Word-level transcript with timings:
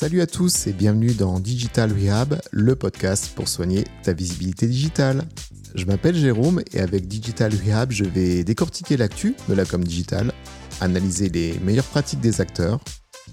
Salut 0.00 0.22
à 0.22 0.26
tous 0.26 0.66
et 0.66 0.72
bienvenue 0.72 1.12
dans 1.12 1.38
Digital 1.40 1.92
Rehab, 1.92 2.40
le 2.52 2.74
podcast 2.74 3.32
pour 3.34 3.48
soigner 3.48 3.84
ta 4.02 4.14
visibilité 4.14 4.66
digitale. 4.66 5.28
Je 5.74 5.84
m'appelle 5.84 6.16
Jérôme 6.16 6.62
et 6.72 6.80
avec 6.80 7.06
Digital 7.06 7.52
Rehab, 7.54 7.92
je 7.92 8.04
vais 8.04 8.42
décortiquer 8.42 8.96
l'actu 8.96 9.36
de 9.46 9.52
la 9.52 9.66
com 9.66 9.84
digital, 9.84 10.32
analyser 10.80 11.28
les 11.28 11.58
meilleures 11.58 11.84
pratiques 11.84 12.20
des 12.20 12.40
acteurs, 12.40 12.80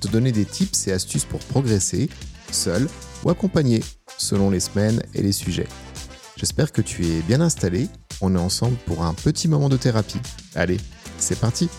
te 0.02 0.10
donner 0.10 0.34
des 0.34 0.44
tips 0.44 0.90
et 0.90 0.92
astuces 0.92 1.24
pour 1.24 1.40
progresser, 1.40 2.10
seul 2.52 2.90
ou 3.24 3.30
accompagné, 3.30 3.82
selon 4.18 4.50
les 4.50 4.60
semaines 4.60 5.02
et 5.14 5.22
les 5.22 5.32
sujets. 5.32 5.70
J'espère 6.36 6.74
que 6.74 6.82
tu 6.82 7.06
es 7.06 7.22
bien 7.22 7.40
installé. 7.40 7.88
On 8.20 8.36
est 8.36 8.40
ensemble 8.40 8.76
pour 8.86 9.06
un 9.06 9.14
petit 9.14 9.48
moment 9.48 9.70
de 9.70 9.78
thérapie. 9.78 10.20
Allez, 10.54 10.82
c'est 11.18 11.40
parti 11.40 11.70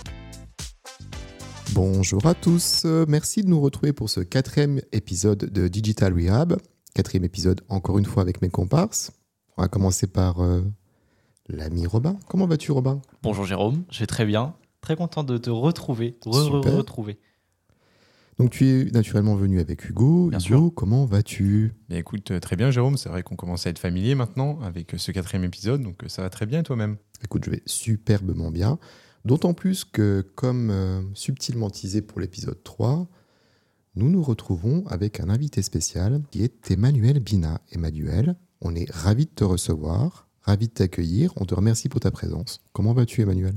Bonjour 1.80 2.26
à 2.26 2.34
tous, 2.34 2.86
merci 3.06 3.44
de 3.44 3.48
nous 3.48 3.60
retrouver 3.60 3.92
pour 3.92 4.10
ce 4.10 4.18
quatrième 4.18 4.80
épisode 4.90 5.44
de 5.44 5.68
Digital 5.68 6.12
Rehab. 6.12 6.56
Quatrième 6.92 7.22
épisode 7.22 7.60
encore 7.68 8.00
une 8.00 8.04
fois 8.04 8.20
avec 8.20 8.42
mes 8.42 8.48
comparses. 8.48 9.12
On 9.56 9.62
va 9.62 9.68
commencer 9.68 10.08
par 10.08 10.42
euh, 10.42 10.62
l'ami 11.46 11.86
Robin. 11.86 12.18
Comment 12.26 12.48
vas-tu 12.48 12.72
Robin? 12.72 13.00
Bonjour 13.22 13.44
Jérôme, 13.44 13.84
je 13.92 14.00
vais 14.00 14.08
très 14.08 14.24
bien. 14.24 14.56
Très 14.80 14.96
content 14.96 15.22
de 15.22 15.38
te 15.38 15.50
retrouver, 15.50 16.18
re 16.26 16.30
-re 16.30 16.56
Super. 16.56 16.76
retrouver. 16.76 17.20
Donc 18.40 18.50
tu 18.50 18.66
es 18.66 18.84
naturellement 18.86 19.36
venu 19.36 19.60
avec 19.60 19.88
Hugo. 19.88 20.30
Bien 20.30 20.40
Hugo, 20.40 20.46
sûr. 20.46 20.72
comment 20.74 21.04
vas-tu? 21.04 21.74
Mais 21.90 21.98
écoute, 21.98 22.32
euh, 22.32 22.40
très 22.40 22.56
bien 22.56 22.72
Jérôme, 22.72 22.96
c'est 22.96 23.08
vrai 23.08 23.22
qu'on 23.22 23.36
commence 23.36 23.68
à 23.68 23.70
être 23.70 23.78
familier 23.78 24.16
maintenant 24.16 24.58
avec 24.62 24.94
euh, 24.94 24.98
ce 24.98 25.12
quatrième 25.12 25.44
épisode, 25.44 25.82
donc 25.82 26.02
euh, 26.02 26.08
ça 26.08 26.22
va 26.22 26.28
très 26.28 26.46
bien 26.46 26.58
et 26.58 26.64
toi-même? 26.64 26.96
Écoute, 27.22 27.44
je 27.44 27.50
vais 27.50 27.62
superbement 27.66 28.50
bien. 28.50 28.80
D'autant 29.28 29.52
plus 29.52 29.84
que, 29.84 30.26
comme 30.36 30.70
euh, 30.70 31.02
subtilement 31.12 31.68
teasé 31.68 32.00
pour 32.00 32.18
l'épisode 32.18 32.64
3, 32.64 33.06
nous 33.94 34.08
nous 34.08 34.22
retrouvons 34.22 34.86
avec 34.86 35.20
un 35.20 35.28
invité 35.28 35.60
spécial 35.60 36.22
qui 36.30 36.42
est 36.42 36.70
Emmanuel 36.70 37.20
Bina. 37.20 37.60
Emmanuel, 37.70 38.36
on 38.62 38.74
est 38.74 38.90
ravi 38.90 39.26
de 39.26 39.30
te 39.30 39.44
recevoir, 39.44 40.28
ravi 40.40 40.68
de 40.68 40.72
t'accueillir. 40.72 41.34
On 41.36 41.44
te 41.44 41.54
remercie 41.54 41.90
pour 41.90 42.00
ta 42.00 42.10
présence. 42.10 42.62
Comment 42.72 42.94
vas-tu, 42.94 43.20
Emmanuel? 43.20 43.52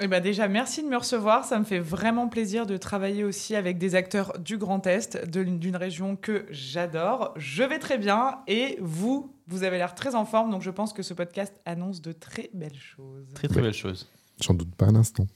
Eh 0.00 0.06
ben 0.06 0.22
déjà, 0.22 0.48
merci 0.48 0.82
de 0.82 0.88
me 0.88 0.98
recevoir. 0.98 1.46
Ça 1.46 1.58
me 1.58 1.64
fait 1.64 1.78
vraiment 1.78 2.28
plaisir 2.28 2.66
de 2.66 2.76
travailler 2.76 3.24
aussi 3.24 3.56
avec 3.56 3.78
des 3.78 3.94
acteurs 3.94 4.38
du 4.38 4.58
Grand 4.58 4.86
Est, 4.86 5.30
d'une 5.30 5.76
région 5.76 6.14
que 6.14 6.44
j'adore. 6.50 7.32
Je 7.36 7.62
vais 7.62 7.78
très 7.78 7.96
bien 7.96 8.40
et 8.48 8.76
vous, 8.82 9.34
vous 9.46 9.62
avez 9.62 9.78
l'air 9.78 9.94
très 9.94 10.14
en 10.14 10.26
forme, 10.26 10.50
donc 10.50 10.60
je 10.60 10.70
pense 10.70 10.92
que 10.92 11.02
ce 11.02 11.14
podcast 11.14 11.58
annonce 11.64 12.02
de 12.02 12.12
très 12.12 12.50
belles 12.52 12.78
choses. 12.78 13.32
Très 13.32 13.48
très 13.48 13.62
belle 13.62 13.72
chose. 13.72 14.10
J'en 14.44 14.54
doute 14.54 14.74
pas 14.74 14.86
un 14.86 14.94
instant. 14.94 15.26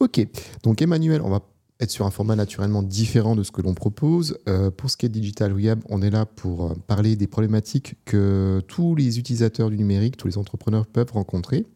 Ok, 0.00 0.26
donc 0.62 0.82
Emmanuel, 0.82 1.22
on 1.22 1.30
va 1.30 1.40
être 1.80 1.90
sur 1.90 2.06
un 2.06 2.10
format 2.10 2.36
naturellement 2.36 2.82
différent 2.82 3.34
de 3.34 3.42
ce 3.42 3.50
que 3.50 3.62
l'on 3.62 3.74
propose. 3.74 4.38
Euh, 4.48 4.70
pour 4.70 4.90
ce 4.90 4.96
qui 4.96 5.06
est 5.06 5.08
Digital 5.08 5.52
Rehab, 5.52 5.80
on 5.88 6.02
est 6.02 6.10
là 6.10 6.26
pour 6.26 6.66
euh, 6.66 6.74
parler 6.86 7.16
des 7.16 7.26
problématiques 7.26 7.96
que 8.04 8.60
tous 8.68 8.94
les 8.94 9.18
utilisateurs 9.18 9.70
du 9.70 9.78
numérique, 9.78 10.16
tous 10.16 10.28
les 10.28 10.38
entrepreneurs 10.38 10.86
peuvent 10.86 11.12
rencontrer. 11.12 11.66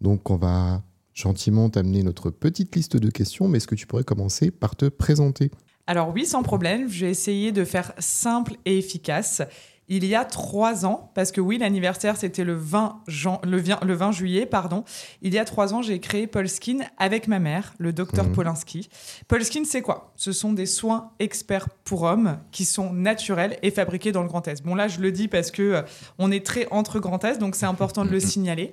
Donc 0.00 0.30
on 0.30 0.36
va 0.36 0.82
gentiment 1.14 1.70
t'amener 1.70 2.02
notre 2.02 2.30
petite 2.30 2.74
liste 2.74 2.96
de 2.96 3.10
questions, 3.10 3.48
mais 3.48 3.58
est-ce 3.58 3.66
que 3.66 3.74
tu 3.74 3.86
pourrais 3.86 4.04
commencer 4.04 4.50
par 4.50 4.76
te 4.76 4.86
présenter? 4.86 5.50
Alors 5.86 6.12
oui, 6.14 6.26
sans 6.26 6.42
problème, 6.42 6.88
je 6.88 7.06
vais 7.06 7.10
essayer 7.10 7.52
de 7.52 7.64
faire 7.64 7.92
simple 7.98 8.56
et 8.64 8.78
efficace. 8.78 9.42
Il 9.88 10.06
y 10.06 10.14
a 10.14 10.24
trois 10.24 10.86
ans, 10.86 11.10
parce 11.14 11.32
que 11.32 11.40
oui, 11.40 11.58
l'anniversaire 11.58 12.16
c'était 12.16 12.44
le 12.44 12.54
20, 12.54 13.00
jan- 13.08 13.40
le, 13.44 13.60
vi- 13.60 13.74
le 13.84 13.94
20 13.94 14.12
juillet, 14.12 14.46
pardon. 14.46 14.84
Il 15.22 15.34
y 15.34 15.38
a 15.38 15.44
trois 15.44 15.74
ans, 15.74 15.82
j'ai 15.82 15.98
créé 15.98 16.26
Polskin 16.26 16.78
avec 16.98 17.28
ma 17.28 17.38
mère, 17.40 17.74
le 17.78 17.92
docteur 17.92 18.24
Mhm. 18.26 18.32
Polinski. 18.32 18.88
Polskin, 19.28 19.64
c'est 19.66 19.82
quoi? 19.82 20.12
Ce 20.16 20.32
sont 20.32 20.52
des 20.52 20.66
soins 20.66 21.10
experts 21.18 21.68
pour 21.84 22.02
hommes 22.02 22.38
qui 22.52 22.64
sont 22.64 22.92
naturels 22.92 23.58
et 23.62 23.70
fabriqués 23.70 24.12
dans 24.12 24.22
le 24.22 24.28
Grand 24.28 24.46
Est. 24.48 24.62
Bon 24.64 24.74
là, 24.74 24.88
je 24.88 25.00
le 25.00 25.12
dis 25.12 25.28
parce 25.28 25.50
que 25.50 25.62
euh, 25.62 25.82
on 26.18 26.30
est 26.30 26.46
très 26.46 26.68
entre 26.70 26.98
Grand 27.00 27.22
Est, 27.24 27.38
donc 27.38 27.54
c'est 27.56 27.66
important 27.66 28.04
de 28.04 28.10
le 28.10 28.20
signaler. 28.20 28.72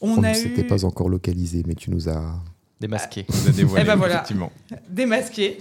On, 0.00 0.22
a 0.24 0.34
s'était 0.34 0.62
eu 0.62 0.66
pas 0.66 0.84
encore 0.84 1.08
localisé, 1.10 1.62
mais 1.66 1.74
tu 1.74 1.90
nous 1.90 2.08
as... 2.08 2.34
Démasqué. 2.78 3.24
On 3.30 3.32
vous 3.32 3.48
a 3.48 3.52
dévoilé, 3.52 3.82
Eh 3.84 3.86
ben 3.86 3.96
voilà. 3.96 4.14
effectivement. 4.16 4.52
démasqué. 4.90 5.56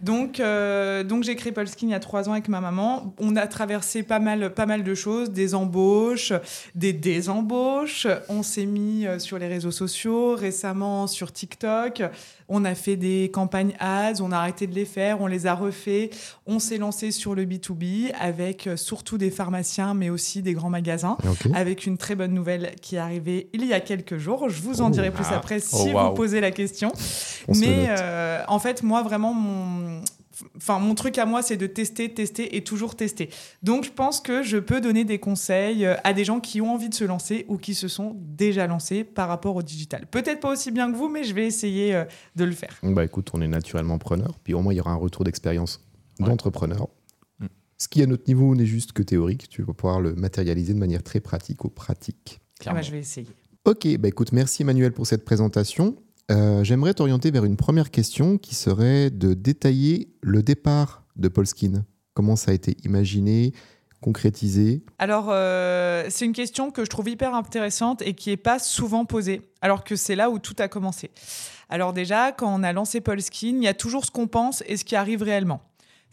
Donc, 0.00 0.40
euh, 0.40 1.02
donc 1.04 1.24
j'ai 1.24 1.36
créé 1.36 1.52
Polskin 1.52 1.86
il 1.88 1.90
y 1.90 1.94
a 1.94 2.00
trois 2.00 2.28
ans 2.28 2.32
avec 2.32 2.48
ma 2.48 2.60
maman. 2.60 3.14
On 3.18 3.36
a 3.36 3.46
traversé 3.46 4.02
pas 4.02 4.18
mal, 4.18 4.52
pas 4.54 4.66
mal 4.66 4.82
de 4.84 4.94
choses, 4.94 5.30
des 5.30 5.54
embauches, 5.54 6.32
des 6.74 6.92
désembauches. 6.92 8.06
On 8.28 8.42
s'est 8.42 8.66
mis 8.66 9.06
euh, 9.06 9.18
sur 9.18 9.38
les 9.38 9.48
réseaux 9.48 9.70
sociaux, 9.70 10.34
récemment 10.34 11.06
sur 11.06 11.32
TikTok. 11.32 12.02
On 12.48 12.64
a 12.64 12.74
fait 12.76 12.96
des 12.96 13.30
campagnes 13.32 13.74
ads, 13.80 14.20
on 14.20 14.30
a 14.30 14.36
arrêté 14.38 14.66
de 14.68 14.74
les 14.74 14.84
faire, 14.84 15.20
on 15.20 15.26
les 15.26 15.46
a 15.46 15.54
refait. 15.54 16.10
On 16.46 16.58
s'est 16.60 16.78
lancé 16.78 17.10
sur 17.10 17.34
le 17.34 17.44
B2B 17.44 18.12
avec 18.20 18.66
euh, 18.68 18.76
surtout 18.76 19.18
des 19.18 19.30
pharmaciens, 19.30 19.94
mais 19.94 20.10
aussi 20.10 20.42
des 20.42 20.52
grands 20.52 20.70
magasins 20.70 21.16
avec 21.54 21.86
une 21.86 21.96
très 21.98 22.14
bonne 22.14 22.32
nouvelle 22.32 22.72
qui 22.80 22.96
est 22.96 23.00
arrivée 23.00 23.48
il 23.52 23.64
y 23.66 23.72
a 23.72 23.80
quelques 23.80 24.18
jours. 24.18 24.48
Je 24.48 24.62
vous 24.62 24.80
en 24.80 24.86
Oh. 24.86 24.90
dirai 24.90 25.10
plus 25.10 25.24
Ah. 25.30 25.36
après 25.38 25.58
si 25.58 25.90
Oh, 25.92 25.96
wow. 25.98 26.08
vous 26.10 26.14
posez 26.14 26.40
la 26.40 26.52
question. 26.52 26.92
On 27.48 27.54
Mais 27.56 27.86
euh, 27.88 28.42
en 28.46 28.58
fait, 28.60 28.82
moi, 28.84 29.02
vraiment, 29.02 29.34
mon... 29.34 29.95
Enfin, 30.56 30.78
mon 30.78 30.94
truc 30.94 31.16
à 31.18 31.24
moi, 31.26 31.42
c'est 31.42 31.56
de 31.56 31.66
tester, 31.66 32.12
tester 32.12 32.56
et 32.56 32.62
toujours 32.64 32.94
tester. 32.94 33.30
Donc, 33.62 33.84
je 33.84 33.90
pense 33.90 34.20
que 34.20 34.42
je 34.42 34.58
peux 34.58 34.80
donner 34.80 35.04
des 35.04 35.18
conseils 35.18 35.84
euh, 35.86 35.94
à 36.04 36.12
des 36.12 36.24
gens 36.24 36.40
qui 36.40 36.60
ont 36.60 36.72
envie 36.74 36.88
de 36.88 36.94
se 36.94 37.04
lancer 37.04 37.44
ou 37.48 37.56
qui 37.56 37.74
se 37.74 37.88
sont 37.88 38.16
déjà 38.20 38.66
lancés 38.66 39.02
par 39.04 39.28
rapport 39.28 39.56
au 39.56 39.62
digital. 39.62 40.06
Peut-être 40.10 40.40
pas 40.40 40.52
aussi 40.52 40.70
bien 40.70 40.90
que 40.92 40.96
vous, 40.96 41.08
mais 41.08 41.24
je 41.24 41.34
vais 41.34 41.46
essayer 41.46 41.94
euh, 41.94 42.04
de 42.36 42.44
le 42.44 42.52
faire. 42.52 42.76
Bah 42.82 43.04
écoute, 43.04 43.30
on 43.32 43.40
est 43.40 43.48
naturellement 43.48 43.98
preneur, 43.98 44.38
puis 44.44 44.52
au 44.54 44.60
moins 44.60 44.72
il 44.72 44.76
y 44.76 44.80
aura 44.80 44.92
un 44.92 44.96
retour 44.96 45.24
d'expérience 45.24 45.80
Ouais. 46.18 46.26
d'entrepreneur. 46.26 46.88
Mm. 47.40 47.46
Ce 47.78 47.88
qui 47.88 48.02
à 48.02 48.06
notre 48.06 48.24
niveau 48.26 48.54
n'est 48.54 48.64
juste 48.66 48.92
que 48.92 49.02
théorique, 49.02 49.48
tu 49.50 49.62
vas 49.62 49.74
pouvoir 49.74 50.00
le 50.00 50.14
matérialiser 50.14 50.72
de 50.72 50.78
manière 50.78 51.02
très 51.02 51.20
pratique 51.20 51.64
ou 51.64 51.68
pratique. 51.68 52.38
Ah 52.38 52.40
bah, 52.40 52.54
Clairement. 52.60 52.82
je 52.82 52.90
vais 52.92 52.98
essayer. 53.00 53.28
Ok, 53.66 53.86
bah 53.98 54.08
écoute, 54.08 54.32
merci 54.32 54.62
Emmanuel 54.62 54.92
pour 54.92 55.06
cette 55.06 55.24
présentation. 55.24 55.96
Euh, 56.30 56.64
J'aimerais 56.64 56.94
t'orienter 56.94 57.30
vers 57.30 57.44
une 57.44 57.56
première 57.56 57.90
question 57.90 58.38
qui 58.38 58.54
serait 58.54 59.10
de 59.10 59.34
détailler 59.34 60.08
le 60.22 60.42
départ 60.42 61.04
de 61.16 61.28
Polskin. 61.28 61.84
Comment 62.14 62.34
ça 62.34 62.50
a 62.50 62.54
été 62.54 62.76
imaginé, 62.84 63.52
concrétisé? 64.00 64.82
Alors, 64.98 65.26
euh, 65.30 66.06
c'est 66.08 66.24
une 66.24 66.32
question 66.32 66.70
que 66.70 66.84
je 66.84 66.90
trouve 66.90 67.08
hyper 67.08 67.34
intéressante 67.34 68.02
et 68.02 68.14
qui 68.14 68.30
n'est 68.30 68.36
pas 68.36 68.58
souvent 68.58 69.04
posée, 69.04 69.42
alors 69.60 69.84
que 69.84 69.94
c'est 69.94 70.16
là 70.16 70.30
où 70.30 70.38
tout 70.38 70.56
a 70.58 70.68
commencé. 70.68 71.10
Alors 71.68 71.92
déjà, 71.92 72.32
quand 72.32 72.52
on 72.52 72.62
a 72.62 72.72
lancé 72.72 73.00
Polskin, 73.00 73.56
il 73.56 73.62
y 73.62 73.68
a 73.68 73.74
toujours 73.74 74.04
ce 74.04 74.10
qu'on 74.10 74.26
pense 74.26 74.62
et 74.66 74.76
ce 74.76 74.84
qui 74.84 74.96
arrive 74.96 75.22
réellement. 75.22 75.60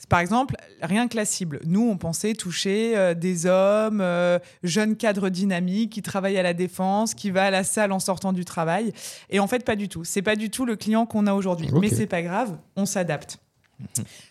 Par 0.09 0.19
exemple, 0.19 0.55
rien 0.81 1.07
que 1.07 1.15
la 1.15 1.25
cible. 1.25 1.59
Nous, 1.65 1.81
on 1.81 1.97
pensait 1.97 2.33
toucher 2.33 2.97
euh, 2.97 3.13
des 3.13 3.45
hommes, 3.45 4.01
euh, 4.01 4.37
jeunes 4.61 4.95
cadres 4.95 5.29
dynamiques 5.29 5.93
qui 5.93 6.01
travaillent 6.01 6.37
à 6.37 6.43
la 6.43 6.53
défense, 6.53 7.13
qui 7.13 7.31
va 7.31 7.45
à 7.45 7.51
la 7.51 7.63
salle 7.63 7.91
en 7.91 7.99
sortant 7.99 8.33
du 8.33 8.45
travail. 8.45 8.91
Et 9.29 9.39
en 9.39 9.47
fait, 9.47 9.63
pas 9.63 9.75
du 9.75 9.89
tout. 9.89 10.03
C'est 10.03 10.21
pas 10.21 10.35
du 10.35 10.49
tout 10.49 10.65
le 10.65 10.75
client 10.75 11.05
qu'on 11.05 11.25
a 11.25 11.33
aujourd'hui. 11.33 11.69
Mais 11.79 11.89
c'est 11.89 12.07
pas 12.07 12.21
grave, 12.21 12.57
on 12.75 12.85
s'adapte. 12.85 13.39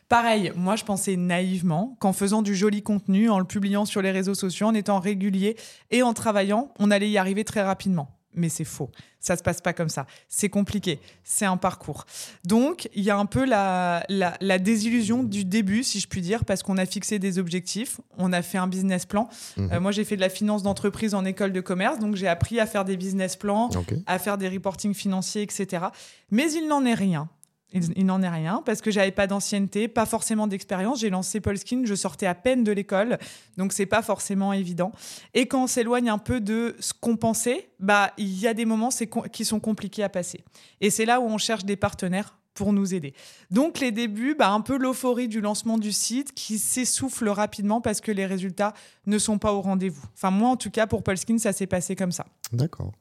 Pareil, 0.09 0.53
moi 0.57 0.77
je 0.77 0.85
pensais 0.85 1.17
naïvement 1.17 1.97
qu'en 1.99 2.13
faisant 2.13 2.43
du 2.43 2.55
joli 2.55 2.83
contenu, 2.83 3.31
en 3.31 3.39
le 3.39 3.45
publiant 3.45 3.85
sur 3.85 4.03
les 4.03 4.11
réseaux 4.11 4.35
sociaux, 4.35 4.69
en 4.69 4.75
étant 4.75 5.01
régulier 5.01 5.57
et 5.91 6.03
en 6.03 6.15
travaillant, 6.15 6.73
on 6.79 6.91
allait 6.91 7.11
y 7.11 7.19
arriver 7.19 7.45
très 7.45 7.63
rapidement. 7.63 8.09
Mais 8.35 8.49
c'est 8.49 8.65
faux. 8.65 8.91
Ça 9.21 9.37
se 9.37 9.43
passe 9.43 9.61
pas 9.61 9.73
comme 9.73 9.89
ça. 9.89 10.07
C'est 10.29 10.49
compliqué. 10.49 10.99
C'est 11.23 11.45
un 11.45 11.57
parcours. 11.57 12.07
Donc, 12.45 12.89
il 12.95 13.05
y 13.05 13.11
a 13.11 13.17
un 13.17 13.27
peu 13.27 13.45
la, 13.45 14.05
la, 14.09 14.37
la 14.41 14.59
désillusion 14.59 15.23
du 15.23 15.45
début, 15.45 15.83
si 15.83 16.01
je 16.01 16.09
puis 16.09 16.21
dire, 16.21 16.45
parce 16.45 16.63
qu'on 16.63 16.77
a 16.77 16.87
fixé 16.87 17.19
des 17.19 17.39
objectifs, 17.39 18.01
on 18.19 18.33
a 18.33 18.43
fait 18.43 18.59
un 18.59 18.67
business 18.67 19.07
plan. 19.07 19.29
Mhm. 19.57 19.73
Euh, 19.73 19.81
moi, 19.81 19.93
j'ai 19.93 20.05
fait 20.05 20.17
de 20.17 20.21
la 20.21 20.29
finance 20.29 20.63
d'entreprise 20.63 21.15
en 21.15 21.25
école 21.25 21.53
de 21.53 21.61
commerce, 21.61 21.99
donc 21.99 22.17
j'ai 22.17 22.29
appris 22.29 22.59
à 22.59 22.67
faire 22.67 22.85
des 22.85 22.97
business 22.97 23.37
plans, 23.37 23.71
à 24.07 24.19
faire 24.19 24.39
des 24.39 24.49
reportings 24.49 24.95
financiers, 24.95 25.43
etc. 25.43 25.87
Mais 26.31 26.51
il 26.53 26.67
n'en 26.69 26.85
est 26.85 26.95
rien. 26.95 27.29
Il, 27.73 28.07
n'en 28.07 28.23
est 28.23 28.29
rien 28.29 28.63
parce 28.65 28.81
que 28.81 28.91
j'avais 28.91 29.11
pas 29.11 29.27
d'ancienneté, 29.27 29.89
pas 29.89 30.07
forcément 30.07 30.47
d'expérience. 30.47 31.01
J'ai 31.01 31.11
lancé 31.11 31.41
Polskin, 31.41 31.83
je 31.85 31.95
sortais 31.95 32.27
à 32.27 32.35
peine 32.35 32.65
de 32.65 32.73
l'école, 32.73 33.19
donc 33.57 33.73
c'est 33.73 33.87
pas 33.87 34.03
forcément 34.03 34.53
évident. 34.53 34.93
Et 35.35 35.47
quand 35.47 35.65
on 35.65 35.67
s'éloigne 35.67 36.11
un 36.11 36.19
peu 36.19 36.41
de 36.41 36.77
ce 36.81 36.93
qu'on 36.93 37.17
pensait, 37.17 37.71
bah 37.81 38.13
il 38.19 38.39
y 38.39 38.47
a 38.47 38.55
des 38.55 38.65
moments 38.65 38.91
qui 39.33 39.45
sont 39.45 39.61
compliqués 39.61 40.03
à 40.03 40.09
passer. 40.09 40.45
Et 40.81 40.91
c'est 40.91 41.07
là 41.07 41.21
où 41.21 41.25
on 41.25 41.39
cherche 41.39 41.65
des 41.65 41.77
partenaires 41.77 42.39
pour 42.55 42.73
nous 42.73 42.95
aider. 42.95 43.15
Donc 43.51 43.81
les 43.81 43.93
débuts, 43.93 44.35
bah, 44.39 44.51
un 44.51 44.61
peu 44.61 44.77
l'euphorie 44.77 45.29
du 45.29 45.41
lancement 45.41 45.79
du 45.79 45.91
site 45.91 46.35
qui 46.35 46.59
s'essouffle 46.59 47.29
rapidement 47.29 47.81
parce 47.81 48.03
que 48.03 48.13
les 48.13 48.27
résultats 48.27 48.75
ne 49.07 49.19
sont 49.19 49.39
pas 49.39 49.55
au 49.55 49.63
rendez-vous. 49.63 50.05
Enfin 50.15 50.31
moi 50.31 50.51
en 50.51 50.57
tout 50.57 50.71
cas 50.71 50.87
pour 50.87 51.03
Polskin 51.03 51.39
ça 51.39 51.53
s'est 51.53 51.67
passé 51.67 51.97
comme 51.97 52.13
ça. 52.13 52.27
D'accord. 52.53 52.93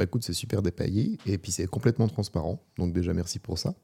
Bah 0.00 0.04
écoute, 0.04 0.24
c'est 0.24 0.32
super 0.32 0.62
détaillé 0.62 1.18
et 1.26 1.36
puis 1.36 1.52
c'est 1.52 1.66
complètement 1.66 2.08
transparent. 2.08 2.62
Donc 2.78 2.94
déjà, 2.94 3.12
merci 3.12 3.38
pour 3.38 3.58
ça. 3.58 3.74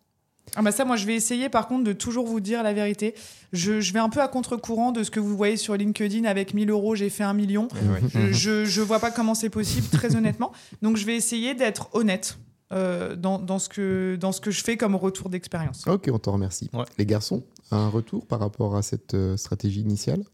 Ah 0.54 0.62
bah 0.62 0.72
ça, 0.72 0.84
moi, 0.84 0.96
je 0.96 1.06
vais 1.06 1.14
essayer 1.14 1.48
par 1.48 1.66
contre 1.69 1.84
de 1.84 1.93
toujours 1.93 2.26
vous 2.26 2.40
dire 2.40 2.62
la 2.62 2.72
vérité. 2.72 3.14
Je, 3.52 3.81
je 3.81 3.93
vais 3.93 3.98
un 3.98 4.08
peu 4.08 4.20
à 4.20 4.28
contre-courant 4.28 4.93
de 4.93 5.02
ce 5.02 5.10
que 5.10 5.20
vous 5.20 5.37
voyez 5.37 5.56
sur 5.56 5.75
LinkedIn 5.76 6.25
avec 6.25 6.54
1000 6.54 6.70
euros, 6.70 6.94
j'ai 6.94 7.10
fait 7.10 7.25
un 7.25 7.34
million. 7.34 7.69
Ouais. 8.14 8.32
Je, 8.32 8.64
je, 8.64 8.81
vois 8.81 8.98
pas 9.00 9.10
comment 9.10 9.34
c'est 9.34 9.50
possible, 9.50 9.87
très 9.88 10.14
honnêtement. 10.16 10.52
Donc, 10.82 10.96
je 10.96 11.04
vais 11.04 11.16
essayer 11.16 11.54
d'être 11.54 11.88
honnête. 11.94 12.38
euh, 12.72 13.14
dans, 13.16 13.38
dans 13.38 13.58
ce 13.58 13.69
que, 13.69 14.16
dans 14.19 14.32
ce 14.32 14.40
que 14.40 14.50
je 14.50 14.62
fais 14.64 14.76
comme 14.76 14.96
retour 14.96 15.28
d'expérience. 15.28 15.87
Ok, 15.87 16.08
on 16.12 16.19
t'en 16.19 16.32
remercie. 16.32 16.69
Ouais. 16.72 16.84
Les 16.99 17.06
garçons, 17.06 17.44
un 17.70 17.88
retour 17.88 18.26
par 18.26 18.40
rapport 18.40 18.75
à 18.76 18.82
cette 18.82 19.14
euh, 19.14 19.37
stratégie 19.37 19.81
initiale? 19.82 20.25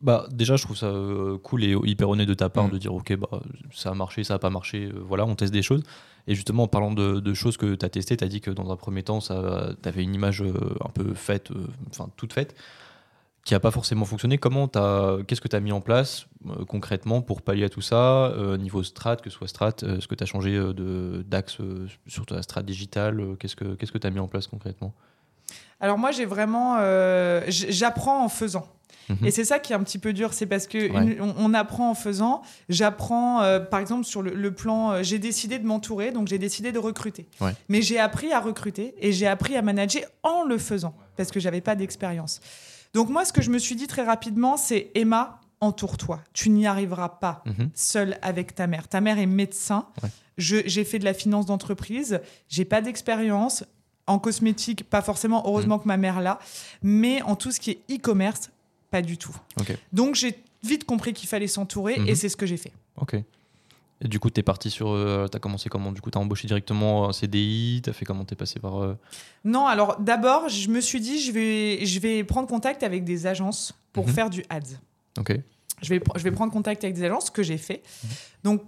Bah, 0.00 0.26
déjà, 0.32 0.56
je 0.56 0.64
trouve 0.64 0.76
ça 0.76 0.86
euh, 0.86 1.38
cool 1.38 1.64
et 1.64 1.76
hyper 1.84 2.08
honnête 2.08 2.28
de 2.28 2.34
ta 2.34 2.48
part 2.48 2.66
Mm. 2.68 2.70
de 2.70 2.78
dire, 2.78 2.94
ok, 2.94 3.16
bah, 3.16 3.28
ça 3.72 3.90
a 3.90 3.94
marché, 3.94 4.22
ça 4.22 4.34
a 4.34 4.38
pas 4.38 4.50
marché, 4.50 4.86
euh, 4.94 5.00
voilà, 5.04 5.24
on 5.24 5.34
teste 5.34 5.52
des 5.52 5.62
choses. 5.62 5.82
Et 6.26 6.34
justement, 6.34 6.64
en 6.64 6.68
parlant 6.68 6.92
de, 6.92 7.34
choses 7.34 7.56
que 7.56 7.74
tu 7.74 7.84
as 7.84 7.88
testées, 7.88 8.16
tu 8.16 8.24
as 8.24 8.28
dit 8.28 8.40
que 8.40 8.50
dans 8.50 8.70
un 8.70 8.76
premier 8.76 9.02
temps, 9.02 9.18
tu 9.18 9.32
avais 9.32 10.02
une 10.02 10.14
image 10.14 10.42
euh, 10.42 10.52
un 10.84 10.88
peu 10.88 11.14
faite, 11.14 11.50
euh, 11.50 11.66
enfin 11.90 12.08
toute 12.16 12.32
faite, 12.32 12.54
qui 13.44 13.54
a 13.54 13.60
pas 13.60 13.72
forcément 13.72 14.04
fonctionné. 14.04 14.38
Comment 14.38 14.68
qu'est-ce 14.68 15.40
que 15.40 15.48
tu 15.48 15.56
as 15.56 15.60
mis 15.60 15.72
en 15.72 15.80
place 15.80 16.26
euh, 16.46 16.64
concrètement 16.64 17.22
pour 17.22 17.42
pallier 17.42 17.64
à 17.64 17.68
tout 17.68 17.80
ça, 17.80 18.32
niveau 18.58 18.82
strat, 18.82 19.16
que 19.16 19.30
ce 19.30 19.36
soit 19.36 19.48
strat, 19.48 19.74
est-ce 19.82 20.06
que 20.06 20.14
tu 20.14 20.22
as 20.22 20.26
changé 20.26 20.60
d'axe 21.26 21.58
sur 22.06 22.26
ta 22.26 22.40
strat 22.42 22.62
digitale 22.62 23.36
Qu'est-ce 23.40 23.56
que 23.56 23.74
qu'est-ce 23.74 23.92
que 23.92 23.98
tu 23.98 24.06
as 24.06 24.10
mis 24.10 24.20
en 24.20 24.28
place 24.28 24.46
concrètement? 24.46 24.94
Alors 25.80 25.98
moi, 25.98 26.12
j'ai 26.12 26.24
vraiment... 26.24 26.78
J'apprends 27.48 28.24
en 28.24 28.28
faisant. 28.28 28.68
Mhm. 29.08 29.26
Et 29.26 29.30
c'est 29.30 29.44
ça 29.44 29.58
qui 29.58 29.72
est 29.72 29.76
un 29.76 29.82
petit 29.82 29.98
peu 29.98 30.12
dur, 30.12 30.32
c'est 30.34 30.46
parce 30.46 30.66
que 30.66 30.78
Ouais. 30.90 31.14
une- 31.14 31.20
on, 31.20 31.34
on 31.38 31.54
apprend 31.54 31.90
en 31.90 31.94
faisant. 31.94 32.42
J'apprends, 32.68 33.42
euh, 33.42 33.60
par 33.60 33.80
exemple, 33.80 34.04
sur 34.04 34.22
le, 34.22 34.32
le 34.34 34.52
plan, 34.54 34.92
euh, 34.92 35.02
j'ai 35.02 35.18
décidé 35.18 35.58
de 35.58 35.66
m'entourer, 35.66 36.10
donc 36.12 36.28
j'ai 36.28 36.38
décidé 36.38 36.72
de 36.72 36.78
recruter. 36.78 37.26
Ouais. 37.40 37.52
Mais 37.68 37.82
j'ai 37.82 37.98
appris 37.98 38.32
à 38.32 38.40
recruter 38.40 38.94
et 38.98 39.12
j'ai 39.12 39.26
appris 39.26 39.56
à 39.56 39.62
manager 39.62 40.02
en 40.22 40.44
le 40.44 40.58
faisant, 40.58 40.94
parce 41.16 41.30
que 41.30 41.40
j'avais 41.40 41.60
pas 41.60 41.74
d'expérience. 41.74 42.40
Donc 42.94 43.08
moi, 43.08 43.24
ce 43.24 43.32
que 43.32 43.42
je 43.42 43.50
me 43.50 43.58
suis 43.58 43.76
dit 43.76 43.86
très 43.86 44.02
rapidement, 44.04 44.56
c'est 44.56 44.90
Emma, 44.94 45.40
entoure-toi. 45.60 46.20
Tu 46.32 46.50
n'y 46.50 46.66
arriveras 46.66 47.08
pas 47.08 47.42
Mhm. 47.46 47.70
seule 47.74 48.18
avec 48.22 48.54
ta 48.54 48.66
mère. 48.66 48.88
Ta 48.88 49.00
mère 49.00 49.18
est 49.18 49.26
médecin. 49.26 49.86
Ouais. 50.02 50.08
J'ai 50.38 50.84
fait 50.84 50.98
de 50.98 51.04
la 51.04 51.14
finance 51.14 51.46
d'entreprise. 51.46 52.20
J'ai 52.48 52.64
pas 52.64 52.80
d'expérience. 52.80 53.64
En 54.08 54.18
cosmétique, 54.18 54.88
pas 54.90 55.00
forcément. 55.02 55.44
Heureusement 55.46 55.76
Mm. 55.76 55.82
que 55.82 55.86
ma 55.88 55.96
mère 55.96 56.20
l'a. 56.20 56.40
Mais 56.82 57.22
en 57.22 57.36
tout 57.36 57.52
ce 57.52 57.60
qui 57.60 57.70
est 57.70 57.80
e-commerce, 57.96 58.50
pas 58.92 59.02
du 59.02 59.16
tout. 59.18 59.34
Donc 59.92 60.14
j'ai 60.14 60.36
vite 60.62 60.84
compris 60.84 61.12
qu'il 61.12 61.28
fallait 61.28 61.48
s'entourer 61.48 61.98
Mhm. 61.98 62.08
et 62.08 62.14
c'est 62.14 62.28
ce 62.28 62.36
que 62.36 62.46
j'ai 62.46 62.56
fait. 62.58 62.72
Ok. 62.96 63.14
Et 64.04 64.08
du 64.08 64.18
coup, 64.18 64.30
tu 64.30 64.40
es 64.40 64.42
parti 64.42 64.68
sur. 64.68 64.88
euh, 64.90 65.26
tu 65.28 65.36
as 65.36 65.40
commencé 65.40 65.68
comment? 65.68 65.92
Du 65.92 66.00
coup, 66.00 66.10
tu 66.10 66.18
as 66.18 66.20
embauché 66.20 66.46
directement 66.48 67.08
un 67.08 67.12
CDI 67.12 67.80
Tu 67.84 67.90
as 67.90 67.92
fait 67.92 68.04
comment? 68.04 68.24
Tu 68.24 68.34
es 68.34 68.36
passé 68.36 68.58
par. 68.60 68.82
euh, 68.82 68.96
Non, 69.44 69.66
alors 69.66 69.96
d'abord, 70.00 70.48
je 70.48 70.68
me 70.70 70.80
suis 70.80 71.00
dit, 71.00 71.20
je 71.20 71.30
vais, 71.32 71.84
je 71.86 71.98
vais 72.00 72.24
prendre 72.24 72.48
contact 72.48 72.82
avec 72.82 73.04
des 73.04 73.26
agences 73.26 73.72
pour 73.92 74.06
Mhm. 74.06 74.12
faire 74.12 74.28
du 74.30 74.44
ads. 74.50 74.60
Ok. 75.18 75.32
Je 75.82 75.88
vais, 75.88 76.00
je 76.16 76.22
vais 76.22 76.30
prendre 76.32 76.52
contact 76.52 76.82
avec 76.84 76.94
des 76.96 77.04
agences, 77.04 77.26
ce 77.26 77.30
que 77.30 77.42
j'ai 77.44 77.58
fait. 77.58 77.82
Mhm. 78.04 78.10
Donc, 78.44 78.62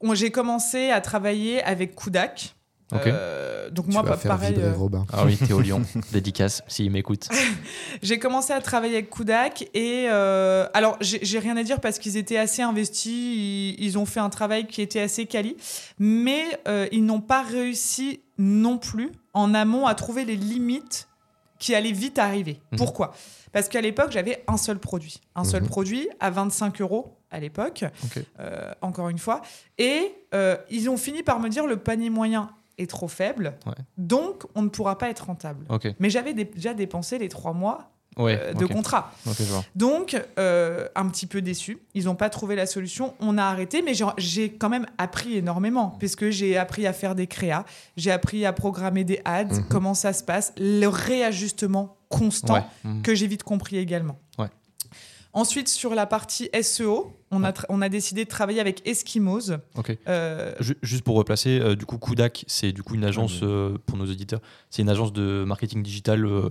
on- 0.00 0.14
j'ai 0.14 0.30
commencé 0.30 0.90
à 0.90 1.00
travailler 1.00 1.62
avec 1.62 1.94
Kudak. 1.96 2.54
Ok. 2.92 3.00
Euh, 3.06 3.68
donc 3.70 3.86
Tu 3.86 3.92
moi, 3.92 4.02
vas 4.02 4.16
faire 4.16 4.30
pareil. 4.30 4.54
vibrer 4.54 4.68
euh, 4.68 4.74
Robin. 4.74 5.04
Ah 5.12 5.24
oui, 5.24 5.36
Théo 5.36 5.60
Lyon, 5.60 5.82
dédicace, 6.12 6.62
s'il 6.68 6.90
m'écoute. 6.92 7.28
J'ai 8.02 8.18
commencé 8.20 8.52
à 8.52 8.60
travailler 8.60 8.94
avec 8.94 9.10
Kudak 9.10 9.68
et 9.74 10.06
euh, 10.08 10.66
alors 10.72 10.96
j'ai 11.00 11.38
rien 11.40 11.56
à 11.56 11.64
dire 11.64 11.80
parce 11.80 11.98
qu'ils 11.98 12.16
étaient 12.16 12.38
assez 12.38 12.62
investis, 12.62 13.12
ils, 13.12 13.74
ils 13.78 13.98
ont 13.98 14.06
fait 14.06 14.20
un 14.20 14.30
travail 14.30 14.66
qui 14.68 14.82
était 14.82 15.00
assez 15.00 15.26
quali, 15.26 15.56
mais 15.98 16.44
euh, 16.68 16.86
ils 16.92 17.04
n'ont 17.04 17.20
pas 17.20 17.42
réussi 17.42 18.20
non 18.38 18.78
plus 18.78 19.10
en 19.34 19.52
amont 19.52 19.86
à 19.86 19.94
trouver 19.96 20.24
les 20.24 20.36
limites 20.36 21.08
qui 21.58 21.74
allaient 21.74 21.90
vite 21.92 22.18
arriver. 22.18 22.60
Mhm. 22.70 22.78
Pourquoi? 22.78 23.14
Parce 23.52 23.68
qu'à 23.68 23.80
l'époque 23.80 24.12
j'avais 24.12 24.44
un 24.46 24.58
seul 24.58 24.78
produit, 24.78 25.20
un 25.34 25.42
seul 25.44 25.62
Mhm. 25.62 25.68
produit 25.68 26.08
à 26.20 26.30
25 26.30 26.80
euros 26.82 27.16
à 27.32 27.40
l'époque, 27.40 27.84
euh, 28.38 28.72
encore 28.80 29.08
une 29.08 29.18
fois, 29.18 29.42
et 29.78 30.14
euh, 30.34 30.56
ils 30.70 30.88
ont 30.88 30.96
fini 30.96 31.22
par 31.24 31.40
me 31.40 31.48
dire 31.48 31.66
le 31.66 31.76
panier 31.78 32.10
moyen 32.10 32.50
est 32.78 32.88
trop 32.90 33.08
faible, 33.08 33.54
Ouais. 33.66 33.72
donc 33.98 34.44
on 34.54 34.62
ne 34.62 34.68
pourra 34.68 34.98
pas 34.98 35.08
être 35.10 35.26
rentable. 35.26 35.66
Mais 36.00 36.10
j'avais 36.10 36.34
dé- 36.34 36.44
déjà 36.44 36.74
dépensé 36.74 37.18
les 37.18 37.28
trois 37.28 37.52
mois 37.52 37.90
Ouais. 38.18 38.38
euh, 38.40 38.52
de 38.54 38.64
contrat. 38.64 39.12
Donc, 39.74 40.16
euh, 40.38 40.88
un 40.94 41.06
petit 41.08 41.26
peu 41.26 41.42
déçu. 41.42 41.78
Ils 41.94 42.04
n'ont 42.06 42.14
pas 42.14 42.30
trouvé 42.30 42.56
la 42.56 42.64
solution. 42.64 43.14
On 43.20 43.36
a 43.36 43.44
arrêté, 43.44 43.82
mais 43.82 43.92
j'ai- 44.16 44.52
quand 44.52 44.70
même 44.70 44.86
appris 44.96 45.36
énormément, 45.36 45.94
puisque 45.98 46.30
j'ai 46.30 46.56
appris 46.56 46.86
à 46.86 46.94
faire 46.94 47.14
des 47.14 47.26
créas, 47.26 47.64
j'ai 47.98 48.10
appris 48.10 48.46
à 48.46 48.54
programmer 48.54 49.04
des 49.04 49.20
ads, 49.26 49.44
Mhm. 49.44 49.64
comment 49.68 49.92
ça 49.94 50.14
se 50.14 50.24
passe, 50.24 50.54
le 50.56 50.86
réajustement 50.86 51.96
constant, 52.08 52.54
Ouais. 52.54 52.62
Mhm. 52.84 53.02
que 53.02 53.14
j'ai 53.14 53.26
vite 53.26 53.42
compris 53.42 53.76
également. 53.76 54.16
Ouais. 54.38 54.46
Ensuite, 55.36 55.68
sur 55.68 55.94
la 55.94 56.06
partie 56.06 56.48
SEO, 56.62 57.12
on, 57.30 57.44
a, 57.44 57.50
tra- 57.52 57.66
on 57.68 57.82
a 57.82 57.90
décidé 57.90 58.24
de 58.24 58.28
travailler 58.30 58.58
avec 58.58 58.80
Eskimos. 58.88 59.50
Euh, 60.08 60.54
Ju- 60.60 60.78
Juste 60.80 61.04
pour 61.04 61.14
replacer, 61.16 61.60
euh, 61.60 61.76
du 61.76 61.84
coup, 61.84 61.98
Kudak, 61.98 62.44
c'est 62.46 62.72
du 62.72 62.82
coup 62.82 62.94
une 62.94 63.04
agence, 63.04 63.40
euh, 63.42 63.76
pour 63.84 63.98
nos 63.98 64.06
auditeurs, 64.06 64.40
c'est 64.70 64.80
une 64.80 64.88
agence 64.88 65.12
de 65.12 65.44
marketing 65.46 65.82
digital 65.82 66.24
euh, 66.24 66.48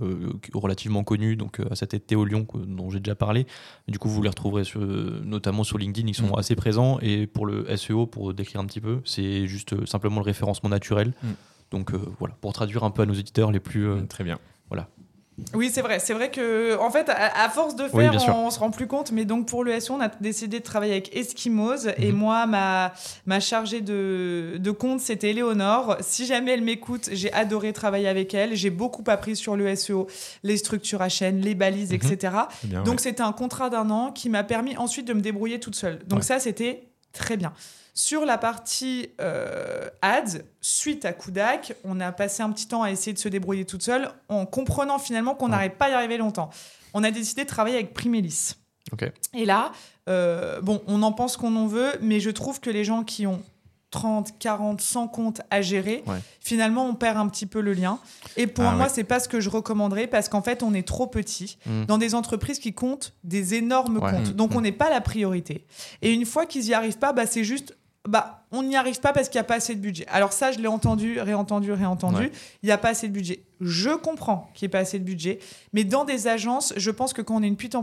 relativement 0.54 1.02
connue, 1.02 1.34
donc 1.34 1.58
euh, 1.58 1.64
à 1.68 1.74
sa 1.74 1.88
tête 1.88 2.06
Théo 2.06 2.24
Lyon, 2.24 2.46
dont 2.54 2.88
j'ai 2.90 3.00
déjà 3.00 3.16
parlé. 3.16 3.48
Du 3.88 3.98
coup, 3.98 4.08
vous 4.08 4.22
les 4.22 4.28
retrouverez 4.28 4.62
sur, 4.62 4.80
notamment 4.80 5.64
sur 5.64 5.78
LinkedIn, 5.78 6.06
ils 6.06 6.14
sont 6.14 6.28
Mm. 6.36 6.38
assez 6.38 6.54
présents. 6.54 7.00
Et 7.02 7.26
pour 7.26 7.46
le 7.46 7.66
SEO, 7.76 8.06
pour 8.06 8.34
décrire 8.34 8.60
un 8.60 8.66
petit 8.66 8.80
peu, 8.80 9.00
c'est 9.04 9.48
juste 9.48 9.72
euh, 9.72 9.84
simplement 9.84 10.20
le 10.20 10.24
référencement 10.26 10.68
naturel. 10.70 11.12
Mm. 11.24 11.28
Donc 11.72 11.92
euh, 11.92 11.98
voilà, 12.20 12.36
pour 12.40 12.52
traduire 12.52 12.84
un 12.84 12.92
peu 12.92 13.02
à 13.02 13.06
nos 13.06 13.14
auditeurs 13.14 13.50
les 13.50 13.58
plus. 13.58 13.88
euh, 13.88 14.00
Très 14.08 14.22
bien. 14.22 14.38
Oui, 15.52 15.70
c'est 15.72 15.82
vrai. 15.82 15.98
C'est 15.98 16.14
vrai 16.14 16.30
que, 16.30 16.78
en 16.78 16.90
fait, 16.90 17.08
à, 17.10 17.44
à 17.44 17.48
force 17.50 17.76
de 17.76 17.88
faire, 17.88 18.14
on, 18.34 18.46
on 18.46 18.50
se 18.50 18.58
rend 18.58 18.70
plus 18.70 18.86
compte. 18.86 19.12
Mais 19.12 19.24
donc, 19.26 19.46
pour 19.46 19.64
le 19.64 19.78
SEO, 19.78 19.94
on 19.94 20.00
a 20.00 20.08
décidé 20.08 20.60
de 20.60 20.64
travailler 20.64 20.92
avec 20.92 21.14
Eskimos. 21.14 21.86
Et 21.98 22.10
Mhm. 22.10 22.16
moi, 22.18 22.46
ma, 22.46 22.92
ma 23.26 23.38
chargée 23.38 23.82
de, 23.82 24.56
de 24.58 24.70
compte, 24.70 25.00
c'était 25.00 25.30
Éléonore. 25.30 25.98
Si 26.00 26.24
jamais 26.24 26.52
elle 26.52 26.62
m'écoute, 26.62 27.10
j'ai 27.12 27.30
adoré 27.34 27.72
travailler 27.74 28.08
avec 28.08 28.32
elle. 28.32 28.54
J'ai 28.56 28.70
beaucoup 28.70 29.04
appris 29.08 29.36
sur 29.36 29.56
le 29.56 29.74
SEO, 29.76 30.06
les 30.42 30.56
structures 30.56 31.02
à 31.02 31.08
chaîne, 31.10 31.40
les 31.42 31.54
balises, 31.54 31.90
Mhm. 31.90 31.96
etc. 31.96 32.32
Bien, 32.64 32.82
Donc, 32.82 32.94
ouais. 32.94 33.00
c'était 33.02 33.22
un 33.22 33.32
contrat 33.32 33.68
d'un 33.68 33.90
an 33.90 34.12
qui 34.12 34.30
m'a 34.30 34.42
permis 34.42 34.76
ensuite 34.78 35.06
de 35.06 35.12
me 35.12 35.20
débrouiller 35.20 35.60
toute 35.60 35.74
seule. 35.74 35.98
Donc, 36.06 36.20
Ouais. 36.20 36.24
ça, 36.24 36.38
c'était 36.38 36.84
très 37.12 37.36
bien. 37.36 37.52
Sur 37.98 38.26
la 38.26 38.36
partie 38.36 39.08
euh, 39.22 39.88
ads, 40.02 40.42
suite 40.60 41.06
à 41.06 41.14
Kudak, 41.14 41.74
on 41.82 41.98
a 41.98 42.12
passé 42.12 42.42
un 42.42 42.50
petit 42.50 42.68
temps 42.68 42.82
à 42.82 42.90
essayer 42.90 43.14
de 43.14 43.18
se 43.18 43.28
débrouiller 43.30 43.64
toute 43.64 43.82
seule 43.82 44.10
en 44.28 44.44
comprenant 44.44 44.98
finalement 44.98 45.34
qu'on 45.34 45.46
Ouais. 45.46 45.52
n'arrivait 45.52 45.74
pas 45.76 45.86
à 45.86 45.90
y 45.90 45.92
arriver 45.94 46.18
longtemps. 46.18 46.50
On 46.92 47.02
a 47.04 47.10
décidé 47.10 47.44
de 47.44 47.48
travailler 47.48 47.76
avec 47.76 47.94
Primelis. 47.94 48.52
Et 49.32 49.46
là, 49.46 49.72
euh, 50.10 50.60
bon, 50.60 50.82
on 50.86 51.02
en 51.02 51.12
pense 51.12 51.38
qu'on 51.38 51.56
en 51.56 51.66
veut, 51.66 51.90
mais 52.02 52.20
je 52.20 52.28
trouve 52.28 52.60
que 52.60 52.68
les 52.68 52.84
gens 52.84 53.02
qui 53.02 53.26
ont 53.26 53.40
30, 53.90 54.38
40, 54.38 54.82
100 54.82 55.08
comptes 55.08 55.40
à 55.50 55.62
gérer, 55.62 56.02
Ouais. 56.06 56.18
finalement, 56.40 56.84
on 56.86 56.94
perd 56.94 57.16
un 57.16 57.28
petit 57.28 57.46
peu 57.46 57.62
le 57.62 57.72
lien. 57.72 57.98
Et 58.36 58.46
pour 58.46 58.64
Ah 58.66 58.72
moi, 58.72 58.86
ouais. 58.86 58.92
c'est 58.94 59.04
pas 59.04 59.20
ce 59.20 59.28
que 59.28 59.40
je 59.40 59.48
recommanderais 59.48 60.06
parce 60.06 60.28
qu'en 60.28 60.42
fait, 60.42 60.62
on 60.62 60.74
est 60.74 60.86
trop 60.86 61.06
petit 61.06 61.56
Mm. 61.64 61.86
dans 61.86 61.96
des 61.96 62.14
entreprises 62.14 62.58
qui 62.58 62.74
comptent 62.74 63.14
des 63.24 63.54
énormes 63.54 63.96
Ouais. 63.98 64.10
comptes. 64.10 64.32
Mm, 64.32 64.36
Donc, 64.36 64.54
on 64.54 64.60
n'est 64.60 64.70
pas 64.72 64.90
la 64.90 65.00
priorité. 65.00 65.66
Et 66.02 66.12
une 66.12 66.26
fois 66.26 66.44
qu'ils 66.44 66.66
y 66.66 66.74
arrivent 66.74 66.98
pas, 66.98 67.14
bah, 67.14 67.26
c'est 67.26 67.42
juste. 67.44 67.74
Bah, 68.08 68.44
on 68.52 68.62
n'y 68.62 68.76
arrive 68.76 69.00
pas 69.00 69.12
parce 69.12 69.28
qu'il 69.28 69.38
n'y 69.38 69.44
a 69.44 69.44
pas 69.44 69.56
assez 69.56 69.74
de 69.74 69.80
budget. 69.80 70.06
Alors 70.08 70.32
ça, 70.32 70.52
je 70.52 70.58
l'ai 70.58 70.68
entendu, 70.68 71.20
réentendu, 71.20 71.72
réentendu. 71.72 72.16
Ouais. 72.22 72.32
Il 72.62 72.66
n'y 72.66 72.72
a 72.72 72.78
pas 72.78 72.90
assez 72.90 73.08
de 73.08 73.12
budget. 73.12 73.40
Je 73.60 73.90
comprends 73.90 74.50
qu'il 74.54 74.66
n'y 74.66 74.70
ait 74.70 74.72
pas 74.72 74.78
assez 74.80 74.98
de 74.98 75.04
budget, 75.04 75.38
mais 75.72 75.82
dans 75.84 76.04
des 76.04 76.28
agences, 76.28 76.72
je 76.76 76.90
pense 76.90 77.12
que 77.12 77.22
quand 77.22 77.36
on 77.36 77.42
est 77.42 77.48
une 77.48 77.56
petite, 77.56 77.74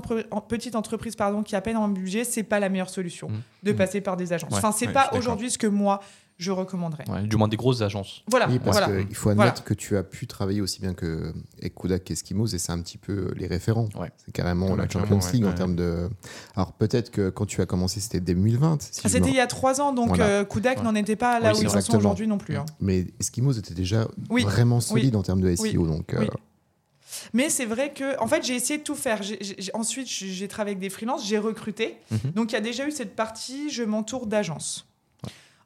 entreprise 0.75 1.15
pardon, 1.15 1.44
qui 1.44 1.56
a 1.56 1.62
peine 1.62 1.77
en 1.77 1.88
budget, 1.89 2.24
c'est 2.24 2.44
pas 2.44 2.60
la 2.60 2.70
meilleure 2.70 2.89
solution 2.89 3.30
Mm. 3.30 3.42
de 3.63 3.72
Mm. 3.72 3.75
passer 3.75 4.01
par 4.01 4.15
des 4.18 4.34
agences. 4.34 4.51
Ouais. 4.51 4.58
Enfin, 4.58 4.72
c'est 4.72 4.88
Ouais, 4.88 4.94
pas 4.94 5.10
aujourd'hui 5.13 5.50
ce 5.51 5.58
que 5.58 5.68
moi 5.68 6.00
je 6.38 6.52
recommanderais. 6.52 7.04
Ouais, 7.10 7.22
du 7.24 7.36
moins 7.38 7.48
des 7.48 7.58
grosses 7.58 7.82
agences. 7.82 8.24
Voilà, 8.30 8.48
Oui, 8.50 8.60
parce 8.60 8.80
voilà. 8.80 9.04
qu'il 9.04 9.16
faut 9.16 9.30
admettre 9.30 9.63
que 9.63 9.74
tu 9.74 9.96
as 9.98 10.04
pu 10.04 10.28
travailler 10.28 10.62
aussi 10.62 10.82
bien 10.82 10.94
que 10.94 11.34
avec 11.60 11.74
Kodak 11.75 12.04
qu'Eskimos 12.04 12.48
et 12.54 12.58
c'est 12.58 12.72
un 12.72 12.82
petit 12.82 12.98
peu 12.98 13.34
les 13.36 13.48
référents. 13.48 13.88
Ouais. 13.96 14.12
C'est 14.25 14.32
carrément 14.32 14.72
Ouais, 14.72 14.78
la 14.78 14.90
Champions 14.90 15.20
ouais, 15.20 15.32
League 15.32 15.46
en 15.46 15.54
termes 15.54 15.75
de. 15.75 16.10
Alors 16.56 16.74
peut-être 16.74 17.12
que 17.12 17.30
quand 17.30 17.46
tu 17.46 17.62
as 17.62 17.66
commencé, 17.66 18.00
c'était 18.00 18.20
2020. 18.20 18.82
si 18.82 19.02
Ah, 19.04 19.10
C'était 19.10 19.20
me- 19.22 19.28
il 19.30 19.36
y 19.36 19.40
a 19.40 19.48
trois 19.48 19.80
ans, 19.82 19.94
donc 19.94 20.10
Voilà. 20.10 20.25
euh, 20.25 20.46
Kudak 20.46 20.80
Ouais. 20.80 20.84
n'en 20.84 20.96
était 20.96 21.16
pas 21.16 21.40
là 21.40 21.52
Oui, 21.54 21.60
où 21.60 21.62
ils 21.63 21.78
en 21.78 21.82
sont 21.82 21.96
aujourd'hui 21.98 22.28
non 22.28 22.38
plus. 22.38 22.58
hein. 22.58 22.66
Mais 22.80 23.08
Eskimos 23.20 23.54
était 23.58 23.74
déjà 23.74 24.08
Oui. 24.30 24.44
vraiment 24.44 24.80
solide 24.82 25.16
en 25.16 25.22
termes 25.24 25.42
de 25.42 25.56
SEO. 25.56 25.63
Oui. 25.84 25.88
Donc, 25.88 26.13
euh, 26.13 26.20
Oui. 26.22 26.28
Mais 27.34 27.50
c'est 27.50 27.66
vrai 27.66 27.94
que, 27.94 28.20
en 28.20 28.28
fait, 28.28 28.44
j'ai 28.44 28.56
essayé 28.56 28.80
de 28.80 28.84
tout 28.84 28.96
faire. 28.96 29.22
J'ai- 29.22 29.38
j'ai- 29.42 29.72
ensuite, 29.75 30.08
j'ai 30.10 30.30
j'ai 30.30 30.48
travaillé 30.48 30.74
avec 30.75 30.82
des 30.82 30.90
freelances, 30.90 31.25
j'ai 31.25 31.38
recruté. 31.38 31.98
Mhm. 32.12 32.32
Donc, 32.36 32.52
il 32.52 32.56
y 32.56 32.58
a 32.58 32.62
déjà 32.62 32.88
eu 32.88 32.92
cette 32.92 33.16
partie, 33.16 33.70
je 33.70 33.84
m'entoure 33.84 34.25
d'agences. 34.25 34.88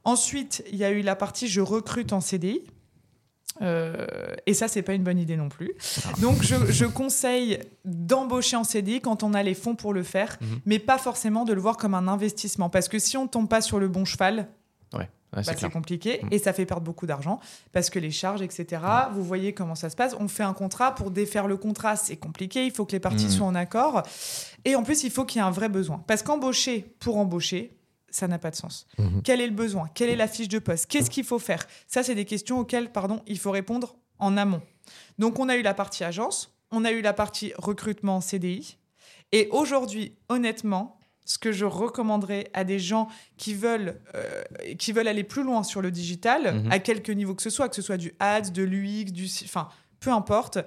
Ensuite, 0.08 0.64
il 0.72 0.78
y 0.78 0.84
a 0.86 0.90
eu 0.92 1.02
la 1.02 1.16
partie, 1.16 1.48
je 1.48 1.60
recrute 1.62 2.14
en 2.14 2.22
CDI. 2.22 2.62
Euh, 3.62 4.06
et 4.46 4.54
ça, 4.54 4.68
c'est 4.68 4.84
pas 4.84 4.94
une 4.94 5.04
bonne 5.04 5.18
idée 5.18 5.36
non 5.36 5.50
plus. 5.50 5.72
Donc, 6.22 6.44
je, 6.44 6.56
je 6.72 6.86
conseille 6.86 7.60
d'embaucher 7.86 8.56
en 8.56 8.64
CDI 8.64 9.02
quand 9.02 9.24
on 9.24 9.34
a 9.34 9.42
les 9.44 9.54
fonds 9.56 9.76
pour 9.76 9.94
le 9.94 10.04
faire, 10.04 10.38
Mhm. 10.42 10.60
mais 10.66 10.80
pas 10.80 10.98
forcément 10.98 11.44
de 11.44 11.54
le 11.54 11.60
voir 11.62 11.76
comme 11.76 11.94
un 11.96 12.08
investissement. 12.08 12.70
Parce 12.70 12.88
que 12.88 13.00
si 13.00 13.18
on 13.18 13.28
tombe 13.28 13.50
pas 13.50 13.62
sur 13.62 13.80
le 13.80 13.88
bon 13.88 14.06
cheval, 14.06 14.48
Ouais, 14.94 15.10
bah, 15.34 15.44
c'est 15.44 15.70
compliqué 15.70 16.22
Mm. 16.24 16.28
et 16.32 16.40
ça 16.40 16.54
fait 16.54 16.66
perdre 16.66 16.84
beaucoup 16.84 17.06
d'argent 17.06 17.42
parce 17.74 17.90
que 17.90 18.00
les 18.00 18.12
charges, 18.12 18.42
etc. 18.42 18.82
Vous 19.14 19.24
voyez 19.24 19.54
comment 19.54 19.76
ça 19.76 19.90
se 19.90 19.96
passe. 19.98 20.16
On 20.20 20.30
fait 20.30 20.44
un 20.44 20.54
contrat 20.54 20.96
pour 20.96 21.12
défaire 21.12 21.48
le 21.48 21.58
contrat, 21.58 21.98
c'est 21.98 22.16
compliqué. 22.16 22.66
Il 22.66 22.72
faut 22.72 22.86
que 22.86 22.94
les 22.94 23.02
parties 23.02 23.26
Mm. 23.26 23.30
soient 23.32 23.48
en 23.48 23.56
accord 23.56 24.04
et 24.64 24.76
en 24.78 24.84
plus 24.84 25.04
il 25.04 25.12
faut 25.12 25.26
qu'il 25.26 25.42
y 25.42 25.44
ait 25.44 25.48
un 25.48 25.52
vrai 25.52 25.68
besoin 25.68 26.02
parce 26.08 26.24
qu'embaucher 26.24 26.86
pour 27.00 27.18
embaucher, 27.18 27.77
ça 28.10 28.28
n'a 28.28 28.40
pas 28.40 28.52
de 28.52 28.56
sens. 28.56 28.88
Mhm. 28.98 29.22
Quel 29.24 29.42
est 29.42 29.48
le 29.48 29.54
besoin? 29.54 29.90
Quelle 29.94 30.10
est 30.10 30.16
la 30.16 30.28
fiche 30.28 30.50
de 30.50 30.60
poste? 30.60 30.88
Qu'est-ce 30.88 31.10
qu'il 31.10 31.24
faut 31.26 31.40
faire? 31.40 31.66
Ça, 31.88 32.04
c'est 32.04 32.16
des 32.16 32.26
questions 32.26 32.60
auxquelles 32.60 32.92
pardon, 32.92 33.22
il 33.28 33.38
faut 33.40 33.52
répondre 33.52 33.98
en 34.20 34.38
amont. 34.38 34.62
Donc, 35.20 35.40
on 35.40 35.50
a 35.50 35.56
eu 35.58 35.62
la 35.62 35.74
partie 35.74 36.04
agence, 36.04 36.56
on 36.72 36.86
a 36.86 36.92
eu 36.92 37.02
la 37.02 37.14
partie 37.14 37.54
recrutement 37.58 38.22
CDI. 38.22 38.78
Et 39.32 39.50
aujourd'hui, 39.52 40.16
honnêtement, 40.30 40.98
ce 41.26 41.38
que 41.38 41.52
je 41.52 41.66
recommanderais 41.66 42.50
à 42.54 42.64
des 42.64 42.80
gens 42.80 43.10
qui 43.36 43.54
veulent, 43.54 44.00
euh, 44.16 44.44
qui 44.80 44.94
veulent 44.94 45.10
aller 45.10 45.26
plus 45.26 45.44
loin 45.44 45.64
sur 45.64 45.82
le 45.82 45.92
digital, 45.92 46.62
Mhm. 46.64 46.72
à 46.72 46.80
quelque 46.80 47.12
niveau 47.12 47.36
que 47.36 47.42
ce 47.44 47.50
soit, 47.50 47.68
que 47.68 47.76
ce 47.76 47.82
soit 47.82 47.98
du 47.98 48.14
ads, 48.20 48.50
de 48.52 48.64
l'UX, 48.64 49.12
du, 49.12 49.26
enfin, 49.44 49.68
peu 50.00 50.10
importe, 50.12 50.60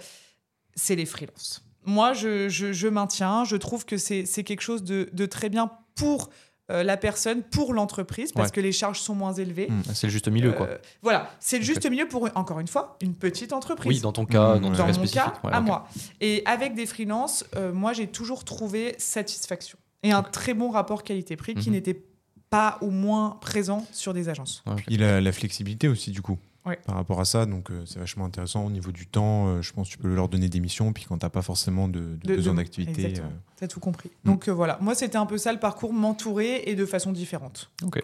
c'est 0.75 0.97
les 0.97 1.07
freelances. 1.07 1.63
Moi, 1.87 2.13
je, 2.13 2.51
je- 2.51 2.75
je 2.75 2.89
maintiens, 2.89 3.45
je 3.45 3.57
trouve 3.57 3.87
que 3.87 3.97
c'est 3.97 4.27
c'est 4.27 4.45
quelque 4.45 4.61
chose 4.61 4.85
de, 4.85 5.09
de 5.15 5.25
très 5.27 5.49
bien 5.49 5.71
pour 5.95 6.29
euh, 6.71 6.83
la 6.83 6.97
personne, 6.97 7.43
pour 7.43 7.75
l'entreprise, 7.75 8.33
parce 8.33 8.49
Ouais. 8.49 8.53
que 8.55 8.61
les 8.61 8.73
charges 8.73 9.01
sont 9.01 9.15
moins 9.15 9.33
élevées. 9.33 9.69
Mm. 9.71 9.83
C'est 9.93 10.07
le 10.07 10.13
juste 10.13 10.29
milieu, 10.29 10.53
quoi. 10.53 10.67
Euh, 10.69 10.79
voilà, 11.03 11.31
c'est 11.41 11.59
le 11.59 11.65
juste 11.65 11.89
milieu 11.91 12.07
pour, 12.09 12.29
encore 12.35 12.61
une 12.61 12.69
fois, 12.69 12.97
une 13.03 13.15
petite 13.15 13.53
entreprise 13.53 13.89
Oui, 13.89 14.01
dans 14.01 14.13
ton 14.13 14.25
cas, 14.27 14.57
Mmh, 14.57 14.61
dans 14.61 14.71
ouais. 14.71 14.77
cas 14.77 14.83
dans 14.83 14.87
mon 14.87 14.93
spécifique. 14.95 15.21
cas, 15.23 15.35
Ouais, 15.45 15.53
à 15.53 15.61
moi. 15.61 15.89
Et 16.21 16.43
avec 16.47 16.75
des 16.75 16.87
freelances, 16.87 17.45
euh, 17.57 17.73
moi, 17.73 17.93
j'ai 17.93 18.07
toujours 18.07 18.45
trouvé 18.45 18.95
satisfaction 18.99 19.79
et 20.03 20.13
un 20.13 20.23
très 20.23 20.55
bon 20.55 20.71
rapport 20.71 21.03
qualité-prix 21.03 21.55
qui 21.55 21.69
Mhm. 21.69 21.75
n'était 21.77 22.03
pas 22.49 22.79
ou 22.81 22.91
moins 22.91 23.39
présent 23.41 23.87
sur 23.93 24.13
des 24.15 24.29
agences. 24.29 24.65
Il 24.89 25.03
a 25.05 25.21
la 25.21 25.33
flexibilité 25.33 25.87
aussi, 25.89 26.11
du 26.11 26.21
coup. 26.23 26.37
Ouais. 26.67 26.79
Par 26.85 26.95
rapport 26.97 27.21
à 27.21 27.25
ça, 27.25 27.47
donc 27.47 27.71
euh, 27.71 27.85
c'est 27.87 27.99
vachement 27.99 28.27
intéressant 28.27 28.67
au 28.67 28.71
niveau 28.71 28.93
du 28.93 29.07
temps. 29.07 29.49
euh, 29.49 29.63
je 29.63 29.73
pense 29.73 29.89
que 29.89 29.93
tu 29.93 29.99
peux 29.99 30.15
leur 30.15 30.29
donner 30.29 30.49
des 30.51 30.61
missions, 30.61 30.93
puis 30.93 31.05
quand 31.09 31.17
t'as 31.19 31.31
pas 31.31 31.41
forcément 31.43 31.89
de, 31.89 32.01
de 32.01 32.17
De- 32.29 32.37
besoin 32.37 32.55
d'activité. 32.55 33.03
exactement. 33.07 33.29
euh, 33.29 33.55
T'as 33.57 33.67
tout 33.69 33.81
compris. 33.81 34.11
Mm. 34.25 34.31
Donc 34.31 34.49
euh, 34.49 34.53
voilà, 34.53 34.77
moi, 34.83 34.95
c'était 34.95 35.17
un 35.17 35.25
peu 35.27 35.39
ça 35.39 35.53
le 35.53 35.59
parcours, 35.59 35.93
m'entourer 35.95 36.65
et 36.67 36.75
de 36.75 36.85
façon 36.85 37.13
différente. 37.13 37.71
Ok. 37.85 38.03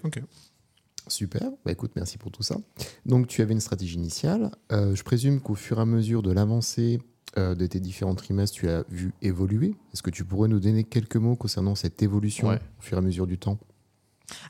Super, 1.09 1.51
bah 1.65 1.71
écoute, 1.71 1.93
merci 1.95 2.19
pour 2.19 2.33
tout 2.33 2.43
ça. 2.43 2.57
Donc 3.05 3.29
tu 3.29 3.41
avais 3.41 3.53
une 3.53 3.61
stratégie 3.61 3.95
initiale. 3.95 4.51
Euh, 4.73 4.95
je 4.97 5.05
présume 5.05 5.41
qu'au 5.41 5.55
fur 5.55 5.79
et 5.79 5.83
à 5.83 5.85
mesure 5.87 6.21
de 6.23 6.33
l'avancée 6.33 7.01
euh, 7.39 7.55
de 7.55 7.65
tes 7.67 7.79
différents 7.79 8.17
trimestres, 8.17 8.57
tu 8.57 8.69
as 8.69 8.85
vu 8.89 9.13
évoluer. 9.23 9.77
Est-ce 9.93 10.03
que 10.03 10.11
tu 10.11 10.25
pourrais 10.25 10.49
nous 10.49 10.59
donner 10.59 10.83
quelques 10.83 11.17
mots 11.17 11.37
concernant 11.37 11.77
cette 11.77 12.03
évolution 12.03 12.49
Ouais. 12.49 12.57
au 12.79 12.83
fur 12.83 12.97
et 12.97 13.01
à 13.01 13.03
mesure 13.03 13.27
du 13.29 13.39
temps? 13.39 13.59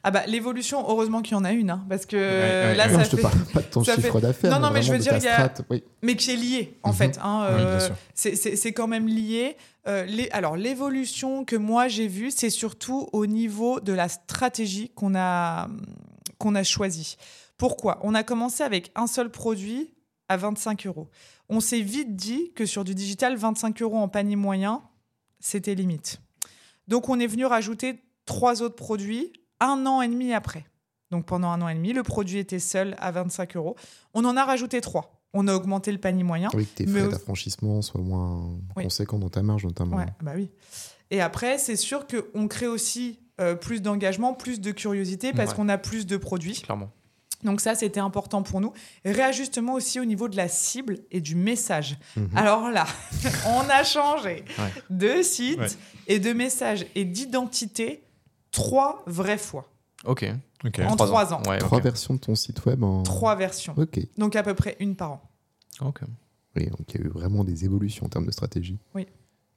Ah 0.02 0.11
bah 0.11 0.25
l'évolution, 0.26 0.85
heureusement 0.88 1.21
qu'il 1.21 1.33
y 1.33 1.35
en 1.37 1.45
a 1.45 1.52
une, 1.52 1.68
hein, 1.71 1.85
parce 1.88 2.06
que 2.06 2.16
ouais, 2.16 2.75
là, 2.75 2.87
ouais. 2.87 2.92
Non, 2.92 2.99
ça 2.99 3.04
je 3.04 3.11
te 3.11 3.16
fait... 3.16 3.23
parle 3.23 3.38
pas 3.52 3.61
de 3.61 3.66
ton 3.66 3.85
ça 3.85 3.95
chiffre 3.95 4.12
fait- 4.14 4.21
d'affaires. 4.21 4.50
Non, 4.52 4.66
non, 4.66 4.73
mais 4.73 4.83
je 4.83 4.90
veux 4.92 4.99
dire, 4.99 5.16
il 5.18 5.23
y 5.25 5.28
a-. 5.28 5.52
Oui. 5.71 5.85
mais 6.02 6.16
qui 6.16 6.30
est 6.30 6.37
lié 6.37 6.78
en 6.83 6.90
Mhm. 6.90 6.95
fait. 6.97 7.18
hein, 7.23 7.47
Oui, 7.50 7.61
euh, 7.61 7.76
bien 7.78 7.87
sûr. 7.87 7.95
c'est- 8.14 8.37
c'est 8.37 8.56
c'est 8.56 8.73
quand 8.73 8.87
même 8.88 9.06
lié. 9.06 9.56
Euh, 9.87 10.04
les, 10.06 10.30
alors 10.30 10.56
l'évolution 10.56 11.45
que 11.45 11.56
moi 11.56 11.88
j'ai 11.88 12.09
vue, 12.09 12.30
c'est 12.30 12.50
surtout 12.50 13.09
au 13.12 13.26
niveau 13.26 13.78
de 13.80 13.92
la 13.92 14.09
stratégie 14.09 14.90
qu'on 14.95 15.14
a 15.14 15.68
qu'on 16.38 16.54
a 16.54 16.62
choisie. 16.64 17.16
Pourquoi? 17.59 17.99
On 18.02 18.14
a 18.14 18.23
commencé 18.23 18.62
avec 18.62 18.90
un 18.95 19.06
seul 19.06 19.30
produit 19.30 19.92
à 20.28 20.37
25 20.37 20.87
euros. 20.87 21.09
On 21.49 21.61
s'est 21.61 21.80
vite 21.80 22.16
dit 22.16 22.52
que 22.54 22.66
sur 22.66 22.83
du 22.85 22.95
digital, 22.95 23.37
25 23.37 23.80
euros 23.83 23.97
en 23.99 24.09
panier 24.09 24.37
moyen, 24.37 24.83
c'était 25.38 25.75
limite. 25.75 26.21
Donc 26.88 27.09
on 27.09 27.21
est 27.21 27.26
venu 27.26 27.45
rajouter 27.47 28.02
trois 28.26 28.62
autres 28.62 28.75
produits 28.75 29.33
un 29.61 29.87
an 29.87 30.03
et 30.03 30.09
demi 30.09 30.33
après. 30.33 30.65
Donc 31.11 31.25
pendant 31.27 31.49
un 31.51 31.63
an 31.63 31.69
et 31.69 31.75
demi, 31.75 31.93
le 31.93 32.03
produit 32.03 32.39
était 32.39 32.59
seul 32.59 32.97
à 32.99 33.11
25 33.13 33.57
euros. 33.57 33.77
On 34.15 34.25
en 34.25 34.37
a 34.37 34.45
rajouté 34.45 34.81
trois. 34.81 35.23
On 35.35 35.49
a 35.49 35.55
augmenté 35.55 35.93
le 35.93 35.99
panier 35.99 36.23
moyen. 36.25 36.49
Oui, 36.55 36.67
que 36.67 36.77
tes 36.79 36.87
frais 36.87 37.09
d'affranchissement 37.09 37.83
soient 37.83 38.01
moins 38.01 38.49
Oui. 38.77 38.85
conséquents 38.85 39.19
dans 39.19 39.29
ta 39.29 39.43
marge, 39.43 39.65
notamment. 39.65 39.97
Ouais, 39.99 40.07
bah 40.23 40.33
oui. 40.35 40.51
Et 41.11 41.21
après, 41.21 41.59
c'est 41.59 41.77
sûr 41.77 42.07
qu'on 42.07 42.49
crée 42.49 42.67
aussi 42.67 43.21
euh, 43.41 43.55
plus 43.55 43.83
d'engagement, 43.83 44.33
plus 44.35 44.61
de 44.61 44.71
curiosité 44.73 45.33
parce 45.33 45.51
Ouais. 45.51 45.57
qu'on 45.57 45.69
a 45.69 45.77
plus 45.79 46.07
de 46.07 46.17
produits. 46.17 46.55
Clairement. 46.63 46.91
Donc 47.45 47.61
ça, 47.61 47.75
c'était 47.75 48.01
important 48.01 48.43
pour 48.43 48.63
nous. 48.63 48.73
Réajustement 49.05 49.75
aussi 49.75 50.01
au 50.01 50.07
niveau 50.07 50.27
de 50.29 50.37
la 50.39 50.49
cible 50.49 51.01
et 51.11 51.21
du 51.21 51.35
message. 51.37 51.99
Mhm. 52.17 52.31
Alors 52.35 52.71
là, 52.71 52.87
on 53.47 53.61
a 53.69 53.85
changé 53.85 54.43
Ouais. 54.59 54.73
de 54.89 55.23
site 55.23 55.59
Ouais. 55.59 55.67
et 56.09 56.19
de 56.19 56.33
message 56.33 56.87
et 56.95 57.05
d'identité 57.05 58.03
trois 58.57 59.03
vraies 59.07 59.39
fois. 59.39 59.67
Ok. 60.05 60.25
En 60.85 60.97
trois 60.97 61.33
ans. 61.35 61.43
Ouais, 61.49 61.59
Trois 61.59 61.81
versions 61.81 62.15
de 62.15 62.19
ton 62.21 62.35
site 62.35 62.65
web 62.67 62.83
en... 62.83 63.03
Trois 63.03 63.35
versions. 63.37 63.75
Ok. 63.77 64.01
Donc 64.19 64.37
à 64.37 64.43
peu 64.43 64.55
près 64.55 64.77
une 64.81 64.97
par 64.97 65.13
an. 65.13 65.23
Ok. 65.81 66.01
Oui, 66.57 66.67
donc 66.67 66.93
il 66.95 67.01
y 67.01 67.05
a 67.05 67.07
eu 67.07 67.11
vraiment 67.11 67.45
des 67.45 67.65
évolutions 67.65 68.07
en 68.07 68.09
termes 68.09 68.27
de 68.27 68.31
stratégie. 68.31 68.79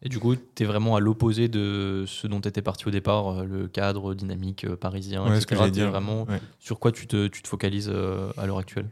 Et 0.01 0.07
du 0.07 0.17
coup, 0.17 0.33
tu 0.35 0.63
es 0.63 0.65
vraiment 0.65 0.95
à 0.95 1.01
l'opposé 1.01 1.49
de 1.49 2.05
ce 2.07 2.25
dont 2.27 2.39
tu 2.39 2.47
étais 2.47 2.61
parti 2.61 2.87
au 2.87 2.91
départ, 2.91 3.27
euh, 3.39 3.43
le 3.43 3.67
cadre 3.67 4.13
dynamique 4.13 4.63
euh, 4.63 4.77
parisien, 4.77 5.23
Ouais, 5.29 5.41
ce 5.41 5.45
que 5.45 5.55
etc. 5.55 5.59
j'allais 5.59 5.71
T'es 5.71 5.79
dire. 5.81 5.89
vraiment 5.89 6.23
Ouais. 6.23 6.39
sur 6.59 6.79
quoi 6.79 6.93
tu 6.93 7.05
te, 7.05 7.27
tu 7.27 7.41
te 7.41 7.47
focalises 7.49 7.89
euh, 7.93 8.31
à 8.37 8.45
l'heure 8.45 8.59
actuelle? 8.59 8.87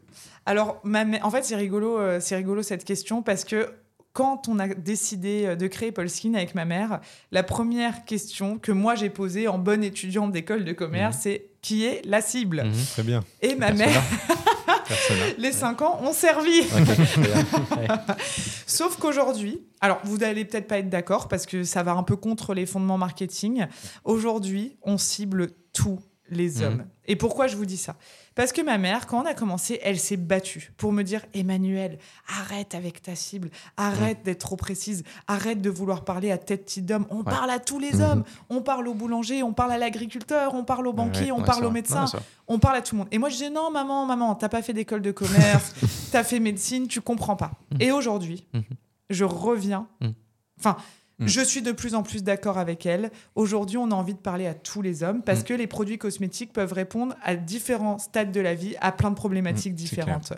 Alors, 0.46 0.82
ma 0.84 1.06
en 1.24 1.32
fait, 1.32 1.44
c'est 1.46 1.56
rigolo, 1.56 2.20
c'est 2.20 2.36
rigolo 2.36 2.62
cette 2.62 2.84
question 2.84 3.22
parce 3.24 3.46
que 3.46 3.70
quand 4.18 4.48
on 4.48 4.58
a 4.58 4.68
décidé 4.68 5.44
euh, 5.46 5.56
de 5.56 5.68
créer 5.68 5.92
Polskin 5.92 6.34
avec 6.34 6.56
ma 6.56 6.66
mère, 6.66 7.02
la 7.32 7.44
première 7.44 8.04
question 8.04 8.58
que 8.58 8.72
moi 8.72 8.96
j'ai 8.96 9.12
posée 9.12 9.48
en 9.48 9.60
bonne 9.60 9.84
étudiante 9.84 10.32
d'école 10.32 10.66
de 10.66 10.74
commerce, 10.74 11.18
Mhm. 11.18 11.22
c'est 11.22 11.46
qui 11.62 11.86
est 11.86 12.02
la 12.04 12.22
cible 12.22 12.64
Mhm. 12.66 12.74
Très 12.94 13.04
bien. 13.04 13.24
Et 13.44 13.54
ma 13.54 13.68
Persona. 13.68 13.86
mère, 13.92 14.02
les 15.38 15.52
5 15.52 15.84
ans 15.84 16.00
ont 16.02 16.14
servi. 16.14 16.64
Sauf 18.66 18.98
qu'aujourd'hui, 18.98 19.62
alors 19.82 20.00
vous 20.04 20.18
n'allez 20.18 20.46
peut-être 20.46 20.68
pas 20.68 20.80
être 20.80 20.90
d'accord 20.90 21.28
parce 21.28 21.46
que 21.46 21.64
ça 21.64 21.84
va 21.84 21.92
un 21.94 22.02
peu 22.04 22.16
contre 22.16 22.56
les 22.56 22.66
fondements 22.66 22.98
marketing. 22.98 23.68
Aujourd'hui, 24.04 24.78
on 24.82 24.98
cible 24.98 25.52
tous 25.74 26.00
les 26.30 26.58
Mhm. 26.58 26.64
hommes. 26.64 26.86
Et 27.06 27.16
pourquoi 27.16 27.48
je 27.48 27.56
vous 27.56 27.66
dis 27.66 27.78
ça? 27.78 27.96
Parce 28.36 28.52
que 28.52 28.62
ma 28.62 28.78
mère, 28.78 29.08
quand 29.08 29.22
on 29.24 29.26
a 29.26 29.34
commencé, 29.34 29.80
elle 29.84 29.98
s'est 30.00 30.18
battue 30.18 30.72
pour 30.78 30.92
me 30.92 31.04
dire 31.04 31.26
Emmanuel, 31.34 31.98
arrête 32.40 32.76
avec 32.76 33.02
ta 33.02 33.16
cible, 33.16 33.50
arrête 33.78 34.24
d'être 34.24 34.40
trop 34.42 34.56
précise, 34.58 35.04
arrête 35.28 35.62
de 35.62 35.70
vouloir 35.70 36.04
parler 36.04 36.32
à 36.32 36.38
tête 36.38 36.66
petite 36.66 36.86
d'homme. 36.86 37.06
On 37.10 37.24
parle 37.24 37.50
à 37.50 37.60
tous 37.60 37.80
les 37.80 37.94
Mhm. 37.94 38.02
hommes. 38.02 38.24
On 38.50 38.62
parle 38.62 38.88
au 38.88 38.94
boulanger, 38.94 39.42
on 39.42 39.54
parle 39.54 39.72
à 39.72 39.78
l'agriculteur, 39.78 40.54
on 40.54 40.64
parle 40.64 40.86
au 40.88 40.94
banquier, 40.94 41.32
on 41.32 41.40
Ouais, 41.40 41.46
parle 41.46 41.66
au 41.66 41.72
médecin 41.72 42.06
Non, 42.14 42.20
on 42.48 42.60
parle 42.60 42.76
à 42.78 42.82
tout 42.82 42.96
le 42.96 43.00
monde. 43.00 43.08
Et 43.12 43.18
moi, 43.18 43.30
je 43.30 43.38
dis 43.38 43.50
non, 43.50 43.72
maman, 43.72 44.06
maman, 44.06 44.36
t'as 44.36 44.50
pas 44.50 44.62
fait 44.62 44.74
d'école 44.74 45.02
de 45.02 45.12
commerce, 45.12 45.74
t'as 46.12 46.24
fait 46.24 46.40
médecine, 46.40 46.88
tu 46.88 47.02
comprends 47.02 47.36
pas. 47.38 47.52
Mhm. 47.72 47.82
Et 47.82 47.92
aujourd'hui, 47.92 48.46
Mhm. 48.54 48.64
je 49.10 49.24
reviens. 49.24 49.88
Mhm. 50.02 50.14
Enfin, 50.60 50.76
Mhm. 51.20 51.28
je 51.28 51.42
suis 51.42 51.62
de 51.64 51.72
plus 51.72 51.96
en 51.96 52.04
plus 52.04 52.24
d'accord 52.24 52.58
avec 52.60 52.86
elle. 52.86 53.10
Aujourd'hui, 53.36 53.78
on 53.78 53.90
a 53.92 53.96
envie 53.96 54.14
de 54.14 54.20
parler 54.20 54.46
à 54.46 54.54
tous 54.54 54.82
les 54.84 55.02
hommes 55.04 55.24
parce 55.24 55.40
Mhm. 55.40 55.46
que 55.46 55.54
les 55.56 55.68
produits 55.68 55.98
cosmétiques 55.98 56.54
peuvent 56.54 56.74
répondre 56.74 57.16
à 57.24 57.36
différents 57.36 57.98
stades 57.98 58.32
de 58.32 58.40
la 58.40 58.54
vie, 58.54 58.76
à 58.82 58.92
plein 58.92 59.10
de 59.10 59.16
problématiques 59.16 59.74
c'est 59.78 59.84
différentes. 59.84 60.34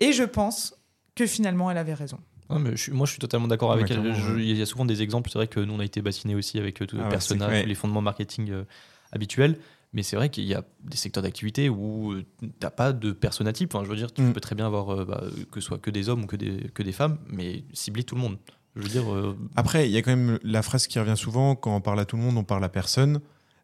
Et 0.00 0.12
je 0.12 0.24
pense 0.24 0.74
que 1.14 1.26
finalement, 1.26 1.70
elle 1.70 1.78
avait 1.78 1.94
raison. 1.94 2.18
Non, 2.50 2.58
mais 2.58 2.70
je 2.72 2.82
suis- 2.82 2.92
moi, 2.92 3.04
je 3.06 3.12
suis 3.12 3.18
totalement 3.18 3.48
d'accord 3.48 3.72
avec 3.72 3.90
elle. 3.90 4.14
Je-. 4.14 4.38
Il 4.38 4.56
y 4.56 4.62
a 4.62 4.66
souvent 4.66 4.84
des 4.86 5.02
exemples. 5.02 5.28
C'est 5.30 5.38
vrai 5.38 5.48
que 5.48 5.60
nous, 5.60 5.74
on 5.74 5.80
a 5.80 5.84
été 5.84 6.00
bassinés 6.02 6.34
aussi 6.34 6.58
avec 6.58 6.80
euh, 6.80 6.86
tout 6.86 6.96
le 6.96 7.02
Ah 7.02 7.04
ouais, 7.06 7.10
personnage, 7.10 7.48
c'est- 7.50 7.54
ouais. 7.56 7.62
tous 7.62 7.68
les 7.68 7.74
fondements 7.74 8.00
marketing 8.02 8.50
euh, 8.50 8.64
habituels. 9.12 9.58
Mais 9.94 10.02
c'est 10.02 10.16
vrai 10.16 10.28
qu'il 10.28 10.44
y 10.44 10.54
a 10.54 10.62
des 10.84 10.96
secteurs 10.98 11.22
d'activité 11.22 11.70
où 11.70 12.12
euh, 12.12 12.24
t'as 12.60 12.70
pas 12.70 12.92
de 12.92 13.12
persona 13.12 13.52
type. 13.54 13.74
Enfin, 13.74 13.84
je 13.84 13.90
veux 13.90 13.96
dire, 13.96 14.12
tu 14.12 14.20
Mm. 14.20 14.32
peux 14.34 14.40
très 14.40 14.54
bien 14.54 14.66
avoir 14.66 14.90
euh, 14.90 15.04
bah, 15.06 15.24
que 15.50 15.60
ce 15.60 15.66
soit 15.66 15.78
que 15.78 15.90
des 15.90 16.08
hommes 16.10 16.24
ou 16.24 16.26
que 16.26 16.36
des, 16.36 16.70
que 16.74 16.82
des 16.82 16.92
femmes, 16.92 17.18
mais 17.26 17.64
cibler 17.72 18.04
tout 18.04 18.14
le 18.14 18.20
monde. 18.20 18.36
Je 18.78 18.82
veux 18.82 18.88
dire, 18.88 19.12
euh, 19.12 19.36
Après, 19.56 19.88
il 19.88 19.92
y 19.92 19.96
a 19.96 20.02
quand 20.02 20.14
même 20.14 20.38
la 20.42 20.62
phrase 20.62 20.86
qui 20.86 20.98
revient 20.98 21.16
souvent 21.16 21.54
quand 21.56 21.74
on 21.74 21.80
parle 21.80 22.00
à 22.00 22.04
tout 22.04 22.16
le 22.16 22.22
monde, 22.22 22.38
on 22.38 22.44
parle 22.44 22.64
à 22.64 22.68
personne. 22.68 23.20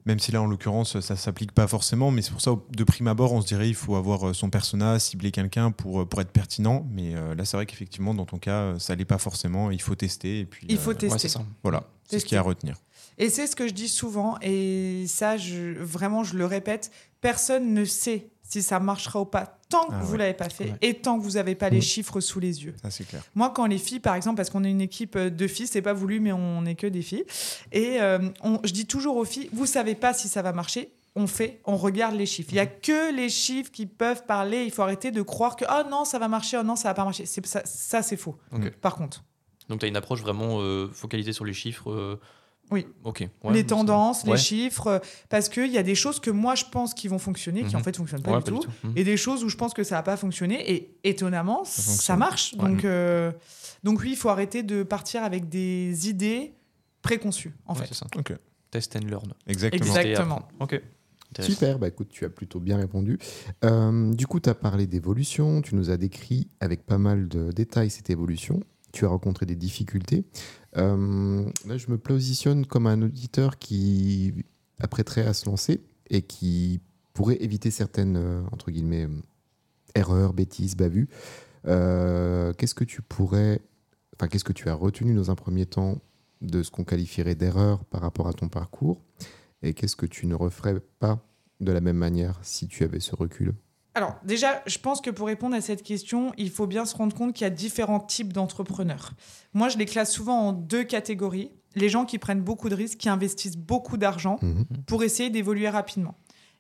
Même 0.06 0.18
si 0.18 0.33
là, 0.33 0.42
en 0.42 0.47
l'occurrence, 0.47 1.00
ça 1.00 1.16
s'applique 1.16 1.52
pas 1.52 1.66
forcément, 1.66 2.11
mais 2.11 2.21
c'est 2.21 2.33
pour 2.33 2.42
ça, 2.42 2.50
de 2.76 2.85
prime 2.85 3.09
abord, 3.09 3.33
on 3.33 3.40
se 3.40 3.47
dirait 3.47 3.68
il 3.68 3.75
faut 3.75 3.97
avoir 3.97 4.28
euh, 4.28 4.33
son 4.35 4.50
persona, 4.50 4.99
cibler 4.99 5.30
quelqu'un 5.30 5.71
pour, 5.71 6.02
euh, 6.02 6.04
pour 6.04 6.21
être 6.21 6.30
pertinent. 6.30 6.87
Mais 6.90 7.14
euh, 7.14 7.35
là, 7.35 7.47
c'est 7.47 7.56
vrai 7.56 7.64
qu'effectivement, 7.64 8.12
dans 8.12 8.26
ton 8.26 8.37
cas, 8.38 8.78
ça 8.78 8.94
l'est 8.97 9.06
pas 9.06 9.16
forcément. 9.16 9.71
Il 9.71 9.80
faut 9.80 9.94
tester. 9.94 10.40
Et 10.40 10.44
puis, 10.44 10.66
Il 10.68 10.76
faut 10.76 10.90
euh, 10.90 10.94
tester. 10.94 11.12
ouais, 11.12 11.18
c'est 11.18 11.28
ça. 11.28 11.42
Voilà, 11.62 11.85
c'est 12.06 12.18
ce 12.18 12.26
qu'il 12.26 12.35
y 12.35 12.38
a 12.38 12.40
à 12.40 12.44
retenir. 12.44 12.76
Et 13.16 13.30
c'est 13.30 13.47
ce 13.47 13.56
que 13.56 13.66
je 13.66 13.73
dis 13.73 13.88
souvent, 13.88 14.37
et 14.42 15.06
ça, 15.06 15.38
je, 15.38 15.78
vraiment, 15.78 16.25
je 16.25 16.37
le 16.37 16.44
répète, 16.44 16.90
personne 17.21 17.73
ne 17.73 17.85
sait 17.85 18.28
si 18.42 18.61
ça 18.61 18.80
marchera 18.80 19.21
ou 19.21 19.25
pas 19.25 19.61
tant 19.74 19.86
que 19.86 19.92
Ah 19.94 20.00
vous 20.02 20.12
ouais. 20.12 20.18
l'avez 20.18 20.34
pas 20.34 20.48
fait 20.48 20.64
Ouais. 20.70 20.78
et 20.82 20.94
tant 20.94 21.18
que 21.18 21.22
vous 21.24 21.32
n'avez 21.32 21.54
pas 21.54 21.68
les 21.70 21.78
Mm. 21.78 21.82
chiffres 21.82 22.20
sous 22.20 22.40
les 22.40 22.64
yeux. 22.64 22.74
Ça, 22.82 22.90
c'est 22.90 23.04
clair. 23.04 23.22
Moi, 23.34 23.50
quand 23.50 23.66
les 23.66 23.78
filles, 23.78 24.00
par 24.00 24.14
exemple, 24.14 24.36
parce 24.36 24.50
qu'on 24.50 24.64
est 24.64 24.70
une 24.70 24.80
équipe 24.80 25.16
de 25.18 25.46
filles, 25.46 25.66
c'est 25.66 25.82
pas 25.82 25.92
voulu, 25.92 26.20
mais 26.20 26.32
on 26.32 26.62
n'est 26.62 26.74
que 26.76 26.86
des 26.86 27.02
filles, 27.02 27.24
et 27.72 28.00
euh, 28.00 28.18
on- 28.42 28.60
je 28.64 28.72
dis 28.72 28.86
toujours 28.86 29.16
aux 29.16 29.24
filles, 29.24 29.48
vous 29.52 29.66
savez 29.66 29.94
pas 29.94 30.14
si 30.14 30.28
ça 30.28 30.42
va 30.42 30.52
marcher. 30.52 30.92
On 31.16 31.26
fait, 31.28 31.60
on 31.64 31.76
regarde 31.76 32.16
les 32.16 32.26
chiffres. 32.26 32.48
Il 32.52 32.56
y 32.56 32.60
a 32.60 32.66
que 32.66 33.14
les 33.14 33.28
chiffres 33.28 33.70
qui 33.70 33.86
peuvent 33.86 34.24
parler. 34.26 34.64
Il 34.64 34.72
faut 34.72 34.82
arrêter 34.82 35.12
de 35.12 35.22
croire 35.22 35.54
que 35.54 35.64
oh 35.70 35.88
non 35.88 36.04
ça 36.04 36.18
va 36.18 36.26
marcher, 36.26 36.56
oh 36.58 36.64
non 36.64 36.74
ça 36.74 36.88
va 36.88 36.94
pas 36.94 37.04
marcher. 37.04 37.24
C'est 37.26 37.44
ça, 37.46 37.62
ça 37.64 38.02
c'est 38.02 38.16
faux. 38.16 38.36
Par 38.80 38.96
contre, 38.96 39.22
Donc, 39.68 39.78
tu 39.80 39.86
as 39.86 39.88
une 39.88 39.96
approche 39.96 40.20
vraiment 40.22 40.58
euh, 40.60 40.88
focalisée 40.92 41.32
sur 41.32 41.44
les 41.44 41.52
chiffres. 41.54 41.90
euh, 41.90 42.20
Oui. 42.71 42.87
Ok. 43.04 43.28
Ouais, 43.44 43.52
les 43.52 43.61
ça- 43.61 43.66
tendances, 43.66 44.25
les 44.25 44.33
ouais. 44.33 44.37
chiffres, 44.38 44.87
euh, 44.87 44.99
parce 45.28 45.49
qu'il 45.49 45.71
y 45.71 45.78
a 45.78 45.83
des 45.83 45.94
choses 45.94 46.18
que 46.18 46.30
moi 46.30 46.54
je 46.54 46.64
pense 46.64 46.94
qui 46.94 47.09
vont 47.09 47.18
fonctionner, 47.18 47.62
qui 47.64 47.76
en 47.76 47.78
Mhm. 47.78 47.85
fait 47.85 47.97
fonctionnent 47.97 48.23
pas 48.23 48.33
Ouais, 48.33 48.42
du 48.42 48.50
tout, 48.50 48.64
Mhm. 48.85 48.92
et 48.97 49.04
des 49.04 49.16
choses 49.16 49.44
où 49.44 49.49
je 49.49 49.56
pense 49.56 49.75
que 49.75 49.85
ça 49.85 49.97
va 49.97 50.02
pas 50.02 50.16
fonctionner. 50.16 50.73
Et 50.73 50.97
étonnamment, 51.04 51.64
ça, 51.64 52.16
marche. 52.16 52.54
Ouais. 52.54 52.68
Donc, 52.71 52.85
euh, 52.85 53.30
donc 53.85 54.00
oui, 54.00 54.11
il 54.12 54.16
faut 54.16 54.28
arrêter 54.30 54.62
de 54.62 54.83
partir 54.83 55.23
avec 55.25 55.49
des 55.49 56.09
idées 56.09 56.54
préconçues, 57.02 57.52
en 57.66 57.75
Ouais, 57.75 57.80
fait. 57.80 57.87
c'est 57.88 57.94
ça. 57.94 58.06
Ok. 58.16 58.33
Test 58.71 58.97
and 58.97 59.06
learn. 59.06 59.33
Exactement. 59.47 59.85
Exactement. 59.97 60.49
Ok. 60.61 60.80
Super, 61.40 61.80
bah 61.80 61.88
écoute, 61.88 62.09
tu 62.11 62.25
as 62.25 62.28
plutôt 62.30 62.61
bien 62.61 62.76
répondu. 62.76 63.18
Euh, 63.64 64.12
du 64.14 64.25
coup, 64.26 64.38
tu 64.38 64.49
as 64.49 64.54
parlé 64.54 64.87
d'évolution, 64.87 65.62
tu 65.62 65.75
nous 65.75 65.90
as 65.90 65.97
décrit 65.97 66.47
avec 66.61 66.87
pas 66.87 66.97
mal 66.99 67.26
de 67.28 67.50
détails 67.50 67.90
cette 67.90 68.09
évolution. 68.09 68.61
Tu 68.94 69.04
as 69.04 69.08
rencontré 69.08 69.44
des 69.44 69.56
difficultés. 69.56 70.24
Euh, 70.76 71.44
là, 71.66 71.76
je 71.76 71.90
me 71.90 71.98
positionne 71.98 72.64
comme 72.64 72.86
un 72.86 73.02
auditeur 73.02 73.58
qui 73.58 74.32
apprêterait 74.78 75.26
à 75.26 75.34
se 75.34 75.46
lancer 75.46 75.82
et 76.10 76.22
qui 76.22 76.80
pourrait 77.12 77.42
éviter 77.42 77.72
certaines, 77.72 78.16
euh, 78.16 78.42
euh, 78.68 79.08
erreurs, 79.96 80.32
bêtises, 80.32 80.76
bavues. 80.76 81.08
Qu'est-ce 81.64 82.74
que 82.76 82.84
tu 82.84 83.02
pourrais, 83.02 83.60
enfin, 84.14 84.28
qu'est-ce 84.28 84.44
que 84.44 84.52
tu 84.52 84.68
as 84.68 84.74
retenu 84.74 85.12
dans 85.12 85.28
un 85.32 85.34
premier 85.34 85.66
temps 85.66 86.00
de 86.40 86.62
ce 86.62 86.70
qu'on 86.70 86.84
qualifierait 86.84 87.34
d'erreur 87.34 87.84
par 87.86 88.00
rapport 88.00 88.28
à 88.28 88.32
ton 88.32 88.48
parcours 88.48 89.02
et 89.62 89.74
qu'est-ce 89.74 89.96
que 89.96 90.06
tu 90.06 90.28
ne 90.28 90.36
referais 90.36 90.78
pas 91.00 91.18
de 91.58 91.72
la 91.72 91.80
même 91.80 91.96
manière 91.96 92.38
si 92.42 92.68
tu 92.68 92.84
avais 92.84 93.00
ce 93.00 93.16
recul? 93.16 93.54
Alors, 93.94 94.16
déjà, 94.24 94.62
je 94.66 94.78
pense 94.78 95.00
que 95.00 95.10
pour 95.10 95.26
répondre 95.28 95.54
à 95.54 95.60
cette 95.60 95.82
question, 95.82 96.32
il 96.36 96.50
faut 96.50 96.66
bien 96.66 96.84
se 96.84 96.96
rendre 96.96 97.14
compte 97.14 97.32
qu'il 97.32 97.44
y 97.44 97.46
a 97.46 97.50
différents 97.50 98.00
types 98.00 98.32
d'entrepreneurs. 98.32 99.12
Moi, 99.52 99.68
je 99.68 99.78
les 99.78 99.86
classe 99.86 100.12
souvent 100.12 100.48
en 100.48 100.52
deux 100.52 100.82
catégories. 100.84 101.52
Les 101.76 101.88
gens 101.88 102.04
qui 102.04 102.18
prennent 102.18 102.40
beaucoup 102.42 102.68
de 102.68 102.74
risques, 102.74 102.98
qui 102.98 103.08
investissent 103.08 103.56
beaucoup 103.56 103.96
d'argent 103.96 104.38
Mhm. 104.42 104.64
pour 104.86 105.02
essayer 105.04 105.30
d'évoluer 105.30 105.68
rapidement. 105.68 106.14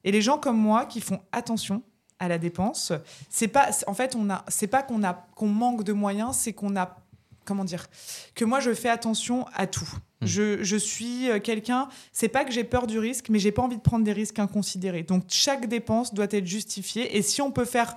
Et 0.04 0.12
les 0.12 0.20
gens 0.22 0.38
comme 0.38 0.58
moi 0.58 0.86
qui 0.86 1.00
font 1.00 1.20
attention 1.32 1.82
à 2.20 2.28
la 2.28 2.38
dépense, 2.38 2.92
c'est 3.28 3.48
pas 3.48 3.70
en 3.88 3.94
fait 3.94 4.14
on 4.16 4.30
a 4.30 4.44
c'est 4.48 4.66
pas 4.68 4.82
qu'on 4.82 5.02
a 5.02 5.14
qu'on 5.34 5.48
manque 5.48 5.82
de 5.82 5.92
moyens, 5.92 6.36
c'est 6.36 6.52
qu'on 6.52 6.76
a 6.76 6.96
comment 7.44 7.64
dire 7.64 7.86
que 8.34 8.44
moi 8.44 8.60
je 8.60 8.72
fais 8.74 8.88
attention 8.88 9.46
à 9.54 9.66
tout. 9.66 9.88
Mm. 10.20 10.26
Je, 10.26 10.62
je 10.64 10.76
suis 10.76 11.30
euh, 11.30 11.38
quelqu'un, 11.40 11.88
c'est 12.12 12.28
pas 12.28 12.44
que 12.44 12.52
j'ai 12.52 12.64
peur 12.64 12.86
du 12.86 12.98
risque, 12.98 13.28
mais 13.28 13.38
j'ai 13.38 13.52
pas 13.52 13.62
envie 13.62 13.76
de 13.76 13.82
prendre 13.82 14.04
des 14.04 14.12
risques 14.12 14.38
inconsidérés. 14.38 15.02
Donc 15.02 15.24
chaque 15.28 15.66
dépense 15.68 16.14
doit 16.14 16.26
être 16.30 16.46
justifiée 16.46 17.16
et 17.16 17.22
si 17.22 17.40
on 17.42 17.50
peut 17.50 17.64
faire 17.64 17.96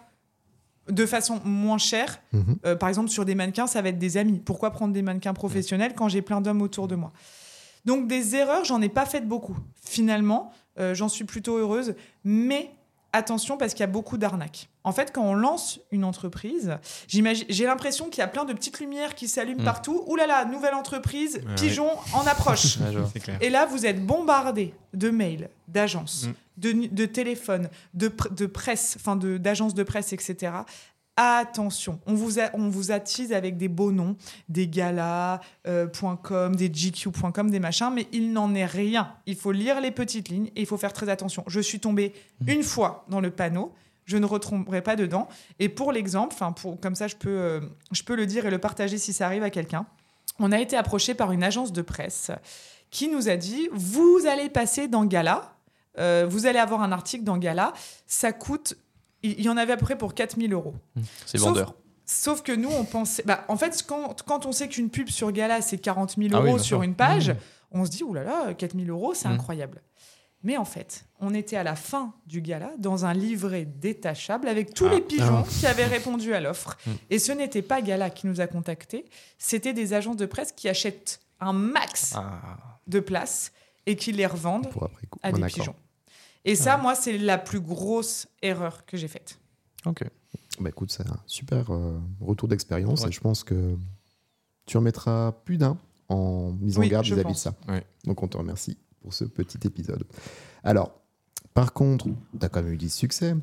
de 0.90 1.06
façon 1.06 1.42
moins 1.44 1.78
chère, 1.78 2.22
Mhm. 2.32 2.58
euh, 2.66 2.76
par 2.78 2.88
exemple, 2.88 3.10
sur 3.10 3.26
des 3.26 3.36
mannequins, 3.36 3.68
ça 3.68 3.82
va 3.82 3.90
être 3.90 4.00
des 4.00 4.16
amis. 4.16 4.40
Pourquoi 4.40 4.72
prendre 4.72 4.94
des 4.94 5.02
mannequins 5.02 5.34
professionnels 5.34 5.94
quand 5.94 6.08
j'ai 6.08 6.22
plein 6.22 6.40
d'hommes 6.40 6.62
autour 6.62 6.88
de 6.88 6.96
moi? 6.96 7.12
Donc, 7.84 8.08
des 8.08 8.36
erreurs, 8.36 8.64
j'en 8.64 8.82
ai 8.82 8.88
pas 8.90 9.06
faites 9.06 9.28
beaucoup. 9.28 9.58
Finalement, 9.84 10.52
euh, 10.80 10.94
j'en 10.96 11.10
suis 11.10 11.26
plutôt 11.26 11.58
heureuse. 11.58 11.96
Mais 12.24 12.72
attention, 13.18 13.58
parce 13.58 13.74
qu'il 13.74 13.82
y 13.82 13.84
a 13.84 13.88
beaucoup 13.88 14.18
d'arnaques. 14.18 14.70
En 14.84 14.92
fait, 14.94 15.12
quand 15.14 15.24
on 15.24 15.34
lance 15.34 15.80
une 15.92 16.04
entreprise, 16.06 16.78
j'ai 17.08 17.66
l'impression 17.66 18.10
qu'il 18.10 18.20
y 18.20 18.24
a 18.24 18.28
plein 18.28 18.46
de 18.46 18.54
petites 18.54 18.80
lumières 18.80 19.16
qui 19.16 19.28
s'allument 19.28 19.62
Mm. 19.62 19.66
partout. 19.66 20.04
Ouh 20.08 20.16
là 20.16 20.26
là, 20.28 20.46
nouvelle 20.46 20.74
entreprise, 20.76 21.42
Ouais. 21.46 21.56
pigeon 21.56 21.90
en 22.14 22.26
approche. 22.26 22.78
Et 23.42 23.50
là, 23.50 23.66
vous 23.66 23.86
êtes 23.86 24.06
bombardé 24.06 24.74
de 24.94 25.10
mails, 25.10 25.50
d'agences, 25.68 26.28
Mm. 26.64 26.88
de, 26.92 27.06
téléphones, 27.06 27.70
de, 27.94 28.08
pr- 28.10 28.34
de 28.34 28.46
presse, 28.46 28.96
enfin 29.00 29.16
de- 29.16 29.38
d'agences 29.38 29.74
de, 29.74 29.84
presse, 29.84 30.14
etc. 30.14 30.52
Attention, 31.20 32.00
on 32.06 32.14
vous, 32.14 32.40
a- 32.40 32.52
on 32.54 32.70
vous 32.70 32.92
attise 32.92 33.34
avec 33.34 33.58
des 33.58 33.68
beaux 33.70 33.92
noms, 33.92 34.16
des 34.50 34.68
galas.com, 34.68 36.56
des 36.56 36.70
GQ.com, 36.72 37.50
des 37.50 37.60
machins, 37.60 37.92
mais 37.94 38.08
il 38.12 38.32
n'en 38.34 38.54
est 38.54 38.66
rien. 38.66 39.14
Il 39.26 39.36
faut 39.36 39.52
lire 39.52 39.82
les 39.82 39.90
petites 39.92 40.30
lignes 40.30 40.48
et 40.56 40.62
il 40.62 40.66
faut 40.68 40.78
faire 40.78 40.94
très 40.94 41.10
attention. 41.10 41.44
Je 41.48 41.60
suis 41.60 41.80
tombée 41.80 42.14
une 42.46 42.62
fois 42.64 43.04
dans 43.10 43.20
le 43.20 43.32
panneau, 43.32 43.74
je 44.06 44.18
ne 44.18 44.26
retomberai 44.26 44.82
pas 44.82 44.96
dedans. 44.96 45.28
Et 45.60 45.70
pour 45.70 45.92
l'exemple, 45.92 46.36
pour 46.62 46.80
comme 46.80 46.96
ça 46.96 47.08
je 47.08 47.16
peux, 47.16 47.30
euh, 47.30 47.62
je 47.92 48.04
peux 48.04 48.16
le 48.16 48.26
dire 48.28 48.46
et 48.46 48.52
le 48.52 48.60
partager 48.60 48.98
si 49.00 49.12
ça 49.12 49.26
arrive 49.26 49.44
à 49.44 49.50
quelqu'un. 49.50 49.86
On 50.40 50.52
a 50.52 50.60
été 50.60 50.78
approché 50.78 51.16
par 51.16 51.32
une 51.32 51.44
agence 51.44 51.72
de 51.74 51.82
presse 51.82 52.30
qui 52.92 53.08
nous 53.10 53.28
a 53.28 53.38
dit 53.38 53.68
vous 53.74 54.22
allez 54.30 54.50
passer 54.50 54.88
dans 54.88 55.04
Gala, 55.04 55.56
euh, 55.98 56.28
vous 56.30 56.46
allez 56.46 56.60
avoir 56.60 56.84
un 56.84 56.92
article 56.92 57.24
dans 57.24 57.38
Gala, 57.38 57.74
ça 58.06 58.32
coûte, 58.32 58.76
il 59.24 59.42
y 59.42 59.50
en 59.50 59.58
avait 59.58 59.74
à 59.74 59.78
peu 59.78 59.86
près 59.86 59.98
pour 59.98 60.14
4000 60.14 60.54
euros. 60.54 60.76
C'est 61.26 61.38
Sauf- 61.38 61.48
vendeur. 61.50 61.76
Sauf 62.06 62.42
que 62.42 62.54
nous, 62.54 62.70
on 62.70 62.86
pensait. 62.86 63.24
Bah, 63.26 63.44
en 63.50 63.58
fait, 63.58 63.84
quand, 63.88 64.24
quand 64.26 64.46
on 64.46 64.52
sait 64.54 64.70
qu'une 64.70 64.90
pub 64.90 65.10
sur 65.10 65.32
Gala, 65.34 65.62
c'est 65.62 65.78
40 65.78 66.16
000 66.18 66.30
Ah 66.34 66.42
oui, 66.42 66.50
euros 66.50 66.58
sur 66.60 66.82
une 66.84 66.96
page, 66.96 67.32
Mmh. 67.32 67.36
on 67.72 67.86
se 67.86 67.92
dit, 67.92 68.04
oulala, 68.04 68.54
4 68.54 68.76
000 68.78 68.88
euros, 68.88 69.14
c'est 69.14 69.28
Mmh. 69.28 69.32
incroyable. 69.34 69.82
Mais 70.44 70.56
en 70.56 70.64
fait, 70.64 71.04
on 71.20 71.34
était 71.34 71.58
à 71.58 71.64
la 71.64 71.76
fin 71.76 72.14
du 72.28 72.42
gala 72.42 72.72
dans 72.78 73.04
un 73.06 73.14
livret 73.14 73.66
détachable 73.66 74.48
avec 74.48 74.74
tous 74.74 74.86
Ah. 74.86 74.94
les 74.94 75.02
pigeons 75.02 75.44
Ah. 75.46 75.50
qui 75.50 75.66
avaient 75.68 75.86
répondu 75.88 76.34
à 76.34 76.40
l'offre. 76.40 76.78
Mmh. 76.86 76.92
Et 77.10 77.20
ce 77.20 77.32
n'était 77.34 77.64
pas 77.64 77.82
Gala 77.82 78.10
qui 78.10 78.28
nous 78.28 78.40
a 78.40 78.48
contactés, 78.48 79.06
c'était 79.38 79.74
des 79.74 79.94
agences 79.94 80.16
de 80.16 80.26
presse 80.28 80.54
qui 80.54 80.70
achètent 80.70 81.20
un 81.42 81.52
max 81.54 82.14
de 82.88 83.00
places 83.02 83.52
et 83.86 83.96
qui 83.98 84.12
les 84.14 84.26
revendent 84.28 84.70
à 85.24 85.32
des 85.34 85.42
pigeons. 85.44 85.76
Et 86.48 86.56
ça, 86.56 86.78
moi, 86.78 86.96
c'est 86.96 87.18
la 87.18 87.38
plus 87.38 87.60
grosse 87.60 88.28
erreur 88.42 88.86
que 88.86 88.98
j'ai 88.98 89.08
faite. 89.08 89.40
Ok. 89.86 90.04
Bah 90.60 90.70
écoute, 90.70 90.92
c'est 90.92 91.08
un 91.08 91.20
super 91.28 91.72
euh, 91.72 92.00
retour 92.20 92.48
d'expérience 92.48 93.02
Ouais. 93.04 93.10
et 93.10 93.12
je 93.12 93.20
pense 93.20 93.44
que 93.44 93.76
tu 94.66 94.78
en 94.78 94.82
mettras 94.82 95.32
plus 95.46 95.58
d'un 95.58 95.78
en 96.10 96.52
mise 96.54 96.78
en 96.78 96.82
Oui, 96.82 96.90
garde 96.90 97.06
vis-à-vis 97.06 97.34
de 97.34 97.38
ça. 97.38 97.54
Ouais. 97.68 97.86
Donc 98.06 98.24
on 98.24 98.28
te 98.28 98.38
remercie 98.38 98.78
pour 99.02 99.14
ce 99.14 99.24
petit 99.26 99.60
épisode. 99.68 100.04
Alors, 100.64 100.92
par 101.54 101.74
contre, 101.74 102.06
tu 102.06 102.46
as 102.46 102.50
quand 102.50 102.64
même 102.64 102.74
eu 102.74 102.78
du 102.78 102.90
succès, 102.90 103.36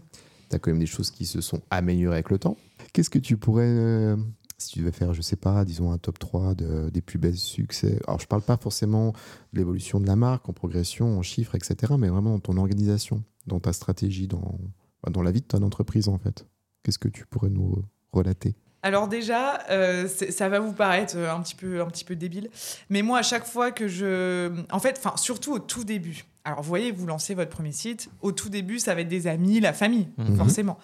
tu 0.50 0.56
as 0.56 0.58
quand 0.58 0.70
même 0.70 0.80
des 0.80 0.86
choses 0.86 1.10
qui 1.10 1.24
se 1.26 1.40
sont 1.40 1.60
améliorées 1.70 2.16
avec 2.16 2.30
le 2.30 2.38
temps. 2.38 2.56
Qu'est-ce 2.92 3.10
que 3.10 3.18
tu 3.20 3.36
pourrais, 3.36 3.64
euh, 3.66 4.16
si 4.58 4.70
tu 4.72 4.78
devais 4.80 4.92
faire, 4.92 5.12
je 5.14 5.20
sais 5.22 5.36
pas, 5.36 5.64
disons 5.64 5.90
un 5.92 5.98
top 5.98 6.18
3 6.18 6.54
de- 6.54 6.88
des 6.90 7.00
plus 7.00 7.18
belles 7.18 7.36
succès 7.36 7.98
Alors 8.06 8.20
je 8.20 8.26
parle 8.26 8.42
pas 8.42 8.56
forcément 8.56 9.12
de 9.52 9.58
l'évolution 9.58 10.00
de 10.00 10.06
la 10.06 10.16
marque 10.16 10.48
en 10.48 10.52
progression, 10.52 11.18
en 11.18 11.22
chiffres, 11.22 11.54
etc., 11.54 11.94
mais 11.98 12.08
vraiment 12.08 12.30
dans 12.30 12.40
ton 12.40 12.56
organisation, 12.56 13.22
dans 13.46 13.60
ta 13.60 13.72
stratégie, 13.72 14.28
dans, 14.28 14.58
bah, 15.02 15.10
dans 15.10 15.22
la 15.22 15.30
vie 15.32 15.40
de 15.40 15.46
ton 15.46 15.62
entreprise 15.62 16.08
en 16.08 16.18
fait. 16.18 16.46
Qu'est-ce 16.82 16.98
que 16.98 17.08
tu 17.08 17.26
pourrais 17.26 17.50
nous 17.50 17.82
relater? 18.12 18.54
Alors 18.82 19.08
déjà, 19.08 19.62
euh, 19.70 20.06
ça 20.08 20.48
va 20.50 20.60
vous 20.60 20.74
paraître 20.74 21.14
euh, 21.16 21.32
un 21.34 21.40
petit 21.40 21.54
peu, 21.54 21.80
un 21.80 21.86
petit 21.86 22.04
peu 22.04 22.16
débile, 22.16 22.50
mais 22.90 23.00
moi 23.00 23.18
à 23.18 23.22
chaque 23.22 23.46
fois 23.46 23.72
que 23.72 23.88
je, 23.88 24.52
en 24.70 24.78
fait, 24.78 24.96
enfin 24.98 25.16
surtout 25.16 25.52
au 25.54 25.58
tout 25.58 25.84
début. 25.84 26.26
Alors 26.44 26.60
vous 26.60 26.68
voyez, 26.68 26.92
vous 26.92 27.06
lancez 27.06 27.34
votre 27.34 27.50
premier 27.50 27.72
site. 27.72 28.10
Au 28.20 28.30
tout 28.32 28.50
début, 28.50 28.78
ça 28.78 28.94
va 28.94 29.00
être 29.00 29.08
des 29.08 29.26
amis, 29.26 29.60
la 29.60 29.72
famille, 29.72 30.08
Mhm. 30.18 30.36
forcément. 30.36 30.78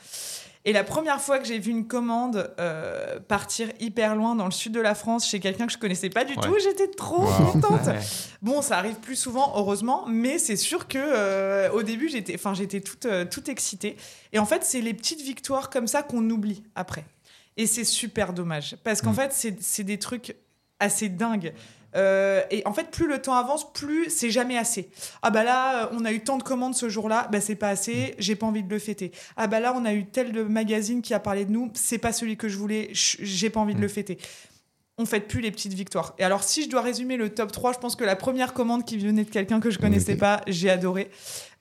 Et 0.67 0.75
la 0.75 0.85
première 0.85 1.21
fois 1.23 1.39
que 1.39 1.47
j'ai 1.47 1.59
vu 1.59 1.71
une 1.71 1.87
commande 1.89 2.53
euh, 2.61 3.19
partir 3.21 3.69
hyper 3.81 4.15
loin 4.15 4.35
dans 4.35 4.45
le 4.45 4.51
sud 4.51 4.73
de 4.73 4.81
la 4.81 4.95
France 4.95 5.27
chez 5.27 5.41
quelqu'un 5.41 5.67
que 5.67 5.73
je 5.73 5.79
connaissais 5.79 6.11
pas 6.11 6.25
du 6.25 6.35
Ouais. 6.35 6.41
tout, 6.43 6.55
j'étais 6.63 6.89
trop 6.89 7.25
Wow. 7.25 7.53
contente. 7.53 7.87
Ouais. 7.87 7.99
Bon, 8.43 8.61
ça 8.61 8.77
arrive 8.77 8.97
plus 8.97 9.17
souvent, 9.17 9.55
heureusement, 9.57 10.05
mais 10.07 10.39
c'est 10.39 10.57
sûr 10.57 10.87
que 10.87 10.99
euh, 10.99 11.71
au 11.71 11.83
début, 11.83 12.11
j'étais, 12.11 12.35
enfin, 12.35 12.53
j'étais 12.53 12.81
toute, 12.83 13.07
euh, 13.07 13.25
toute 13.25 13.49
excitée. 13.49 13.97
Et 14.35 14.39
en 14.39 14.45
fait, 14.45 14.63
c'est 14.63 14.83
les 14.83 14.93
petites 14.93 15.23
victoires 15.23 15.71
comme 15.71 15.87
ça 15.87 16.03
qu'on 16.03 16.29
oublie 16.29 16.63
après. 16.75 17.05
Et 17.57 17.67
c'est 17.67 17.85
super 17.85 18.33
dommage, 18.35 18.77
parce 18.85 19.01
qu'en 19.01 19.13
Mm. 19.13 19.17
fait, 19.17 19.33
c'est, 19.33 19.63
c'est 19.63 19.85
des 19.85 19.99
trucs 19.99 20.37
assez 20.79 21.09
dingues. 21.09 21.55
Euh, 21.97 22.43
et 22.51 22.63
en 22.67 22.73
fait, 22.73 22.91
plus 22.91 23.07
le 23.07 23.21
temps 23.21 23.35
avance, 23.35 23.73
plus 23.73 24.11
c'est 24.11 24.31
jamais 24.31 24.57
assez. 24.57 24.91
Ah 25.23 25.31
bah 25.31 25.45
là, 25.45 25.85
euh, 25.85 25.89
on 25.93 26.05
a 26.05 26.13
eu 26.13 26.21
tant 26.21 26.39
de 26.39 26.43
commandes 26.43 26.75
ce 26.75 26.89
jour-là, 26.89 27.29
bah 27.33 27.41
c'est 27.41 27.57
pas 27.57 27.69
assez, 27.69 28.15
j'ai 28.19 28.37
pas 28.37 28.47
envie 28.47 28.63
de 28.63 28.71
le 28.71 28.79
fêter. 28.79 29.13
Ah 29.37 29.47
bah 29.47 29.61
là, 29.61 29.75
on 29.77 29.85
a 29.85 29.93
eu 29.93 30.07
tel 30.07 30.33
de 30.33 30.43
magazine 30.43 31.03
qui 31.03 31.15
a 31.15 31.21
parlé 31.21 31.45
de 31.45 31.51
nous, 31.53 31.71
c'est 31.75 31.99
pas 31.99 32.13
celui 32.13 32.37
que 32.37 32.49
je 32.49 32.57
voulais, 32.57 32.91
j'ai 32.93 33.51
pas 33.51 33.61
envie 33.61 33.75
de 33.75 33.79
Mm. 33.79 33.83
le 33.83 33.89
fêter 33.89 34.19
on 34.99 35.07
fête 35.07 35.29
plus 35.29 35.41
les 35.41 35.51
petites 35.51 35.73
victoires. 35.73 36.15
Et 36.19 36.25
alors, 36.25 36.45
si 36.45 36.63
je 36.63 36.69
dois 36.69 36.83
résumer 36.83 37.17
le 37.17 37.31
top 37.31 37.53
3, 37.53 37.73
je 37.73 37.79
pense 37.79 37.97
que 37.97 38.05
la 38.05 38.17
première 38.17 38.53
commande 38.53 38.85
qui 38.85 38.99
venait 38.99 39.25
de 39.25 39.31
quelqu'un 39.31 39.59
que 39.59 39.71
je 39.71 39.79
connaissais 39.79 40.17
pas, 40.17 40.43
j'ai 40.47 40.69
adoré. 40.69 41.11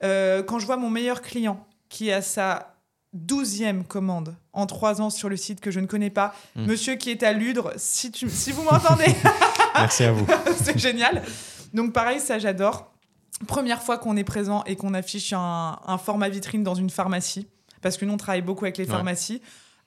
Euh, 0.03 0.43
quand 0.43 0.59
je 0.59 0.65
vois 0.65 0.75
mon 0.75 0.89
meilleur 0.89 1.21
client 1.21 1.65
qui 1.87 2.11
a 2.11 2.21
sa 2.21 2.75
douzième 3.13 3.83
commande 3.83 4.35
en 4.53 4.65
trois 4.65 5.01
ans 5.01 5.09
sur 5.09 5.29
le 5.29 5.37
site 5.37 5.61
que 5.61 5.71
je 5.71 5.79
ne 5.79 5.85
connais 5.87 6.09
pas, 6.09 6.33
Mm. 6.55 6.65
monsieur 6.65 6.95
qui 6.95 7.09
est 7.11 7.23
à 7.23 7.33
Ludre, 7.33 7.71
si, 7.77 8.11
tu, 8.11 8.29
si 8.29 8.51
vous 8.51 8.63
m'entendez, 8.63 9.05
Merci 9.75 10.03
à 10.03 10.11
vous. 10.11 10.27
c'est 10.63 10.77
génial. 10.77 11.23
Donc 11.73 11.93
pareil, 11.93 12.19
ça 12.19 12.39
j'adore. 12.39 12.91
Première 13.47 13.81
fois 13.81 13.97
qu'on 13.97 14.17
est 14.17 14.23
présent 14.23 14.63
et 14.65 14.75
qu'on 14.75 14.93
affiche 14.93 15.31
un, 15.33 15.79
un 15.85 15.97
format 15.97 16.27
vitrine 16.29 16.63
dans 16.63 16.75
une 16.75 16.89
pharmacie, 16.89 17.47
parce 17.81 17.95
que 17.97 18.05
nous 18.05 18.13
on 18.13 18.17
travaille 18.17 18.41
beaucoup 18.41 18.65
avec 18.65 18.77
les 18.77 18.85
Ouais. 18.85 18.91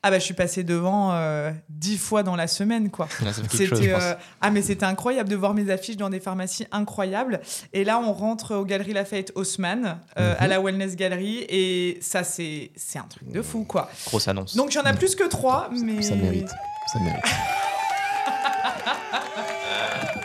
Ah 0.05 0.11
bah 0.11 0.19
je 0.19 0.25
suis 0.25 0.35
passée 0.35 0.65
devant 0.65 1.13
euh, 1.13 1.53
dix 1.69 1.97
fois 1.97 2.23
dans 2.25 2.35
la 2.35 2.49
semaine 2.49 2.91
quoi. 2.91 3.09
C'était 3.53 3.93
euh, 3.93 4.15
ah 4.41 4.51
mais 4.51 4.61
c'était 4.61 4.85
incroyable 4.85 5.29
de 5.29 5.37
voir 5.37 5.55
mes 5.55 5.71
affiches 5.71 5.97
dans 5.97 6.11
des 6.11 6.19
pharmacies 6.19 6.67
incroyables. 6.73 7.41
Et 7.73 7.85
là 7.85 8.01
on 8.01 8.13
rentre 8.13 8.57
aux 8.57 8.65
Galeries 8.65 8.95
Lafayette 8.95 9.31
Haussmann 9.37 9.99
euh, 10.19 10.33
Mhm. 10.33 10.37
à 10.41 10.47
la 10.49 10.61
Wellness 10.61 10.97
Gallery 10.97 11.47
et 11.49 11.99
ça 12.01 12.25
c'est 12.25 12.73
c'est 12.75 12.99
un 12.99 13.05
truc 13.09 13.29
de 13.31 13.43
fou 13.43 13.63
quoi. 13.65 13.91
Grosse 14.07 14.27
annonce. 14.27 14.57
Donc 14.57 14.75
il 14.75 14.79
y 14.79 14.81
en 14.81 14.85
a 14.87 14.93
plus 14.93 15.15
que 15.15 15.29
trois 15.29 15.69
mais 15.71 16.03
Ça 16.03 16.17
mérite. 16.17 16.49
Ça 16.93 16.99
mérite. 16.99 17.23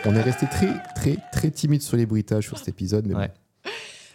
On 0.04 0.14
est 0.14 0.22
resté 0.22 0.46
très, 0.46 0.72
très, 0.94 1.16
très 1.32 1.50
timide 1.50 1.82
sur 1.82 1.96
les 1.96 2.06
bruitages 2.06 2.44
sur 2.44 2.58
cet 2.58 2.68
épisode, 2.68 3.06
mais 3.06 3.14
Ouais. 3.14 3.28
bon. 3.28 3.34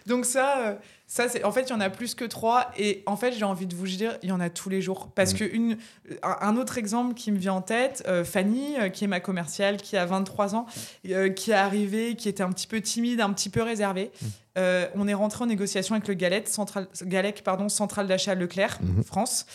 Donc 0.06 0.26
ça, 0.26 0.58
euh, 0.60 0.76
ça 1.08 1.30
c'est 1.30 1.44
en 1.44 1.52
fait 1.52 1.62
il 1.64 1.70
y 1.70 1.74
en 1.74 1.80
a 1.80 1.90
plus 1.90 2.14
que 2.16 2.26
trois 2.26 2.72
et 2.78 3.04
en 3.06 3.16
fait 3.16 3.32
j'ai 3.34 3.46
envie 3.46 3.68
de 3.68 3.76
vous 3.76 3.88
dire 3.88 4.18
il 4.24 4.30
y 4.30 4.32
en 4.32 4.40
a 4.40 4.50
tous 4.50 4.70
les 4.70 4.82
jours 4.82 5.10
parce 5.16 5.34
Mm. 5.34 5.38
que 5.38 5.44
une 5.46 5.78
un 6.24 6.58
autre 6.58 6.78
exemple 6.78 7.14
qui 7.14 7.32
me 7.32 7.38
vient 7.38 7.54
en 7.54 7.62
tête 7.62 8.04
euh, 8.08 8.24
Fanny 8.26 8.76
euh, 8.80 8.90
qui 8.90 9.04
est 9.06 9.08
ma 9.08 9.20
commerciale 9.20 9.78
qui 9.78 9.96
a 9.96 10.06
23 10.06 10.56
ans 10.56 10.66
euh, 11.10 11.30
qui 11.30 11.52
est 11.52 11.56
arrivée 11.56 12.16
qui 12.16 12.28
était 12.30 12.44
un 12.44 12.52
petit 12.52 12.68
peu 12.68 12.82
timide 12.82 13.22
un 13.22 13.32
petit 13.34 13.50
peu 13.50 13.62
réservée 13.62 14.12
Mm. 14.22 14.28
On 14.96 15.08
est 15.08 15.16
rentré 15.16 15.44
en 15.44 15.48
négociation 15.48 15.96
avec 15.96 16.08
le 16.08 16.14
Galette, 16.14 16.48
central, 16.48 16.88
Galec, 17.02 17.44
pardon, 17.44 17.70
centrale 17.70 18.06
d'achat 18.06 18.36
Leclerc, 18.36 18.78
Mhm. 18.84 19.04
France. 19.04 19.48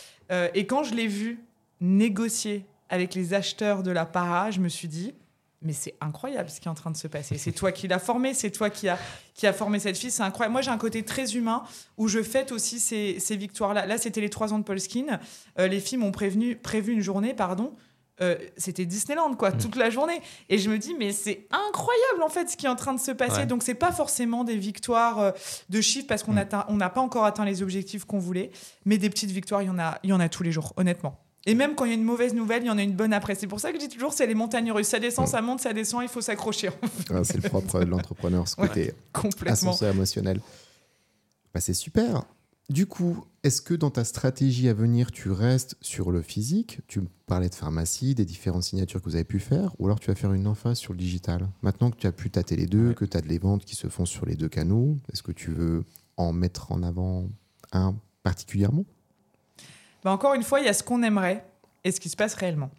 Et 0.54 0.66
quand 0.66 0.82
je 0.82 0.92
l'ai 0.94 1.06
vu 1.06 1.38
négocier 1.80 2.66
avec 2.88 3.14
les 3.14 3.32
acheteurs 3.32 3.84
de 3.84 3.92
la 3.92 4.04
para, 4.06 4.50
je 4.50 4.58
me 4.58 4.68
suis 4.68 4.88
dit, 4.88 5.14
mais 5.60 5.72
c'est 5.72 5.94
incroyable 6.00 6.48
ce 6.50 6.60
qui 6.60 6.68
est 6.68 6.70
en 6.70 6.74
train 6.74 6.90
de 6.92 6.96
se 6.96 7.08
passer. 7.08 7.36
C'est 7.36 7.52
toi 7.52 7.72
qui 7.72 7.88
l'as 7.88 7.98
formé, 7.98 8.32
c'est 8.34 8.50
toi 8.52 8.70
qui 8.70 8.88
a, 8.88 8.98
qui 9.34 9.46
a 9.46 9.52
formé 9.52 9.78
cette 9.80 9.96
fille. 9.98 10.10
C'est 10.12 10.22
incroyable. 10.22 10.52
Moi, 10.52 10.62
j'ai 10.62 10.70
un 10.70 10.78
côté 10.78 11.04
très 11.04 11.34
humain 11.34 11.64
où 11.96 12.06
je 12.06 12.22
fête 12.22 12.52
aussi 12.52 12.78
ces, 12.78 13.18
ces 13.18 13.36
victoires-là. 13.36 13.84
Là, 13.86 13.98
c'était 13.98 14.20
les 14.20 14.30
trois 14.30 14.52
ans 14.52 14.58
de 14.58 14.64
Polskin. 14.64 15.18
Euh, 15.58 15.66
les 15.66 15.80
filles 15.80 15.98
m'ont 15.98 16.12
prévenu, 16.12 16.54
prévu 16.56 16.92
une 16.92 17.00
journée, 17.00 17.34
pardon. 17.34 17.74
Euh, 18.20 18.36
c'était 18.56 18.84
Disneyland, 18.84 19.34
quoi, 19.34 19.52
toute 19.52 19.76
la 19.76 19.90
journée. 19.90 20.20
Et 20.48 20.58
je 20.58 20.68
me 20.70 20.76
dis, 20.78 20.94
mais 20.98 21.12
c'est 21.12 21.46
incroyable, 21.50 22.22
en 22.24 22.28
fait, 22.28 22.48
ce 22.50 22.56
qui 22.56 22.66
est 22.66 22.68
en 22.68 22.74
train 22.76 22.92
de 22.94 23.00
se 23.00 23.12
passer. 23.12 23.38
Ouais. 23.42 23.46
Donc, 23.46 23.62
c'est 23.62 23.74
pas 23.74 23.92
forcément 23.92 24.42
des 24.44 24.56
victoires 24.56 25.18
euh, 25.20 25.30
de 25.70 25.80
chiffres 25.80 26.06
parce 26.08 26.24
qu'on 26.24 26.32
Mm. 26.32 26.38
atteint- 26.38 26.64
on 26.68 26.74
n'a 26.76 26.90
pas 26.90 27.00
encore 27.00 27.24
atteint 27.24 27.44
les 27.44 27.62
objectifs 27.62 28.04
qu'on 28.04 28.18
voulait. 28.18 28.50
Mais 28.84 28.98
des 28.98 29.08
petites 29.08 29.30
victoires, 29.30 29.62
il 29.62 29.66
y 29.66 29.70
en 29.70 29.78
a, 29.78 29.98
il 30.02 30.10
y 30.10 30.12
en 30.12 30.18
a 30.20 30.28
tous 30.28 30.42
les 30.42 30.50
jours, 30.52 30.72
honnêtement. 30.76 31.16
Et 31.46 31.54
même 31.54 31.74
quand 31.74 31.84
il 31.86 31.88
y 31.88 31.92
a 31.92 31.96
une 31.96 32.04
mauvaise 32.04 32.34
nouvelle, 32.34 32.62
il 32.64 32.66
y 32.66 32.70
en 32.70 32.76
a 32.78 32.82
une 32.82 32.92
bonne 32.94 33.12
après. 33.12 33.34
C'est 33.34 33.46
pour 33.46 33.60
ça 33.60 33.72
que 33.72 33.80
je 33.80 33.86
dis 33.86 33.88
toujours, 33.88 34.12
c'est 34.12 34.26
les 34.26 34.34
montagnes 34.34 34.70
russes. 34.72 34.88
Ça 34.88 34.98
descend, 34.98 35.26
ça 35.28 35.40
monte, 35.40 35.60
ça 35.60 35.72
descend, 35.72 36.02
il 36.02 36.08
faut 36.08 36.20
s'accrocher. 36.20 36.70
Ah, 37.10 37.24
c'est 37.24 37.42
le 37.42 37.48
propre 37.48 37.80
de 37.80 37.84
l'entrepreneur, 37.86 38.46
ce 38.46 38.60
Ouais. 38.60 38.68
côté 38.68 38.92
Complètement. 39.12 39.52
ascenseur 39.52 39.94
émotionnel. 39.94 40.40
Bah, 41.54 41.60
c'est 41.60 41.74
super. 41.74 42.24
Du 42.68 42.84
coup, 42.84 43.24
est-ce 43.44 43.62
que 43.62 43.72
dans 43.72 43.88
ta 43.90 44.04
stratégie 44.04 44.68
à 44.68 44.74
venir, 44.74 45.10
tu 45.10 45.30
restes 45.30 45.76
sur 45.80 46.10
le 46.10 46.20
physique? 46.20 46.80
Tu 46.86 47.00
parlais 47.24 47.48
de 47.48 47.54
pharmacie, 47.54 48.14
des 48.14 48.26
différentes 48.26 48.64
signatures 48.64 49.00
que 49.00 49.06
vous 49.08 49.14
avez 49.14 49.24
pu 49.24 49.38
faire, 49.38 49.74
ou 49.78 49.86
alors 49.86 49.98
tu 50.00 50.08
vas 50.08 50.14
faire 50.14 50.34
une 50.34 50.46
emphase 50.46 50.76
sur 50.76 50.92
le 50.92 50.98
digital? 50.98 51.48
Maintenant 51.62 51.90
que 51.90 51.96
tu 51.96 52.06
as 52.06 52.12
pu 52.12 52.28
tâter 52.28 52.56
les 52.56 52.66
deux, 52.66 52.88
Ouais. 52.88 52.94
que 52.94 53.06
tu 53.06 53.16
as 53.16 53.22
des 53.22 53.38
ventes 53.38 53.64
qui 53.64 53.74
se 53.74 53.88
font 53.88 54.04
sur 54.04 54.26
les 54.26 54.34
deux 54.36 54.50
canaux, 54.50 54.98
est-ce 55.10 55.22
que 55.22 55.32
tu 55.32 55.50
veux 55.50 55.84
en 56.18 56.34
mettre 56.34 56.70
en 56.70 56.82
avant 56.82 57.26
un 57.72 57.94
particulièrement? 58.22 58.84
Bah, 60.04 60.10
encore 60.12 60.34
une 60.34 60.42
fois, 60.42 60.60
il 60.60 60.66
y 60.66 60.68
a 60.68 60.72
ce 60.74 60.82
qu'on 60.82 61.02
aimerait 61.02 61.44
et 61.84 61.90
ce 61.92 62.00
qui 62.00 62.08
se 62.08 62.16
passe 62.16 62.34
réellement. 62.34 62.70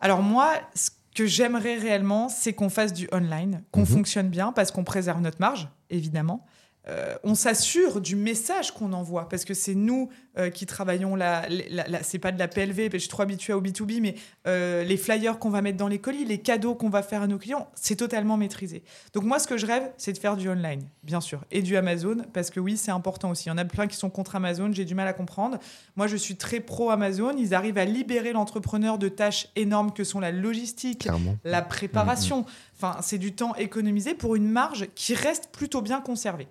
Alors 0.00 0.22
moi, 0.22 0.52
ce 0.74 0.90
que 1.14 1.26
j'aimerais 1.26 1.76
réellement, 1.76 2.28
c'est 2.28 2.52
qu'on 2.52 2.70
fasse 2.70 2.92
du 2.92 3.08
online, 3.12 3.62
qu'on 3.70 3.80
Mhm. 3.80 3.86
fonctionne 3.86 4.28
bien 4.28 4.52
parce 4.52 4.70
qu'on 4.70 4.84
préserve 4.84 5.20
notre 5.20 5.40
marge, 5.40 5.68
évidemment. 5.90 6.44
Euh, 6.88 7.14
on 7.22 7.36
s'assure 7.36 8.00
du 8.00 8.16
message 8.16 8.72
qu'on 8.72 8.92
envoie 8.92 9.28
parce 9.28 9.44
que 9.44 9.54
c'est 9.54 9.76
nous 9.76 10.08
euh, 10.36 10.50
qui 10.50 10.66
travaillons 10.66 11.14
la, 11.14 11.46
la- 11.48 11.86
la- 11.86 12.02
c'est 12.02 12.18
pas 12.18 12.32
de 12.32 12.38
la 12.40 12.48
PLV, 12.48 12.88
je 12.92 12.98
suis 12.98 13.08
trop 13.08 13.22
habituée 13.22 13.52
au 13.52 13.60
B2B, 13.62 14.00
mais 14.00 14.16
euh, 14.48 14.82
les 14.82 14.96
flyers 14.96 15.38
qu'on 15.38 15.50
va 15.50 15.62
mettre 15.62 15.76
dans 15.78 15.86
les 15.86 16.00
colis, 16.00 16.24
les 16.24 16.38
cadeaux 16.38 16.74
qu'on 16.74 16.88
va 16.88 17.02
faire 17.04 17.22
à 17.22 17.28
nos 17.28 17.38
clients, 17.38 17.68
c'est 17.76 17.94
totalement 17.94 18.36
maîtrisé. 18.36 18.82
Donc 19.14 19.22
moi, 19.22 19.38
ce 19.38 19.46
que 19.46 19.56
je 19.56 19.66
rêve, 19.66 19.92
c'est 19.96 20.12
de 20.12 20.18
faire 20.18 20.36
du 20.36 20.48
online, 20.48 20.82
bien 21.04 21.20
sûr, 21.20 21.44
et 21.52 21.62
du 21.62 21.76
Amazon 21.76 22.16
parce 22.32 22.50
que 22.50 22.58
oui, 22.58 22.76
c'est 22.76 22.90
important 22.90 23.30
aussi. 23.30 23.44
Il 23.46 23.50
y 23.50 23.52
en 23.52 23.58
a 23.58 23.64
plein 23.64 23.86
qui 23.86 23.96
sont 23.96 24.10
contre 24.10 24.34
Amazon, 24.34 24.70
j'ai 24.72 24.84
du 24.84 24.96
mal 24.96 25.06
à 25.06 25.12
comprendre. 25.12 25.58
Moi, 25.94 26.08
je 26.08 26.16
suis 26.16 26.34
très 26.34 26.58
pro 26.58 26.90
Amazon. 26.90 27.32
Ils 27.38 27.54
arrivent 27.54 27.78
à 27.78 27.84
libérer 27.84 28.32
l'entrepreneur 28.32 28.98
de 28.98 29.08
tâches 29.08 29.46
énormes 29.54 29.92
que 29.92 30.02
sont 30.02 30.18
la 30.18 30.32
logistique, 30.32 31.02
Clairement. 31.02 31.36
la 31.44 31.62
préparation. 31.62 32.44
Enfin, 32.76 32.96
c'est 33.02 33.18
du 33.18 33.32
temps 33.34 33.54
économisé 33.54 34.14
pour 34.14 34.34
une 34.34 34.48
marge 34.50 34.88
qui 34.96 35.14
reste 35.14 35.50
plutôt 35.52 35.80
bien 35.80 36.00
conservée. 36.00 36.48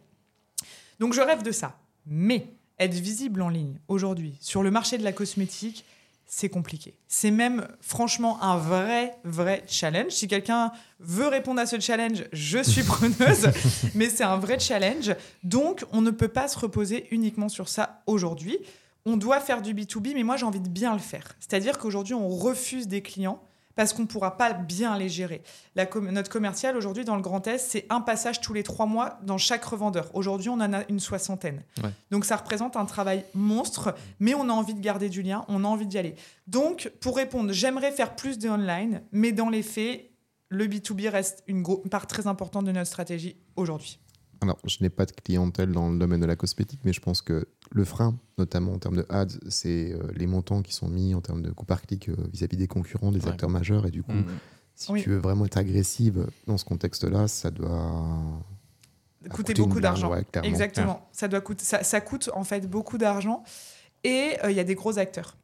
Donc, 1.01 1.13
je 1.13 1.21
rêve 1.21 1.41
de 1.41 1.51
ça. 1.51 1.79
Mais 2.05 2.45
être 2.77 2.93
visible 2.93 3.41
en 3.41 3.49
ligne 3.49 3.79
aujourd'hui 3.87 4.37
sur 4.39 4.61
le 4.61 4.69
marché 4.69 4.99
de 4.99 5.03
la 5.03 5.11
cosmétique, 5.11 5.83
c'est 6.27 6.47
compliqué. 6.47 6.95
C'est 7.07 7.31
même 7.31 7.67
franchement 7.81 8.41
un 8.43 8.55
vrai, 8.55 9.15
vrai 9.23 9.63
challenge. 9.67 10.11
Si 10.11 10.27
quelqu'un 10.27 10.71
veut 10.99 11.27
répondre 11.27 11.59
à 11.59 11.65
ce 11.65 11.79
challenge, 11.79 12.25
je 12.31 12.59
suis 12.59 12.83
preneuse, 12.83 13.49
mais 13.95 14.09
c'est 14.09 14.23
un 14.23 14.37
vrai 14.37 14.59
challenge. 14.59 15.15
Donc, 15.43 15.83
on 15.91 16.01
ne 16.01 16.11
peut 16.11 16.27
pas 16.27 16.47
se 16.47 16.59
reposer 16.59 17.07
uniquement 17.09 17.49
sur 17.49 17.67
ça 17.67 18.03
aujourd'hui. 18.05 18.59
On 19.03 19.17
doit 19.17 19.39
faire 19.39 19.63
du 19.63 19.73
B2B, 19.73 20.13
mais 20.13 20.23
moi, 20.23 20.37
j'ai 20.37 20.45
envie 20.45 20.61
de 20.61 20.69
bien 20.69 20.93
le 20.93 20.99
faire. 20.99 21.33
C'est-à-dire 21.39 21.79
qu'aujourd'hui, 21.79 22.13
on 22.13 22.29
refuse 22.29 22.87
des 22.87 23.01
clients 23.01 23.41
parce 23.81 23.93
qu'on 23.93 24.03
ne 24.03 24.07
pourra 24.07 24.37
pas 24.37 24.53
bien 24.53 24.95
les 24.95 25.09
gérer. 25.09 25.41
La 25.73 25.87
com- 25.87 26.07
notre 26.11 26.29
commercial, 26.29 26.77
aujourd'hui, 26.77 27.03
dans 27.03 27.15
le 27.15 27.23
Grand 27.23 27.47
Est, 27.47 27.57
c'est 27.57 27.87
un 27.89 27.99
passage 27.99 28.39
tous 28.39 28.53
les 28.53 28.61
trois 28.61 28.85
mois 28.85 29.17
dans 29.23 29.39
chaque 29.39 29.65
revendeur. 29.65 30.11
Aujourd'hui, 30.13 30.49
on 30.49 30.59
en 30.61 30.71
a 30.71 30.83
une 30.87 30.99
soixantaine. 30.99 31.63
Ouais. 31.83 31.89
Donc, 32.11 32.25
ça 32.25 32.35
représente 32.35 32.75
un 32.77 32.85
travail 32.85 33.25
monstre, 33.33 33.95
mais 34.19 34.35
on 34.35 34.49
a 34.49 34.53
envie 34.53 34.75
de 34.75 34.79
garder 34.81 35.09
du 35.09 35.23
lien, 35.23 35.45
on 35.47 35.63
a 35.63 35.67
envie 35.67 35.87
d'y 35.87 35.97
aller. 35.97 36.13
Donc, 36.45 36.91
pour 37.01 37.17
répondre, 37.17 37.51
j'aimerais 37.53 37.91
faire 37.91 38.15
plus 38.15 38.37
de 38.37 38.49
online, 38.49 39.01
mais 39.11 39.31
dans 39.31 39.49
les 39.49 39.63
faits, 39.63 40.11
le 40.49 40.67
B2B 40.67 41.09
reste 41.09 41.43
une 41.47 41.65
part 41.89 42.05
très 42.05 42.27
importante 42.27 42.65
de 42.65 42.71
notre 42.71 42.85
stratégie 42.85 43.35
aujourd'hui. 43.55 43.97
Alors, 44.43 44.57
je 44.65 44.77
n'ai 44.81 44.89
pas 44.89 45.05
de 45.05 45.11
clientèle 45.11 45.71
dans 45.71 45.89
le 45.91 45.99
domaine 45.99 46.19
de 46.19 46.25
la 46.25 46.35
cosmétique, 46.35 46.79
mais 46.83 46.93
je 46.93 46.99
pense 46.99 47.21
que 47.21 47.47
le 47.69 47.85
frein, 47.85 48.17
notamment 48.39 48.73
en 48.73 48.79
termes 48.79 48.95
de 48.97 49.05
ads, 49.09 49.27
c'est 49.49 49.93
euh, 49.93 49.99
les 50.15 50.25
montants 50.25 50.63
qui 50.63 50.73
sont 50.73 50.87
mis 50.87 51.13
en 51.13 51.21
termes 51.21 51.43
de 51.43 51.51
coût 51.51 51.65
par 51.65 51.81
clic 51.83 52.09
euh, 52.09 52.15
vis-à-vis 52.33 52.57
des 52.57 52.67
concurrents, 52.67 53.11
des 53.11 53.21
Ouais. 53.23 53.29
acteurs 53.29 53.49
majeurs. 53.49 53.85
Et 53.85 53.91
du 53.91 54.01
coup, 54.01 54.13
Mm. 54.13 54.25
si 54.75 54.91
Oui. 54.91 55.03
tu 55.03 55.09
veux 55.11 55.17
vraiment 55.19 55.45
être 55.45 55.57
agressive 55.57 56.25
dans 56.47 56.57
ce 56.57 56.65
contexte-là, 56.65 57.27
ça 57.27 57.51
doit 57.51 58.03
Coûter 59.29 59.53
coûter 59.53 59.53
beaucoup 59.61 59.79
d'argent. 59.79 60.09
ouais. 60.11 60.25
Exactement. 60.43 61.07
Ça, 61.11 61.27
doit 61.27 61.41
coûter, 61.41 61.63
ça, 61.63 61.83
ça 61.83 62.01
coûte 62.01 62.31
en 62.33 62.43
fait 62.43 62.67
beaucoup 62.67 62.97
d'argent. 62.97 63.43
Et 64.03 64.37
euh, 64.43 64.49
il 64.49 64.57
y 64.57 64.59
a 64.59 64.63
des 64.63 64.73
gros 64.73 64.97
acteurs. 64.97 65.37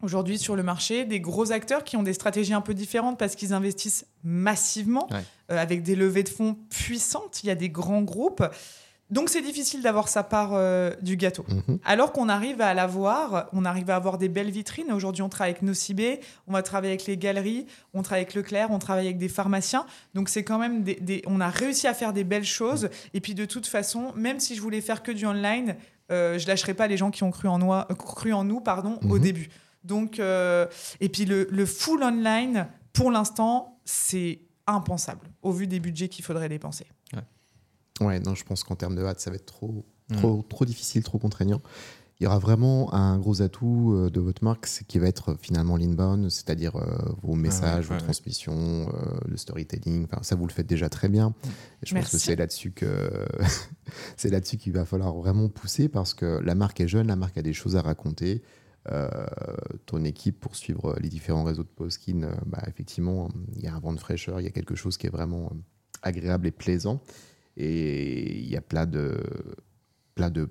Aujourd'hui, 0.00 0.38
sur 0.38 0.56
le 0.56 0.62
marché, 0.62 1.04
des 1.04 1.20
gros 1.20 1.52
acteurs 1.52 1.84
qui 1.84 1.96
ont 1.98 2.02
des 2.02 2.14
stratégies 2.14 2.54
un 2.54 2.62
peu 2.62 2.72
différentes 2.74 3.18
parce 3.18 3.36
qu'ils 3.36 3.52
investissent 3.52 4.06
massivement 4.24 5.06
Ouais. 5.12 5.22
Euh, 5.52 5.58
avec 5.58 5.82
des 5.82 5.94
levées 5.94 6.22
de 6.24 6.28
fonds 6.30 6.56
puissantes. 6.70 7.44
Il 7.44 7.46
y 7.46 7.50
a 7.50 7.54
des 7.54 7.68
grands 7.68 8.02
groupes. 8.02 8.42
Donc, 9.10 9.28
c'est 9.28 9.42
difficile 9.42 9.82
d'avoir 9.82 10.08
sa 10.08 10.22
part 10.22 10.52
euh, 10.54 10.92
du 11.02 11.18
gâteau. 11.18 11.44
Mhm. 11.48 11.78
Alors 11.84 12.12
qu'on 12.12 12.30
arrive 12.30 12.62
à 12.62 12.72
l'avoir, 12.72 13.46
on 13.52 13.66
arrive 13.66 13.90
à 13.90 13.96
avoir 13.96 14.16
des 14.16 14.30
belles 14.30 14.50
vitrines. 14.50 14.90
Aujourd'hui, 14.90 15.20
on 15.22 15.28
travaille 15.28 15.50
avec 15.50 15.60
Nocibé, 15.62 16.20
on 16.46 16.52
va 16.54 16.62
travailler 16.62 16.92
avec 16.94 17.04
les 17.06 17.18
galeries, 17.18 17.66
on 17.92 18.00
travaille 18.02 18.22
avec 18.22 18.34
Leclerc, 18.34 18.70
on 18.70 18.78
travaille 18.78 19.04
avec 19.04 19.18
des 19.18 19.28
pharmaciens. 19.28 19.84
Donc 20.14 20.30
c'est 20.30 20.44
quand 20.44 20.58
même 20.58 20.82
des, 20.82 20.94
des- 20.94 21.22
on 21.26 21.40
a 21.42 21.50
réussi 21.50 21.86
à 21.86 21.92
faire 21.92 22.14
des 22.14 22.24
belles 22.24 22.44
choses. 22.46 22.88
Et 23.12 23.20
puis 23.20 23.34
de 23.34 23.44
toute 23.44 23.66
façon, 23.66 24.12
même 24.16 24.40
si 24.40 24.54
je 24.56 24.62
voulais 24.62 24.80
faire 24.80 25.02
que 25.02 25.12
du 25.12 25.26
online, 25.26 25.76
euh, 26.10 26.38
je 26.38 26.46
lâcherai 26.46 26.72
pas 26.72 26.86
les 26.86 26.96
gens 26.96 27.10
qui 27.10 27.22
ont 27.22 27.30
cru 27.30 27.48
en, 27.48 27.58
noi- 27.58 27.86
cru 27.98 28.32
en 28.32 28.44
nous, 28.44 28.60
pardon, 28.62 28.98
au 29.02 29.16
Mhm. 29.16 29.20
début. 29.20 29.50
Donc 29.84 30.20
euh, 30.20 30.64
et 31.00 31.10
puis 31.10 31.26
le, 31.26 31.48
le 31.50 31.66
full 31.66 32.02
online, 32.02 32.66
pour 32.94 33.10
l'instant, 33.10 33.78
c'est 33.84 34.38
impensable 34.66 35.28
au 35.42 35.52
vu 35.52 35.66
des 35.66 35.80
budgets 35.80 36.08
qu'il 36.08 36.24
faudrait 36.24 36.48
dépenser. 36.48 36.86
Ouais, 38.00 38.20
non, 38.20 38.34
je 38.34 38.44
pense 38.44 38.64
qu'en 38.64 38.74
termes 38.74 38.96
de 38.96 39.04
hâte, 39.04 39.20
ça 39.20 39.30
va 39.30 39.36
être 39.36 39.46
trop, 39.46 39.84
trop, 40.12 40.42
trop 40.48 40.64
difficile, 40.64 41.02
trop 41.02 41.18
contraignant. 41.18 41.60
Il 42.22 42.24
y 42.24 42.26
aura 42.28 42.38
vraiment 42.38 42.94
un 42.94 43.18
gros 43.18 43.42
atout 43.42 43.94
euh, 43.96 44.08
de 44.08 44.20
votre 44.20 44.44
marque, 44.44 44.68
c'est 44.68 44.86
qui 44.86 45.00
va 45.00 45.08
être 45.08 45.30
euh, 45.30 45.36
finalement 45.40 45.76
l'inbound, 45.76 46.30
c'est-à-dire 46.30 46.76
euh, 46.76 46.84
vos 47.20 47.34
messages, 47.34 47.86
ouais, 47.86 47.88
vos 47.88 47.94
ouais. 47.94 48.00
transmissions, 48.00 48.88
le 49.26 49.36
storytelling. 49.36 50.04
Enfin, 50.04 50.22
ça, 50.22 50.36
vous 50.36 50.46
le 50.46 50.52
faites 50.52 50.68
déjà 50.68 50.88
très 50.88 51.08
bien. 51.08 51.34
Et 51.82 51.86
je 51.86 51.94
pense 51.96 52.10
que 52.10 52.18
c'est 52.18 52.36
là-dessus 52.36 52.70
que 52.70 53.26
c'est 54.16 54.30
là-dessus 54.30 54.56
qu'il 54.56 54.72
va 54.72 54.84
falloir 54.84 55.12
vraiment 55.14 55.48
pousser 55.48 55.88
parce 55.88 56.14
que 56.14 56.38
la 56.44 56.54
marque 56.54 56.80
est 56.80 56.86
jeune, 56.86 57.08
la 57.08 57.16
marque 57.16 57.38
a 57.38 57.42
des 57.42 57.54
choses 57.54 57.74
à 57.74 57.82
raconter. 57.82 58.42
Euh, 58.90 59.10
ton 59.86 60.02
équipe 60.04 60.40
pour 60.40 60.56
suivre 60.56 60.96
les 61.00 61.08
différents 61.08 61.44
réseaux 61.44 61.62
de 61.62 61.68
Poskin, 61.68 62.24
euh, 62.24 62.34
bah, 62.46 62.62
effectivement, 62.66 63.28
il 63.54 63.62
y 63.62 63.68
a 63.68 63.74
un 63.74 63.78
vent 63.80 63.92
de 63.92 64.00
fraîcheur, 64.00 64.40
il 64.40 64.44
y 64.44 64.48
a 64.48 64.50
quelque 64.50 64.74
chose 64.74 64.96
qui 64.96 65.06
est 65.06 65.10
vraiment 65.10 65.46
euh, 65.52 65.56
agréable 66.02 66.48
et 66.48 66.50
plaisant. 66.50 67.00
Et 67.56 68.38
il 68.40 68.48
y 68.50 68.56
a 68.56 68.60
plein 68.60 68.86
de, 68.86 69.16
plein 70.16 70.30
de 70.30 70.48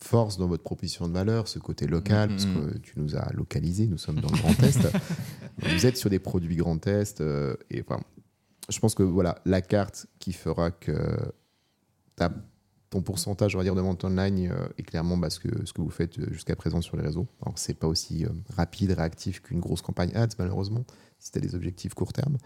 force 0.00 0.36
dans 0.36 0.46
votre 0.46 0.62
proposition 0.62 1.08
de 1.08 1.12
valeur, 1.14 1.48
ce 1.48 1.58
côté 1.58 1.86
local, 1.88 2.30
Mhm. 2.30 2.36
parce 2.36 2.46
que 2.46 2.78
tu 2.78 2.92
nous 3.00 3.16
as 3.16 3.32
localisé, 3.32 3.86
nous 3.88 3.98
sommes 3.98 4.20
dans 4.20 4.30
le 4.30 4.36
Grand 4.36 4.62
Est. 4.62 4.78
Vous 5.58 5.86
êtes 5.86 5.96
sur 5.96 6.10
des 6.10 6.18
produits 6.20 6.56
Grand 6.56 6.86
Est. 6.86 7.20
euh, 7.22 7.56
et 7.70 7.80
enfin, 7.80 8.00
je 8.68 8.78
pense 8.78 8.94
que 8.94 9.02
voilà, 9.02 9.36
la 9.46 9.62
carte 9.62 10.06
qui 10.20 10.32
fera 10.32 10.70
que 10.70 10.92
ta- 12.16 12.32
ton 12.94 13.02
pourcentage, 13.02 13.56
on 13.56 13.58
va 13.58 13.64
dire, 13.64 13.74
de 13.74 13.80
vente 13.80 14.04
online 14.04 14.50
euh, 14.52 14.68
est 14.78 14.84
clairement 14.84 15.16
bah, 15.16 15.28
ce, 15.28 15.40
que, 15.40 15.66
ce 15.66 15.72
que 15.72 15.82
vous 15.82 15.90
faites 15.90 16.16
euh, 16.20 16.32
jusqu'à 16.32 16.54
présent 16.54 16.80
sur 16.80 16.96
les 16.96 17.02
réseaux. 17.02 17.26
Alors, 17.42 17.58
c'est 17.58 17.74
pas 17.74 17.88
aussi 17.88 18.24
euh, 18.24 18.28
rapide, 18.56 18.92
réactif 18.92 19.42
qu'une 19.42 19.58
grosse 19.58 19.82
campagne 19.82 20.12
ads, 20.14 20.28
malheureusement, 20.38 20.84
si 21.18 21.32
tu 21.32 21.38
as 21.38 21.40
des 21.40 21.56
objectifs 21.56 21.92
court 21.94 22.12
terme. 22.12 22.36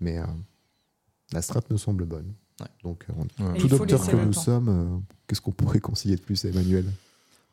Mais 0.00 0.16
euh, 0.18 0.24
la 1.32 1.42
strat 1.42 1.60
me 1.70 1.76
semble 1.76 2.06
bonne. 2.06 2.32
Ouais. 2.58 2.66
Donc, 2.84 3.04
euh, 3.10 3.12
on- 3.40 3.52
tout 3.58 3.68
docteur 3.68 4.06
que 4.06 4.16
nous 4.16 4.32
temps. 4.32 4.40
sommes, 4.40 4.68
euh, 4.70 4.98
qu'est-ce 5.26 5.42
qu'on 5.42 5.52
pourrait 5.52 5.80
conseiller 5.80 6.16
de 6.16 6.22
plus 6.22 6.42
à 6.46 6.48
Emmanuel? 6.48 6.86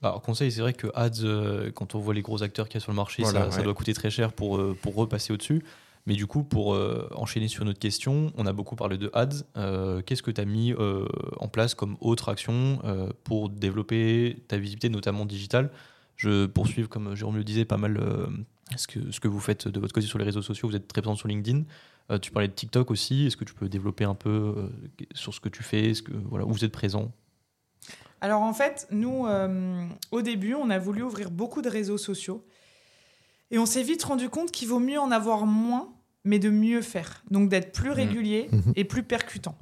Alors, 0.01 0.21
conseil, 0.21 0.49
c'est 0.49 0.61
vrai 0.61 0.71
que 0.71 0.87
ads, 0.95 1.23
euh, 1.23 1.71
quand 1.73 1.93
on 1.93 1.99
voit 1.99 2.13
les 2.13 2.21
gros 2.21 2.41
acteurs 2.41 2.69
qu'il 2.69 2.75
y 2.75 2.77
a 2.77 2.81
sur 2.81 2.93
le 2.93 2.95
marché, 2.95 3.23
Voilà, 3.23 3.51
ça, 3.51 3.63
doit 3.63 3.73
coûter 3.73 3.93
très 3.93 4.09
cher 4.09 4.31
pour, 4.31 4.57
euh, 4.59 4.77
pour 4.81 4.95
repasser 4.95 5.33
au-dessus. 5.33 5.61
Mais 6.07 6.13
du 6.13 6.27
coup, 6.27 6.43
pour 6.43 6.75
euh, 6.75 7.09
enchaîner 7.15 7.47
sur 7.47 7.65
notre 7.65 7.79
question, 7.79 8.31
on 8.37 8.45
a 8.45 8.53
beaucoup 8.53 8.75
parlé 8.75 8.97
de 8.97 9.09
ads. 9.13 9.43
Euh, 9.57 10.01
Qu'est-ce 10.03 10.21
que 10.21 10.29
tu 10.29 10.39
as 10.39 10.45
mis 10.45 10.71
euh, 10.73 11.07
en 11.37 11.47
place 11.47 11.73
comme 11.73 11.97
autre 11.99 12.29
action 12.29 12.79
pour 13.23 13.49
développer 13.49 14.43
ta 14.47 14.57
visibilité, 14.57 14.89
notamment 14.89 15.25
digitale? 15.25 15.71
Je 16.15 16.45
poursuis, 16.45 16.87
comme 16.87 17.15
Jérôme 17.15 17.37
le 17.37 17.43
disait, 17.43 17.65
pas 17.65 17.77
mal 17.77 17.99
ce, 18.75 18.87
que, 18.87 19.11
ce 19.11 19.19
que 19.19 19.27
vous 19.27 19.39
faites 19.39 19.67
de 19.67 19.79
votre 19.79 19.93
côté 19.93 20.07
sur 20.07 20.19
les 20.19 20.25
réseaux 20.25 20.41
sociaux. 20.41 20.69
Vous 20.69 20.75
êtes 20.75 20.87
très 20.87 21.01
présent 21.01 21.15
sur 21.15 21.27
LinkedIn. 21.27 21.63
Tu 22.21 22.31
parlais 22.31 22.47
de 22.47 22.53
TikTok 22.53 22.91
aussi. 22.91 23.25
Est-ce 23.25 23.35
que 23.35 23.43
tu 23.43 23.53
peux 23.53 23.67
développer 23.67 24.05
un 24.05 24.15
peu 24.15 24.69
sur 25.13 25.33
ce 25.33 25.39
que 25.39 25.49
tu 25.49 25.63
fais 25.63 25.91
voilà, 26.29 26.45
Où 26.45 26.53
vous 26.53 26.63
êtes 26.63 26.71
présent? 26.71 27.11
Alors 28.21 28.43
en 28.43 28.53
fait, 28.53 28.87
nous, 28.91 29.25
au 30.11 30.21
début, 30.21 30.53
on 30.53 30.69
a 30.69 30.77
voulu 30.77 31.01
ouvrir 31.01 31.31
beaucoup 31.31 31.63
de 31.63 31.69
réseaux 31.69 31.97
sociaux. 31.97 32.45
Et 33.51 33.59
on 33.59 33.65
s'est 33.65 33.83
vite 33.83 34.03
rendu 34.03 34.29
compte 34.29 34.51
qu'il 34.51 34.67
vaut 34.67 34.79
mieux 34.79 34.99
en 34.99 35.11
avoir 35.11 35.45
moins, 35.45 35.94
mais 36.25 36.39
de 36.39 36.49
mieux 36.49 36.81
faire. 36.81 37.23
Donc 37.31 37.49
d'être 37.49 37.71
plus 37.71 37.91
régulier 37.91 38.49
Mhm. 38.51 38.73
et 38.75 38.83
plus 38.83 39.03
percutant. 39.03 39.55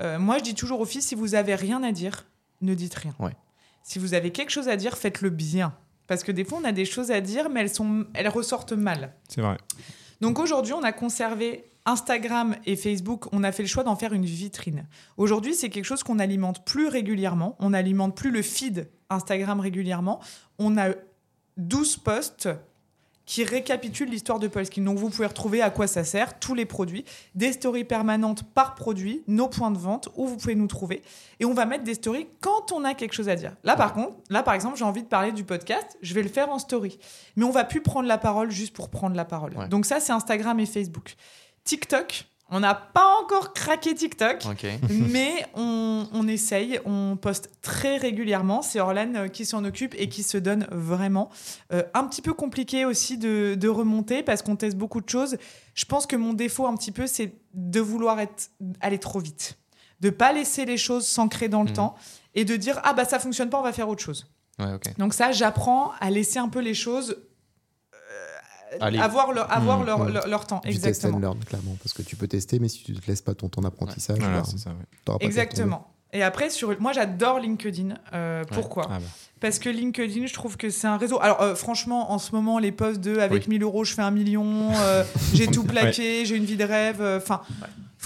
Euh, 0.00 0.18
moi, 0.18 0.38
je 0.38 0.44
dis 0.44 0.54
toujours 0.54 0.80
aux 0.80 0.84
filles, 0.86 1.02
si 1.02 1.14
vous 1.14 1.34
avez 1.34 1.54
rien 1.54 1.82
à 1.82 1.92
dire, 1.92 2.26
ne 2.62 2.72
dites 2.74 2.94
rien. 2.94 3.14
Ouais. 3.18 3.32
Si 3.82 3.98
vous 3.98 4.14
avez 4.14 4.30
quelque 4.32 4.50
chose 4.50 4.68
à 4.68 4.76
dire, 4.76 4.96
faites-le 4.96 5.30
bien. 5.30 5.74
Parce 6.06 6.22
que 6.24 6.32
des 6.32 6.44
fois, 6.44 6.58
on 6.62 6.64
a 6.64 6.72
des 6.72 6.84
choses 6.84 7.10
à 7.10 7.20
dire, 7.20 7.50
mais 7.50 7.60
elles, 7.60 7.68
sont, 7.74 8.06
elles 8.14 8.28
ressortent 8.28 8.72
mal. 8.72 9.12
C'est 9.28 9.40
vrai. 9.42 9.56
Donc 10.20 10.38
aujourd'hui, 10.38 10.72
on 10.72 10.82
a 10.82 10.92
conservé 10.92 11.64
Instagram 11.84 12.56
et 12.64 12.74
Facebook. 12.76 13.26
On 13.32 13.44
a 13.44 13.52
fait 13.52 13.62
le 13.62 13.68
choix 13.68 13.82
d'en 13.84 13.96
faire 13.96 14.12
une 14.12 14.24
vitrine. 14.24 14.86
Aujourd'hui, 15.16 15.54
c'est 15.54 15.68
quelque 15.68 15.84
chose 15.84 16.02
qu'on 16.02 16.18
alimente 16.18 16.64
plus 16.64 16.88
régulièrement. 16.88 17.56
On 17.60 17.70
n'alimente 17.70 18.16
plus 18.16 18.30
le 18.30 18.42
feed 18.42 18.88
Instagram 19.10 19.60
régulièrement. 19.60 20.20
On 20.58 20.76
a 20.78 20.90
12 21.58 21.96
posts 21.98 22.48
qui 23.26 23.44
récapitulent 23.44 24.08
l'histoire 24.08 24.38
de 24.38 24.48
Polskin. 24.48 24.82
Donc 24.82 24.98
vous 24.98 25.10
pouvez 25.10 25.26
retrouver 25.26 25.60
à 25.60 25.70
quoi 25.70 25.86
ça 25.86 26.04
sert, 26.04 26.38
tous 26.38 26.54
les 26.54 26.64
produits, 26.64 27.04
des 27.34 27.52
stories 27.52 27.84
permanentes 27.84 28.44
par 28.54 28.74
produit, 28.74 29.22
nos 29.26 29.48
points 29.48 29.72
de 29.72 29.78
vente, 29.78 30.08
où 30.16 30.26
vous 30.26 30.36
pouvez 30.36 30.54
nous 30.54 30.68
trouver. 30.68 31.02
Et 31.40 31.44
on 31.44 31.52
va 31.52 31.66
mettre 31.66 31.84
des 31.84 31.94
stories 31.94 32.28
quand 32.40 32.72
on 32.72 32.84
a 32.84 32.94
quelque 32.94 33.12
chose 33.12 33.28
à 33.28 33.34
dire. 33.34 33.54
Là, 33.64 33.76
par 33.76 33.92
contre, 33.92 34.14
là, 34.30 34.42
par 34.42 34.54
exemple, 34.54 34.78
j'ai 34.78 34.84
envie 34.84 35.02
de 35.02 35.08
parler 35.08 35.32
du 35.32 35.44
podcast, 35.44 35.98
je 36.00 36.14
vais 36.14 36.22
le 36.22 36.28
faire 36.28 36.50
en 36.50 36.58
story. 36.58 36.98
Mais 37.34 37.44
on 37.44 37.50
va 37.50 37.64
plus 37.64 37.82
prendre 37.82 38.08
la 38.08 38.18
parole 38.18 38.50
juste 38.50 38.74
pour 38.74 38.88
prendre 38.88 39.16
la 39.16 39.24
parole. 39.24 39.56
Ouais. 39.56 39.68
Donc 39.68 39.86
ça, 39.86 40.00
c'est 40.00 40.12
Instagram 40.12 40.60
et 40.60 40.66
Facebook. 40.66 41.16
TikTok, 41.64 42.26
on 42.50 42.60
n'a 42.60 42.74
pas 42.74 43.06
encore 43.22 43.52
craqué 43.52 43.94
TikTok. 43.94 44.42
Ok. 44.50 44.66
Mais 44.90 45.46
on, 45.54 46.06
on 46.12 46.28
essaye, 46.28 46.78
on 46.84 47.16
poste 47.16 47.50
très 47.62 47.96
régulièrement. 47.96 48.62
C'est 48.62 48.78
Orlan 48.80 49.12
euh, 49.16 49.28
qui 49.28 49.44
s'en 49.44 49.64
occupe 49.64 49.94
et 49.98 50.08
qui 50.08 50.22
se 50.22 50.38
donne 50.38 50.66
vraiment. 50.70 51.28
Euh, 51.72 51.82
un 51.94 52.04
petit 52.04 52.22
peu 52.22 52.32
compliqué 52.34 52.84
aussi 52.84 53.18
de, 53.18 53.56
de 53.58 53.68
remonter 53.68 54.22
parce 54.22 54.42
qu'on 54.42 54.56
teste 54.56 54.76
beaucoup 54.76 55.00
de 55.00 55.08
choses. 55.08 55.36
Je 55.74 55.84
pense 55.84 56.06
que 56.06 56.16
mon 56.16 56.32
défaut 56.34 56.66
un 56.66 56.76
petit 56.76 56.92
peu, 56.92 57.06
c'est 57.06 57.32
de 57.54 57.80
vouloir 57.80 58.20
être, 58.20 58.50
aller 58.80 58.98
trop 58.98 59.18
vite. 59.18 59.58
De 60.00 60.10
pas 60.10 60.32
laisser 60.32 60.64
les 60.66 60.76
choses 60.76 61.06
s'ancrer 61.06 61.48
dans 61.48 61.62
le 61.62 61.70
Mhm. 61.70 61.76
temps 61.76 61.94
et 62.34 62.44
de 62.44 62.54
dire 62.56 62.80
ah 62.84 62.92
bah 62.92 63.04
ça 63.06 63.18
fonctionne 63.18 63.48
pas, 63.50 63.58
on 63.58 63.62
va 63.62 63.72
faire 63.72 63.88
autre 63.88 64.02
chose. 64.02 64.30
Ouais, 64.58 64.72
ok. 64.74 64.96
Donc 64.98 65.14
ça, 65.14 65.32
j'apprends 65.32 65.92
à 66.00 66.10
laisser 66.10 66.38
un 66.38 66.48
peu 66.48 66.60
les 66.60 66.74
choses 66.74 67.16
avoir 68.80 69.32
leur, 69.32 69.52
avoir 69.52 69.80
Mhm. 69.80 69.86
leur, 69.86 70.00
Ouais. 70.00 70.12
leur, 70.12 70.26
leur 70.28 70.46
temps. 70.46 70.60
Du 70.64 70.70
test 70.72 70.84
and 70.84 70.88
Exactement. 70.88 71.18
learn, 71.18 71.38
clairement. 71.44 71.76
Parce 71.82 71.92
que 71.92 72.02
tu 72.02 72.16
peux 72.16 72.28
tester, 72.28 72.58
mais 72.58 72.68
si 72.68 72.82
tu 72.82 72.92
te 72.94 73.06
laisses 73.06 73.22
pas 73.22 73.34
ton 73.34 73.48
temps 73.48 73.60
d'apprentissage, 73.62 74.18
Voilà, 74.18 74.38
bah, 74.40 74.42
c'est 74.48 74.58
ça. 74.58 74.70
ouais. 74.70 74.76
t'auras 75.04 75.18
pas 75.18 75.22
fait 75.22 75.26
Exactement. 75.26 75.88
Et 76.12 76.22
après, 76.22 76.50
sur, 76.50 76.74
moi 76.80 76.92
j'adore 76.92 77.40
LinkedIn. 77.40 77.94
Euh, 78.14 78.44
pourquoi 78.52 78.86
Ah 78.88 78.98
bah. 79.00 79.04
Parce 79.40 79.58
que 79.58 79.68
LinkedIn, 79.68 80.26
je 80.26 80.32
trouve 80.32 80.56
que 80.56 80.70
c'est 80.70 80.86
un 80.86 80.96
réseau. 80.96 81.20
Alors, 81.20 81.42
euh, 81.42 81.54
franchement, 81.54 82.10
en 82.12 82.18
ce 82.18 82.32
moment, 82.34 82.58
les 82.58 82.72
posts 82.72 83.00
de 83.00 83.18
avec 83.18 83.42
Oui. 83.42 83.48
1000 83.50 83.62
euros, 83.64 83.84
je 83.84 83.92
fais 83.92 84.02
un 84.02 84.10
million, 84.12 84.70
euh, 84.76 85.04
j'ai 85.34 85.46
tout 85.48 85.64
plaqué, 85.64 86.24
j'ai 86.24 86.36
une 86.36 86.44
vie 86.44 86.56
de 86.56 86.64
rêve. 86.64 87.02
euh, 87.02 87.18
Enfin, 87.18 87.42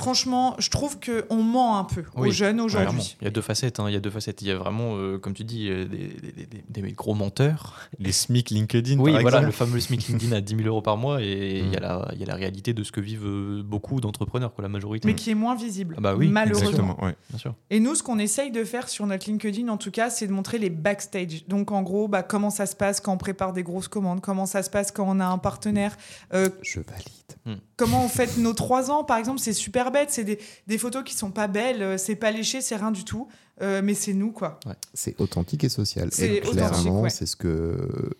franchement, 0.01 0.57
je 0.59 0.71
trouve 0.71 0.99
qu'on 0.99 1.43
ment 1.43 1.79
un 1.79 1.85
peu 1.85 2.03
aux 2.17 2.31
jeunes 2.31 2.61
aujourd'hui. 2.61 3.17
Il 3.21 3.25
y 3.25 3.29
a 3.29 3.31
deux 3.31 3.41
facettes. 3.43 3.79
hein, 3.81 3.85
Il 3.89 3.93
y 3.93 3.97
a 3.97 4.01
deux 4.01 4.11
facettes. 4.11 4.43
Il 4.43 4.49
y 4.49 4.51
a 4.51 4.57
vraiment, 4.57 4.97
euh, 4.97 5.19
comme 5.19 5.35
tu 5.35 5.45
dis, 5.45 5.69
euh, 5.69 5.85
des, 5.85 6.09
des- 6.09 6.47
des- 6.47 6.83
des 6.83 6.93
gros 6.93 7.15
menteurs. 7.15 7.77
Les 7.99 8.13
SMIC 8.13 8.51
LinkedIn, 8.51 8.99
Oui, 8.99 9.13
par 9.13 9.21
voilà, 9.23 9.39
exemple. 9.39 9.47
le 9.47 9.53
fameux 9.53 9.81
SMIC 9.81 10.09
LinkedIn 10.09 10.33
à 10.35 10.41
10 10.41 10.57
000 10.57 10.69
euros 10.69 10.83
par 10.83 10.97
mois. 10.97 11.23
Et 11.23 11.59
il 11.59 11.71
y, 11.73 11.77
a 11.77 11.81
Mm. 11.81 11.83
la- 11.83 12.09
il 12.15 12.21
y 12.21 12.23
a 12.23 12.27
la 12.27 12.35
réalité 12.35 12.73
de 12.73 12.83
ce 12.83 12.93
que 12.93 13.01
vivent 13.01 13.27
euh, 13.27 13.63
beaucoup 13.63 14.01
d'entrepreneurs, 14.01 14.55
quoi, 14.55 14.63
la 14.63 14.69
majorité. 14.69 15.07
Mais 15.07 15.15
qui 15.15 15.31
est 15.31 15.35
moins 15.35 15.55
visible, 15.55 15.95
Ah 15.99 16.01
bah 16.01 16.15
oui, 16.17 16.29
malheureusement. 16.29 16.69
Exactement, 16.71 17.05
ouais. 17.05 17.15
Bien 17.31 17.39
sûr. 17.39 17.55
Et 17.71 17.81
nous, 17.81 17.95
ce 17.95 18.03
qu'on 18.03 18.19
essaye 18.19 18.51
de 18.51 18.65
faire 18.65 18.89
sur 18.89 19.07
notre 19.07 19.29
LinkedIn, 19.29 19.69
en 19.69 19.77
tout 19.77 19.91
cas, 19.91 20.11
c'est 20.11 20.27
de 20.27 20.33
montrer 20.33 20.59
les 20.59 20.71
backstage. 20.71 21.47
Donc, 21.49 21.71
en 21.73 21.83
gros, 21.83 22.09
bah, 22.09 22.23
comment 22.23 22.51
ça 22.51 22.67
se 22.67 22.75
passe 22.77 23.01
quand 23.01 23.13
on 23.13 23.19
prépare 23.19 23.53
des 23.53 23.63
grosses 23.63 23.89
commandes, 23.89 24.21
comment 24.21 24.47
ça 24.47 24.63
se 24.63 24.71
passe 24.71 24.91
quand 24.93 25.05
on 25.07 25.21
a 25.21 25.27
un 25.27 25.39
partenaire, 25.39 25.97
euh, 26.35 26.49
Je 26.63 26.81
valide. 26.81 27.59
comment 27.77 28.05
on 28.05 28.09
fête 28.09 28.37
nos 28.39 28.53
trois 28.53 28.91
ans, 28.91 29.05
par 29.05 29.19
exemple. 29.19 29.39
C'est 29.41 29.53
super 29.53 29.90
bête, 29.91 30.11
c'est 30.11 30.25
des, 30.25 30.39
des 30.67 30.79
photos 30.79 31.05
qui 31.05 31.15
sont 31.15 31.31
pas 31.31 31.49
belles, 31.49 31.83
euh, 31.83 31.99
c'est 31.99 32.17
pas 32.17 32.31
léché, 32.31 32.61
c'est 32.61 32.77
rien 32.77 32.91
du 32.91 33.05
tout, 33.05 33.29
euh, 33.63 33.81
mais 33.83 33.95
c'est 33.95 34.15
nous, 34.15 34.33
quoi. 34.33 34.59
C'est 34.95 35.21
authentique 35.21 35.65
et 35.65 35.69
social. 35.69 36.09
C'est 36.13 36.41
clairement, 36.41 37.03
ouais. 37.03 37.11
c'est 37.11 37.27
ce 37.27 37.37
que. 37.37 38.11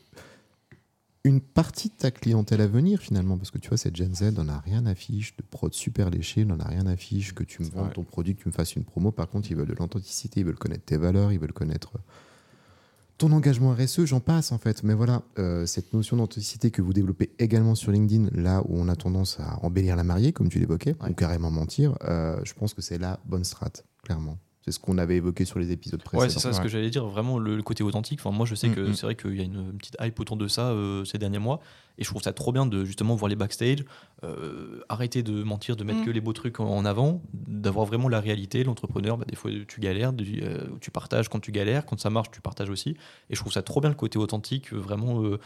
Une 1.23 1.43
partie 1.43 1.91
de 1.91 1.95
ta 1.95 2.11
clientèle 2.11 2.63
à 2.63 2.67
venir, 2.67 2.99
finalement, 2.99 3.37
parce 3.37 3.51
que 3.51 3.59
tu 3.59 3.69
vois, 3.69 3.77
cette 3.77 3.95
Gen 3.95 4.15
Z, 4.15 4.33
on 4.39 4.45
n'a 4.45 4.59
rien 4.61 4.87
à 4.87 4.95
fiche 4.95 5.37
de 5.37 5.43
prod 5.43 5.75
super 5.75 6.09
léché, 6.09 6.47
on 6.49 6.57
n'a 6.57 6.65
rien 6.65 6.87
à 6.87 6.97
fiche 6.97 7.35
que 7.35 7.45
tu 7.45 7.63
me 7.63 7.69
vendes 7.69 7.85
vrai. 7.87 7.93
ton 7.93 8.05
produit, 8.05 8.35
que 8.35 8.43
tu 8.43 8.49
me 8.49 8.55
fasses 8.55 8.75
une 8.75 8.85
promo. 8.85 9.13
Par 9.13 9.29
contre, 9.29 9.51
ils 9.51 9.57
veulent 9.57 9.69
de 9.69 9.75
l'authenticité, 9.75 10.41
ils 10.41 10.47
veulent 10.47 10.57
connaître 10.57 10.85
tes 10.87 10.97
valeurs, 10.97 11.31
ils 11.31 11.39
veulent 11.39 11.53
connaître 11.53 11.93
ton 13.21 13.33
engagement 13.33 13.75
RSE, 13.75 14.07
j'en 14.07 14.19
passe 14.21 14.51
en 14.51 14.57
fait. 14.59 14.83
Mais 14.83 14.95
voilà, 14.95 15.23
euh, 15.39 15.67
cette 15.67 15.93
notion 15.93 16.17
d'authenticité 16.17 16.71
que 16.71 16.81
vous 16.81 16.95
développez 16.95 17.31
également 17.39 17.75
sur 17.75 17.93
LinkedIn, 17.93 18.31
là 18.33 18.63
où 18.67 18.79
on 18.81 18.89
a 18.89 18.97
tendance 18.97 19.39
à 19.41 19.59
embellir 19.63 19.95
la 19.95 20.05
mariée, 20.05 20.33
comme 20.33 20.49
tu 20.49 20.59
l'évoquais, 20.59 20.97
Ouais. 21.03 21.11
ou 21.11 21.15
carrément 21.15 21.51
mentir, 21.51 21.99
euh, 22.05 22.41
je 22.45 22.55
pense 22.55 22.73
que 22.73 22.81
c'est 22.81 22.97
la 22.99 23.21
bonne 23.27 23.45
strat, 23.45 23.73
clairement. 24.03 24.39
C'est 24.65 24.73
ce 24.73 24.79
qu'on 24.79 24.99
avait 24.99 25.17
évoqué 25.17 25.47
sur 25.47 25.59
les 25.59 25.73
épisodes 25.73 26.03
précédents. 26.03 26.23
Ouais, 26.25 26.29
c'est 26.29 26.39
ça 26.39 26.53
ce 26.53 26.61
que 26.61 26.69
j'allais 26.69 26.91
dire, 26.91 27.07
vraiment 27.07 27.39
le, 27.39 27.57
le 27.57 27.63
côté 27.63 27.83
authentique. 27.83 28.21
Enfin, 28.23 28.31
moi, 28.37 28.45
je 28.45 28.55
sais 28.55 28.69
Mm, 28.69 28.75
que 28.75 28.81
mm. 28.81 28.95
c'est 28.95 29.07
vrai 29.07 29.15
qu'il 29.15 29.35
y 29.37 29.41
a 29.41 29.45
une 29.45 29.73
petite 29.79 29.97
hype 30.01 30.21
autour 30.21 30.37
de 30.37 30.49
ça 30.49 30.69
euh, 30.71 31.05
ces 31.07 31.17
derniers 31.17 31.39
mois. 31.39 31.61
Et 31.97 32.05
je 32.05 32.09
trouve 32.11 32.23
ça 32.23 32.33
trop 32.35 32.53
bien 32.53 32.67
de 32.67 32.85
justement 32.85 33.15
voir 33.15 33.29
les 33.31 33.37
backstage, 33.37 33.85
euh, 34.23 34.81
arrêter 34.91 35.23
de 35.23 35.43
mentir, 35.43 35.77
de 35.77 35.85
mettre 35.85 36.01
Mm. 36.01 36.05
que 36.05 36.11
les 36.11 36.21
beaux 36.21 36.33
trucs 36.35 36.61
en, 36.61 36.67
en 36.69 36.85
avant, 36.85 37.23
d'avoir 37.33 37.87
vraiment 37.87 38.09
la 38.09 38.21
réalité. 38.21 38.63
L'entrepreneur, 38.63 39.17
bah, 39.17 39.25
des 39.27 39.35
fois, 39.37 39.51
tu 39.67 39.81
galères, 39.81 40.13
euh, 40.21 40.59
tu 40.83 40.91
partages 40.91 41.29
quand 41.31 41.41
tu 41.41 41.53
galères, 41.53 41.87
quand 41.87 41.99
ça 41.99 42.11
marche, 42.11 42.31
tu 42.31 42.41
partages 42.43 42.69
aussi. 42.71 42.91
Et 43.31 43.35
je 43.35 43.41
trouve 43.41 43.53
ça 43.53 43.63
trop 43.63 43.81
bien 43.81 43.89
le 43.91 43.97
côté 43.97 44.19
authentique, 44.19 44.73
vraiment. 44.75 45.23
euh, 45.23 45.39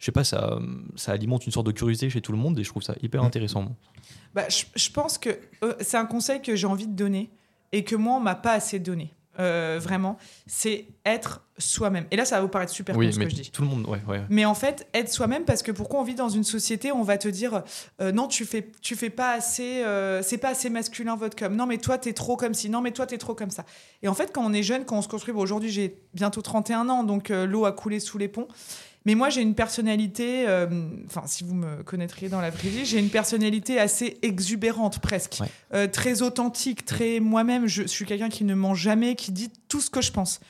je 0.00 0.06
sais 0.06 0.12
pas, 0.12 0.24
ça, 0.24 0.58
ça 0.96 1.12
alimente 1.12 1.46
une 1.46 1.52
sorte 1.52 1.66
de 1.66 1.70
curiosité 1.72 2.10
chez 2.10 2.20
tout 2.20 2.32
le 2.32 2.38
monde 2.38 2.58
et 2.58 2.64
je 2.64 2.68
trouve 2.70 2.82
ça 2.82 2.94
hyper 3.02 3.22
intéressant. 3.22 3.76
Bah, 4.34 4.48
je, 4.48 4.64
je 4.74 4.90
pense 4.90 5.16
que 5.16 5.28
euh, 5.62 5.74
c'est 5.80 5.96
un 5.96 6.06
conseil 6.06 6.42
que 6.42 6.56
j'ai 6.56 6.66
envie 6.66 6.88
de 6.88 6.96
donner 6.96 7.30
et 7.72 7.84
que 7.84 7.96
moi, 7.96 8.16
on 8.16 8.20
m'a 8.20 8.34
pas 8.34 8.52
assez 8.52 8.78
donné. 8.78 9.14
Euh, 9.40 9.80
vraiment, 9.82 10.18
c'est 10.46 10.88
être 11.06 11.40
soi-même. 11.56 12.04
Et 12.10 12.16
là, 12.16 12.26
ça 12.26 12.36
va 12.36 12.42
vous 12.42 12.48
paraître 12.48 12.70
super 12.70 12.94
Oui, 12.98 13.06
con 13.06 13.12
ce 13.12 13.18
mais 13.18 13.24
que 13.24 13.30
je 13.30 13.36
dis. 13.36 13.50
tout 13.50 13.62
le 13.62 13.68
monde, 13.68 13.86
ouais, 13.88 14.00
ouais. 14.06 14.20
Mais 14.28 14.44
en 14.44 14.54
fait, 14.54 14.86
être 14.92 15.10
soi-même, 15.10 15.44
parce 15.46 15.62
que 15.62 15.72
pourquoi 15.72 16.00
on 16.00 16.02
vit 16.02 16.14
dans 16.14 16.28
une 16.28 16.44
société 16.44 16.92
où 16.92 16.96
on 16.96 17.02
va 17.02 17.16
te 17.16 17.28
dire 17.28 17.62
euh, 18.02 18.12
non, 18.12 18.28
tu 18.28 18.44
fais, 18.44 18.70
tu 18.82 18.94
fais 18.94 19.08
pas 19.08 19.32
assez, 19.32 19.82
euh, 19.84 20.20
c'est 20.22 20.36
pas 20.36 20.50
assez 20.50 20.68
masculin 20.68 21.16
votre 21.16 21.34
com. 21.34 21.56
Non, 21.56 21.64
mais 21.64 21.78
toi, 21.78 21.96
t'es 21.96 22.12
trop 22.12 22.36
comme 22.36 22.52
ci. 22.52 22.68
Non, 22.68 22.82
mais 22.82 22.90
toi, 22.90 23.06
t'es 23.06 23.16
trop 23.16 23.34
comme 23.34 23.50
ça. 23.50 23.64
Et 24.02 24.08
en 24.08 24.12
fait, 24.14 24.32
quand 24.34 24.44
on 24.44 24.52
est 24.52 24.62
jeune, 24.62 24.84
quand 24.84 24.98
on 24.98 25.02
se 25.02 25.08
construit, 25.08 25.32
bon, 25.32 25.40
aujourd'hui, 25.40 25.70
j'ai 25.70 25.96
bientôt 26.12 26.42
31 26.42 26.90
ans, 26.90 27.02
donc 27.02 27.30
l'eau 27.30 27.64
a 27.64 27.72
coulé 27.72 28.00
sous 28.00 28.18
les 28.18 28.28
ponts. 28.28 28.48
Mais 29.04 29.14
moi, 29.14 29.30
j'ai 29.30 29.42
une 29.42 29.54
personnalité, 29.54 30.46
euh, 30.46 30.66
enfin, 31.06 31.22
si 31.26 31.44
vous 31.44 31.54
me 31.54 31.82
connaîtriez 31.82 32.28
dans 32.28 32.40
la 32.40 32.50
vraie 32.50 32.68
vie, 32.68 32.84
j'ai 32.84 32.98
une 32.98 33.08
personnalité 33.08 33.78
assez 33.78 34.18
exubérante 34.22 35.00
presque, 35.00 35.38
Ouais. 35.40 35.48
Euh, 35.74 35.86
très 35.88 36.22
authentique, 36.22 36.84
très 36.84 37.18
moi-même. 37.18 37.66
Je, 37.66 37.84
suis 37.84 38.04
quelqu'un 38.04 38.28
qui 38.28 38.44
ne 38.44 38.54
ment 38.54 38.74
jamais, 38.74 39.16
qui 39.16 39.32
dit 39.32 39.50
tout 39.68 39.80
ce 39.80 39.90
que 39.90 40.00
je 40.00 40.12
pense. 40.12 40.40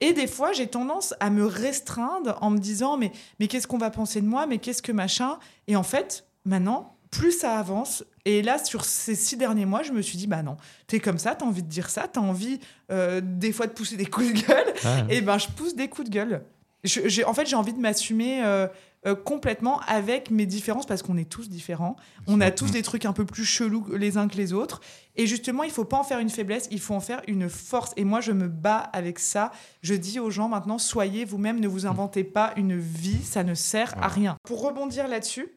Et 0.00 0.12
des 0.12 0.26
fois, 0.26 0.52
j'ai 0.52 0.68
tendance 0.68 1.14
à 1.18 1.30
me 1.30 1.44
restreindre 1.44 2.38
en 2.40 2.50
me 2.50 2.58
disant 2.58 2.96
mais, 2.96 3.10
mais 3.40 3.48
qu'est-ce 3.48 3.66
qu'on 3.66 3.78
va 3.78 3.90
penser 3.90 4.20
de 4.20 4.26
moi? 4.26 4.46
Mais 4.46 4.58
qu'est-ce 4.58 4.82
que 4.82 4.92
machin? 4.92 5.38
Et 5.66 5.74
en 5.74 5.82
fait, 5.82 6.24
maintenant, 6.44 6.96
plus 7.10 7.32
ça 7.32 7.58
avance, 7.58 8.04
et 8.24 8.42
là, 8.42 8.62
sur 8.62 8.84
ces 8.84 9.14
six 9.14 9.36
derniers 9.36 9.64
mois, 9.64 9.82
je 9.82 9.92
me 9.92 10.02
suis 10.02 10.18
dit 10.18 10.26
bah 10.26 10.42
non, 10.42 10.56
t'es 10.86 11.00
comme 11.00 11.18
ça, 11.18 11.34
t'as 11.34 11.46
envie 11.46 11.62
de 11.62 11.68
dire 11.68 11.88
ça, 11.90 12.06
t'as 12.06 12.20
envie 12.20 12.60
euh, 12.92 13.20
des 13.24 13.52
fois 13.52 13.66
de 13.66 13.72
pousser 13.72 13.96
des 13.96 14.06
coups 14.06 14.32
de 14.32 14.46
gueule, 14.46 14.74
Ah, 14.84 15.04
et 15.08 15.20
ben 15.20 15.38
je 15.38 15.48
pousse 15.48 15.74
des 15.74 15.88
coups 15.88 16.08
de 16.10 16.14
gueule. 16.14 16.42
Je- 16.84 17.24
en 17.24 17.34
fait, 17.34 17.46
j'ai 17.46 17.56
envie 17.56 17.72
de 17.72 17.80
m'assumer 17.80 18.44
euh, 18.44 18.68
euh, 19.06 19.14
complètement 19.16 19.80
avec 19.88 20.30
mes 20.30 20.46
différences 20.46 20.86
parce 20.86 21.02
qu'on 21.02 21.16
est 21.16 21.28
tous 21.28 21.48
différents. 21.48 21.96
On 22.28 22.40
a 22.40 22.50
tous 22.52 22.70
des 22.70 22.82
trucs 22.82 23.04
un 23.04 23.12
peu 23.12 23.24
plus 23.24 23.44
chelous 23.44 23.86
les 23.96 24.16
uns 24.16 24.28
que 24.28 24.36
les 24.36 24.52
autres. 24.52 24.80
Et 25.16 25.26
justement, 25.26 25.64
il 25.64 25.70
faut 25.72 25.84
pas 25.84 25.96
en 25.98 26.04
faire 26.04 26.20
une 26.20 26.30
faiblesse, 26.30 26.68
il 26.70 26.78
faut 26.80 26.94
en 26.94 27.00
faire 27.00 27.22
une 27.26 27.48
force. 27.48 27.92
Et 27.96 28.04
moi, 28.04 28.20
je 28.20 28.30
me 28.32 28.46
bats 28.48 28.78
avec 28.92 29.18
ça. 29.18 29.50
Je 29.82 29.94
dis 29.94 30.20
aux 30.20 30.30
gens 30.30 30.48
maintenant, 30.48 30.78
soyez 30.78 31.24
vous-même, 31.24 31.58
ne 31.58 31.66
vous 31.68 31.86
inventez 31.86 32.22
pas 32.22 32.52
une 32.56 32.78
vie, 32.78 33.22
ça 33.24 33.42
ne 33.42 33.54
sert 33.54 33.94
à 34.02 34.06
rien. 34.08 34.36
Pour 34.44 34.62
rebondir 34.62 35.08
là-dessus, 35.08 35.48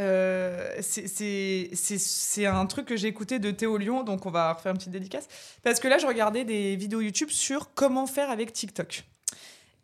euh, 0.00 0.76
c'est 0.80 2.46
un 2.46 2.66
truc 2.66 2.86
que 2.86 2.96
j'ai 2.96 3.08
écouté 3.08 3.38
de 3.38 3.50
Théo 3.50 3.76
Lyon, 3.76 4.04
donc 4.04 4.24
on 4.26 4.30
va 4.30 4.52
refaire 4.54 4.72
une 4.72 4.78
petite 4.78 4.92
dédicace. 4.92 5.26
Parce 5.62 5.80
que 5.80 5.88
là, 5.88 5.98
je 5.98 6.06
regardais 6.06 6.44
des 6.44 6.76
vidéos 6.76 7.00
YouTube 7.00 7.30
sur 7.30 7.74
comment 7.74 8.06
faire 8.06 8.30
avec 8.30 8.52
TikTok. 8.52 9.04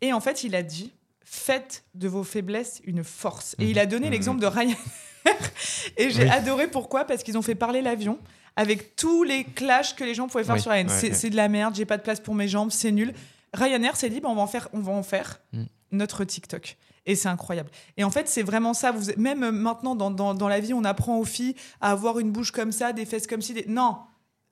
Et 0.01 0.13
en 0.13 0.19
fait, 0.19 0.43
il 0.43 0.55
a 0.55 0.63
dit 0.63 0.91
faites 1.23 1.83
de 1.95 2.07
vos 2.07 2.23
faiblesses 2.23 2.81
une 2.85 3.03
force. 3.03 3.55
Et 3.59 3.69
il 3.69 3.79
a 3.79 3.85
donné 3.85 4.07
Mhm. 4.07 4.11
l'exemple 4.13 4.41
de 4.41 4.45
Ryanair. 4.45 4.77
Et 5.97 6.09
j'ai 6.11 6.23
Oui. 6.23 6.29
adoré 6.29 6.67
pourquoi? 6.67 7.05
Parce 7.05 7.23
qu'ils 7.23 7.37
ont 7.37 7.41
fait 7.41 7.55
parler 7.55 7.81
l'avion 7.81 8.19
avec 8.55 8.95
tous 8.95 9.23
les 9.23 9.43
clashs 9.43 9.95
que 9.95 10.03
les 10.03 10.13
gens 10.13 10.27
pouvaient 10.27 10.43
faire 10.43 10.55
Oui. 10.55 10.61
sur 10.61 10.71
Ryanair. 10.71 10.93
Ouais, 10.93 10.99
c'est 11.13 11.23
ouais. 11.23 11.29
de 11.31 11.35
la 11.35 11.49
merde, 11.49 11.75
j'ai 11.75 11.85
pas 11.85 11.97
de 11.97 12.03
place 12.03 12.19
pour 12.19 12.35
mes 12.35 12.47
jambes, 12.47 12.71
c'est 12.71 12.91
nul. 12.91 13.13
Ryanair 13.53 13.95
s'est 13.95 14.09
dit 14.09 14.19
bah, 14.21 14.29
on 14.29 14.35
va 14.35 14.41
en 14.43 14.47
faire, 14.47 14.69
on 14.73 14.79
va 14.79 14.91
en 14.93 15.03
faire 15.03 15.41
Mm. 15.53 15.63
notre 15.93 16.23
TikTok. 16.23 16.77
Et 17.07 17.15
c'est 17.15 17.27
incroyable. 17.29 17.69
Et 17.97 18.03
en 18.03 18.09
fait, 18.11 18.27
c'est 18.27 18.41
vraiment 18.43 18.73
ça. 18.73 18.91
Vous, 18.91 19.11
même 19.17 19.49
maintenant, 19.51 19.95
dans, 19.95 20.09
dans, 20.11 20.33
dans 20.33 20.47
la 20.47 20.59
vie, 20.59 20.73
on 20.73 20.83
apprend 20.83 21.19
aux 21.19 21.25
filles 21.25 21.55
à 21.79 21.91
avoir 21.91 22.17
une 22.19 22.31
bouche 22.31 22.51
comme 22.51 22.71
ça, 22.71 22.93
des 22.93 23.05
fesses 23.05 23.27
comme 23.27 23.41
ci. 23.43 23.53
Des... 23.53 23.65
Non, 23.67 23.97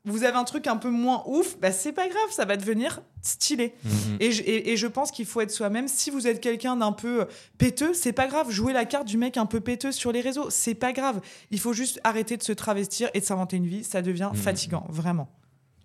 vous 0.06 0.24
avez 0.24 0.36
un 0.38 0.44
truc 0.44 0.68
un 0.68 0.76
peu 0.78 0.89
moins 0.89 1.24
ouf, 1.28 1.58
bah 1.60 1.72
c'est 1.72 1.94
pas 1.94 2.08
grave, 2.10 2.32
ça 2.32 2.44
va 2.46 2.58
devenir 2.58 3.02
stylé. 3.22 3.74
Mhm. 3.86 4.18
Et, 4.20 4.32
je, 4.34 4.44
et- 4.44 4.72
et 4.72 4.78
je 4.78 4.88
pense 4.88 5.12
qu'il 5.12 5.26
faut 5.26 5.39
être 5.42 5.52
soi-même. 5.52 5.88
Si 5.88 6.10
vous 6.12 6.28
êtes 6.28 6.42
quelqu'un 6.42 6.76
d'un 6.76 6.92
peu 6.92 7.26
péteux, 7.58 7.94
c'est 7.94 8.12
pas 8.13 8.28
grave. 8.28 8.52
Jouer 8.52 8.74
la 8.74 8.84
carte 8.86 9.08
du 9.08 9.18
mec 9.18 9.38
un 9.38 9.46
peu 9.46 9.62
péteux 9.62 9.92
sur 9.94 10.12
les 10.12 10.20
réseaux, 10.22 10.50
c'est 10.50 10.76
pas 10.76 10.92
grave. 10.92 11.22
Il 11.52 11.60
faut 11.60 11.72
juste 11.74 12.02
arrêter 12.04 12.36
de 12.38 12.44
se 12.44 12.52
travestir 12.52 13.10
et 13.13 13.22
de 13.22 13.26
s'inventer 13.26 13.56
une 13.58 13.66
vie. 13.68 13.84
Ça 13.86 14.02
devient 14.02 14.30
Mhm. 14.34 14.38
fatigant, 14.39 14.86
vraiment. 14.89 15.30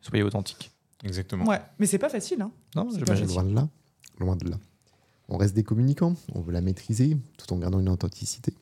Soyez 0.02 0.22
authentique. 0.24 0.72
Exactement. 1.04 1.44
Ouais, 1.44 1.60
mais 1.78 1.86
c'est 1.86 1.98
pas 1.98 2.08
facile. 2.08 2.42
Hein. 2.42 2.50
Non, 2.74 2.88
C'est 2.90 2.98
je 2.98 3.04
pas 3.04 3.14
m'imagine. 3.14 3.26
facile. 3.36 3.42
Loin 3.42 3.44
de 3.50 3.54
là. 3.54 3.68
Loin 4.18 4.36
de 4.36 4.50
là. 4.50 4.56
On 5.28 5.36
reste 5.36 5.54
des 5.54 5.62
communicants. 5.62 6.14
On 6.34 6.40
veut 6.40 6.52
la 6.52 6.60
maîtriser 6.60 7.16
tout 7.36 7.52
en 7.52 7.58
gardant 7.58 7.78
une 7.78 7.88
authenticité. 7.88 8.52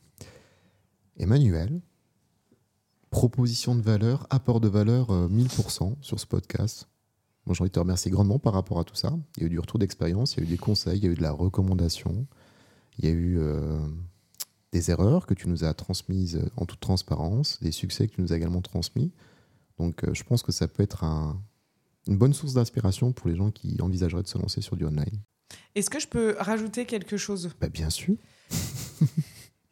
Emmanuel, 1.18 1.80
proposition 3.20 3.74
de 3.74 3.80
valeur, 3.80 4.26
apport 4.28 4.60
de 4.60 4.68
valeur 4.68 5.10
euh, 5.10 5.26
1000% 5.30 5.94
sur 6.02 6.20
ce 6.20 6.26
podcast. 6.26 6.86
Moi, 7.46 7.54
j'ai 7.54 7.62
envie 7.62 7.70
de 7.70 7.74
te 7.74 7.78
remercier 7.80 8.10
grandement 8.10 8.38
par 8.38 8.52
rapport 8.52 8.78
à 8.78 8.84
tout 8.84 8.94
ça. 8.94 9.10
Il 9.38 9.42
y 9.42 9.44
a 9.44 9.46
eu 9.46 9.50
du 9.50 9.58
retour 9.58 9.78
d'expérience, 9.78 10.34
il 10.34 10.40
y 10.40 10.42
a 10.42 10.44
eu 10.44 10.50
des 10.50 10.58
conseils, 10.58 10.98
il 10.98 11.04
y 11.04 11.08
a 11.08 11.10
eu 11.10 11.14
de 11.14 11.22
la 11.22 11.32
recommandation, 11.32 12.26
il 12.98 13.06
y 13.06 13.08
a 13.08 13.12
eu 13.12 13.38
euh, 13.38 13.80
des 14.72 14.90
erreurs 14.90 15.24
que 15.24 15.32
tu 15.32 15.48
nous 15.48 15.64
as 15.64 15.72
transmises 15.72 16.36
euh, 16.36 16.50
en 16.58 16.66
toute 16.66 16.80
transparence, 16.80 17.58
des 17.62 17.72
succès 17.72 18.06
que 18.06 18.16
tu 18.16 18.20
nous 18.20 18.34
as 18.34 18.36
également 18.36 18.60
transmis. 18.60 19.10
Donc, 19.78 20.04
euh, 20.04 20.12
je 20.12 20.22
pense 20.22 20.42
que 20.42 20.52
ça 20.52 20.68
peut 20.68 20.82
être 20.82 21.02
un- 21.02 21.40
une 22.08 22.18
bonne 22.18 22.34
source 22.34 22.52
d'inspiration 22.52 23.12
pour 23.12 23.28
les 23.30 23.36
gens 23.36 23.50
qui 23.50 23.80
envisageraient 23.80 24.24
de 24.24 24.28
se 24.28 24.36
lancer 24.36 24.60
sur 24.60 24.76
du 24.76 24.84
online. 24.84 25.22
Est-ce 25.74 25.88
que 25.88 26.00
je 26.00 26.06
peux 26.08 26.36
rajouter 26.38 26.84
quelque 26.84 27.16
chose? 27.16 27.50
Bah, 27.62 27.70
bien 27.70 27.88
sûr. 27.88 28.16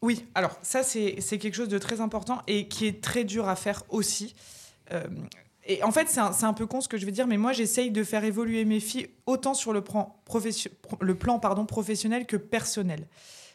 Oui, 0.05 0.27
alors 0.35 0.59
ça 0.61 0.83
c'est 0.83 1.39
quelque 1.39 1.55
chose 1.55 1.71
de 1.71 1.79
très 1.79 2.03
important 2.03 2.43
et 2.47 2.69
qui 2.69 2.87
est 2.87 3.03
très 3.03 3.25
dur 3.25 3.49
à 3.49 3.57
faire 3.57 3.85
aussi. 3.89 4.35
Euh, 4.93 5.03
et 5.65 5.83
en 5.83 5.93
fait, 5.93 6.11
c'est 6.11 6.21
un, 6.21 6.31
un 6.43 6.53
peu 6.53 6.67
con 6.67 6.83
ce 6.83 6.89
que 6.89 6.99
je 6.99 7.07
vais 7.07 7.11
dire, 7.11 7.27
mais 7.27 7.39
moi 7.39 7.55
j'essaye 7.55 7.91
de 7.91 8.05
faire 8.05 8.23
évoluer 8.23 8.67
mes 8.67 8.81
filles 8.81 9.09
autant 9.25 9.55
sur 9.55 9.73
le 9.73 9.83
plan, 9.83 10.21
professionnel 10.27 12.27
que 12.27 12.37
personnel. 12.37 13.09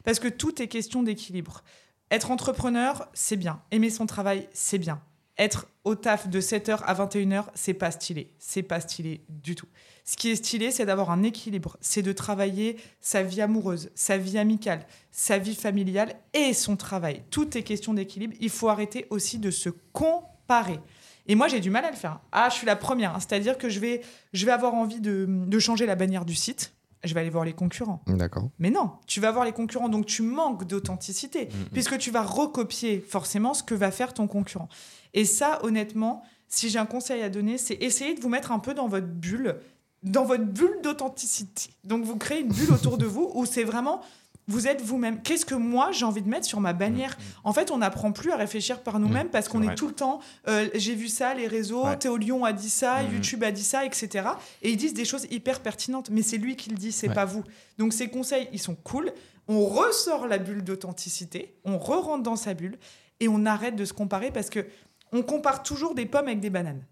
Parce 0.04 0.18
que 0.18 0.28
tout 0.28 0.60
est 0.60 0.68
question 0.68 1.04
d'équilibre. 1.04 1.64
Être 2.10 2.32
entrepreneur, 2.32 3.08
c'est 3.14 3.38
bien. 3.38 3.62
Aimer 3.70 3.92
son 3.92 4.08
travail, 4.08 4.50
c'est 4.52 4.80
bien. 4.80 5.04
Être 5.40 5.68
au 5.86 5.96
taf 5.96 6.28
de 6.28 6.40
7h 6.42 6.80
à 6.86 6.94
21h, 6.94 7.46
c'est 7.56 7.74
pas 7.74 7.90
stylé. 7.92 8.34
C'est 8.40 8.62
pas 8.62 8.80
stylé 8.82 9.24
du 9.30 9.56
tout. 9.56 9.68
Ce 10.04 10.18
qui 10.18 10.30
est 10.30 10.36
stylé, 10.36 10.70
c'est 10.70 10.86
d'avoir 10.86 11.12
un 11.12 11.24
équilibre. 11.24 11.78
C'est 11.82 12.02
de 12.02 12.12
travailler 12.12 12.76
sa 13.00 13.24
vie 13.24 13.42
amoureuse, 13.42 13.90
sa 13.96 14.18
vie 14.18 14.38
amicale, 14.38 14.86
sa 15.12 15.38
vie 15.38 15.56
familiale 15.56 16.16
et 16.34 16.54
son 16.54 16.76
travail. 16.76 17.24
Tout 17.32 17.58
est 17.58 17.64
question 17.64 17.94
d'équilibre. 17.94 18.34
Il 18.42 18.50
faut 18.50 18.68
arrêter 18.70 19.08
aussi 19.12 19.40
de 19.40 19.50
se 19.50 19.70
comparer. 19.94 20.80
Et 21.28 21.36
moi, 21.36 21.48
j'ai 21.48 21.60
du 21.62 21.70
mal 21.70 21.86
à 21.86 21.92
le 21.92 21.96
faire. 21.96 22.20
Ah, 22.32 22.50
je 22.50 22.56
suis 22.56 22.68
la 22.68 22.76
première. 22.76 23.16
hein. 23.16 23.20
C'est-à-dire 23.20 23.58
que 23.58 23.70
je 23.70 23.80
vais, 23.80 24.02
je 24.34 24.46
vais 24.46 24.52
avoir 24.52 24.74
envie 24.74 25.00
de, 25.00 25.26
de 25.30 25.60
changer 25.60 25.86
la 25.86 25.96
bannière 25.96 26.26
du 26.26 26.36
site. 26.36 26.74
Je 27.06 27.14
vais 27.14 27.22
aller 27.22 27.30
voir 27.30 27.46
les 27.46 27.54
concurrents. 27.54 28.02
D'accord. 28.08 28.50
Mais 28.60 28.72
non, 28.72 28.92
tu 29.08 29.22
vas 29.22 29.32
voir 29.32 29.46
les 29.46 29.54
concurrents, 29.54 29.88
donc 29.88 30.06
tu 30.06 30.22
manques 30.22 30.66
d'authenticité, 30.68 31.48
puisque 31.72 31.98
tu 31.98 32.12
vas 32.12 32.24
recopier 32.24 33.00
forcément 33.00 33.54
ce 33.54 33.64
que 33.64 33.74
va 33.74 33.90
faire 33.90 34.14
ton 34.14 34.28
concurrent. 34.28 34.68
Et 35.14 35.26
ça, 35.26 35.60
honnêtement, 35.64 36.24
si 36.48 36.70
j'ai 36.70 36.80
un 36.80 36.86
conseil 36.86 37.22
à 37.22 37.30
donner, 37.30 37.58
c'est 37.58 37.76
essayer 37.76 38.14
de 38.16 38.22
vous 38.22 38.30
mettre 38.30 38.52
un 38.52 38.60
peu 38.60 38.74
dans 38.74 38.88
votre 38.88 39.08
bulle, 39.08 39.56
dans 40.04 40.24
votre 40.26 40.44
bulle 40.46 40.80
d'authenticité. 40.84 41.70
Donc 41.84 42.04
vous 42.04 42.16
créez 42.18 42.42
une 42.42 42.50
bulle 42.50 42.72
autour 42.72 42.98
de 42.98 43.06
vous 43.06 43.30
où 43.34 43.46
c'est 43.46 43.64
vraiment, 43.64 44.02
vous 44.48 44.68
êtes 44.68 44.82
vous-même. 44.82 45.22
Qu'est-ce 45.22 45.46
que 45.46 45.54
moi 45.54 45.92
j'ai 45.92 46.06
envie 46.06 46.22
de 46.24 46.28
mettre 46.30 46.46
sur 46.48 46.60
ma 46.60 46.74
bannière 46.74 47.18
En 47.44 47.54
fait, 47.54 47.70
on 47.70 47.78
n'apprend 47.78 48.12
plus 48.12 48.32
à 48.32 48.36
réfléchir 48.36 48.82
par 48.82 49.00
nous-mêmes 49.00 49.30
parce 49.30 49.48
qu'on 49.48 49.62
est 49.62 49.76
tout 49.76 49.88
le 49.88 49.94
temps, 49.94 50.22
euh, 50.48 50.68
j'ai 50.74 50.96
vu 50.96 51.08
ça, 51.08 51.34
les 51.36 51.46
réseaux, 51.48 51.86
Ouais. 51.86 51.98
Théo 51.98 52.18
Lyon 52.18 52.44
a 52.46 52.54
dit 52.54 52.70
ça. 52.72 53.04
YouTube 53.04 53.44
a 53.44 53.52
dit 53.52 53.64
ça, 53.64 53.86
etc. 53.86 54.30
Et 54.64 54.72
ils 54.72 54.78
disent 54.78 54.94
des 54.96 55.06
choses 55.06 55.28
hyper 55.30 55.60
pertinentes, 55.60 56.10
mais 56.10 56.24
c'est 56.24 56.38
lui 56.38 56.56
qui 56.56 56.72
le 56.72 56.78
dit, 56.78 56.92
c'est 56.92 57.10
Ouais. 57.10 57.14
pas 57.14 57.26
vous. 57.26 57.44
Donc 57.78 57.94
ces 57.94 58.08
conseils, 58.10 58.48
ils 58.52 58.60
sont 58.60 58.76
cool. 58.76 59.12
On 59.48 59.66
ressort 59.66 60.26
la 60.28 60.38
bulle 60.40 60.64
d'authenticité, 60.64 61.54
on 61.66 61.78
re-rentre 61.78 62.24
dans 62.24 62.36
sa 62.36 62.54
bulle 62.56 62.78
et 63.20 63.28
on 63.28 63.46
arrête 63.46 63.76
de 63.76 63.84
se 63.86 63.94
comparer 63.94 64.32
parce 64.32 64.50
que 64.50 64.66
on 65.12 65.22
compare 65.24 65.64
toujours 65.64 65.96
des 65.96 66.06
pommes 66.06 66.28
avec 66.28 66.40
des 66.40 66.50
bananes. 66.50 66.84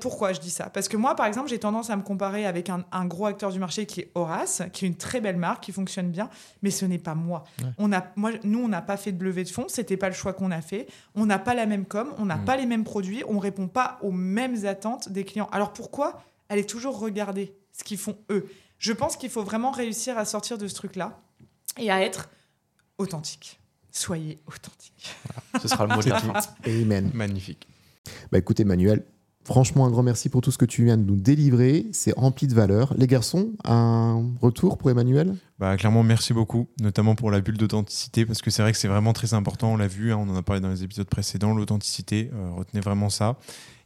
Pourquoi 0.00 0.32
je 0.32 0.40
dis 0.40 0.50
ça? 0.50 0.68
Parce 0.68 0.88
que 0.88 0.96
moi, 0.96 1.14
par 1.14 1.26
exemple, 1.26 1.48
j'ai 1.48 1.60
tendance 1.60 1.90
à 1.90 1.96
me 1.96 2.02
comparer 2.02 2.44
avec 2.44 2.68
un, 2.68 2.84
un 2.90 3.06
gros 3.06 3.26
acteur 3.26 3.52
du 3.52 3.60
marché 3.60 3.86
qui 3.86 4.00
est 4.00 4.10
Horace, 4.16 4.62
qui 4.72 4.84
est 4.84 4.88
une 4.88 4.96
très 4.96 5.20
belle 5.20 5.36
marque, 5.36 5.62
qui 5.62 5.70
fonctionne 5.70 6.10
bien, 6.10 6.28
mais 6.62 6.70
ce 6.72 6.84
n'est 6.84 6.98
pas 6.98 7.14
moi. 7.14 7.44
Ouais. 7.62 7.68
On 7.78 7.92
a, 7.92 8.04
moi 8.16 8.32
nous, 8.42 8.58
on 8.58 8.66
n'a 8.68 8.82
pas 8.82 8.96
fait 8.96 9.12
de 9.12 9.22
levée 9.24 9.44
de 9.44 9.48
fonds, 9.48 9.66
c'était 9.68 9.96
pas 9.96 10.08
le 10.08 10.14
choix 10.14 10.32
qu'on 10.32 10.50
a 10.50 10.60
fait. 10.60 10.88
On 11.14 11.24
n'a 11.24 11.38
pas 11.38 11.54
la 11.54 11.66
même 11.66 11.86
com, 11.86 12.12
on 12.18 12.24
n'a 12.26 12.36
Mm. 12.36 12.44
pas 12.44 12.56
les 12.56 12.66
mêmes 12.66 12.82
produits, 12.82 13.22
on 13.28 13.38
répond 13.38 13.68
pas 13.68 13.98
aux 14.02 14.10
mêmes 14.10 14.66
attentes 14.66 15.08
des 15.08 15.24
clients. 15.24 15.48
Alors 15.52 15.72
pourquoi? 15.72 16.20
Allez 16.48 16.66
toujours 16.66 16.98
regarder 16.98 17.54
ce 17.72 17.84
qu'ils 17.84 17.98
font 17.98 18.18
eux. 18.30 18.48
Je 18.78 18.92
pense 18.92 19.16
qu'il 19.16 19.30
faut 19.30 19.44
vraiment 19.44 19.70
réussir 19.70 20.18
à 20.18 20.24
sortir 20.24 20.58
de 20.58 20.66
ce 20.66 20.74
truc-là 20.74 21.20
et 21.78 21.92
à 21.92 22.02
être 22.02 22.28
authentique. 22.98 23.59
Soyez 23.92 24.38
authentique. 24.46 25.14
Ce 25.60 25.68
sera 25.68 25.86
le 25.86 25.94
mot 25.94 26.02
de 26.02 26.08
la 26.10 26.18
fin. 26.20 26.32
Amen. 26.66 27.10
Magnifique. 27.14 27.66
Bah 28.32 28.38
écoute 28.38 28.60
Emmanuel, 28.60 29.04
franchement 29.44 29.86
un 29.86 29.90
grand 29.90 30.02
merci 30.02 30.28
pour 30.28 30.40
tout 30.40 30.50
ce 30.50 30.58
que 30.58 30.64
tu 30.64 30.84
viens 30.84 30.96
de 30.96 31.02
nous 31.04 31.16
délivrer. 31.16 31.86
C'est 31.92 32.16
rempli 32.16 32.46
de 32.46 32.54
valeur. 32.54 32.94
Les 32.96 33.06
garçons, 33.06 33.52
un 33.64 34.24
retour 34.40 34.78
pour 34.78 34.90
Emmanuel? 34.90 35.34
Bah, 35.58 35.76
clairement, 35.76 36.02
merci 36.02 36.32
beaucoup, 36.32 36.68
notamment 36.80 37.14
pour 37.14 37.30
la 37.30 37.40
bulle 37.42 37.58
d'authenticité, 37.58 38.24
parce 38.24 38.40
que 38.40 38.50
c'est 38.50 38.62
vrai 38.62 38.72
que 38.72 38.78
c'est 38.78 38.88
vraiment 38.88 39.12
très 39.12 39.34
important. 39.34 39.72
On 39.72 39.76
l'a 39.76 39.88
vu, 39.88 40.10
hein, 40.12 40.16
on 40.18 40.30
en 40.30 40.36
a 40.36 40.42
parlé 40.42 40.60
dans 40.62 40.70
les 40.70 40.82
épisodes 40.84 41.06
précédents, 41.08 41.54
l'authenticité. 41.54 42.30
euh, 42.32 42.52
retenez 42.56 42.80
vraiment 42.80 43.10
ça. 43.10 43.36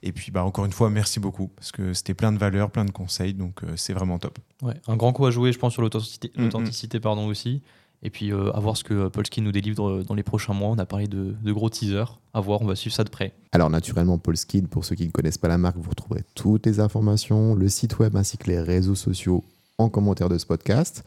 Et 0.04 0.12
puis, 0.12 0.30
bah, 0.30 0.44
encore 0.44 0.66
une 0.66 0.72
fois, 0.72 0.88
merci 0.90 1.18
beaucoup, 1.18 1.48
parce 1.48 1.72
que 1.72 1.92
c'était 1.92 2.14
plein 2.14 2.30
de 2.30 2.38
valeurs, 2.38 2.70
plein 2.70 2.84
de 2.84 2.92
conseils, 2.92 3.34
donc 3.34 3.64
euh, 3.64 3.72
c'est 3.74 3.92
vraiment 3.92 4.20
top. 4.20 4.38
Ouais, 4.62 4.74
un 4.86 4.96
grand 4.96 5.12
coup 5.12 5.26
à 5.26 5.32
jouer, 5.32 5.50
je 5.52 5.58
pense, 5.58 5.72
sur 5.72 5.82
l'authenticité, 5.82 6.30
Mm, 6.36 6.42
l'authenticité, 6.44 7.00
pardon, 7.00 7.26
aussi. 7.26 7.62
Et 8.06 8.10
puis, 8.10 8.32
euh, 8.32 8.52
à 8.52 8.60
voir 8.60 8.76
ce 8.76 8.84
que 8.84 8.92
euh, 8.92 9.08
Polski 9.08 9.40
nous 9.40 9.50
délivre 9.50 9.88
euh, 9.88 10.04
dans 10.04 10.14
les 10.14 10.22
prochains 10.22 10.52
mois. 10.52 10.68
On 10.68 10.78
a 10.78 10.84
parlé 10.84 11.06
de, 11.08 11.34
de 11.42 11.52
gros 11.52 11.70
teasers. 11.70 12.20
À 12.34 12.40
voir, 12.40 12.60
on 12.60 12.66
va 12.66 12.76
suivre 12.76 12.94
ça 12.94 13.02
de 13.02 13.08
près. 13.08 13.32
Alors 13.52 13.70
naturellement, 13.70 14.18
Polskid, 14.18 14.68
pour 14.68 14.84
ceux 14.84 14.94
qui 14.94 15.06
ne 15.06 15.10
connaissent 15.10 15.38
pas 15.38 15.48
la 15.48 15.56
marque, 15.56 15.76
vous 15.78 15.88
retrouverez 15.88 16.22
toutes 16.34 16.66
les 16.66 16.80
informations, 16.80 17.54
le 17.54 17.68
site 17.68 17.98
web 17.98 18.14
ainsi 18.16 18.36
que 18.36 18.50
les 18.50 18.60
réseaux 18.60 18.94
sociaux 18.94 19.42
en 19.78 19.88
commentaire 19.88 20.28
de 20.28 20.36
ce 20.36 20.44
podcast. 20.44 21.02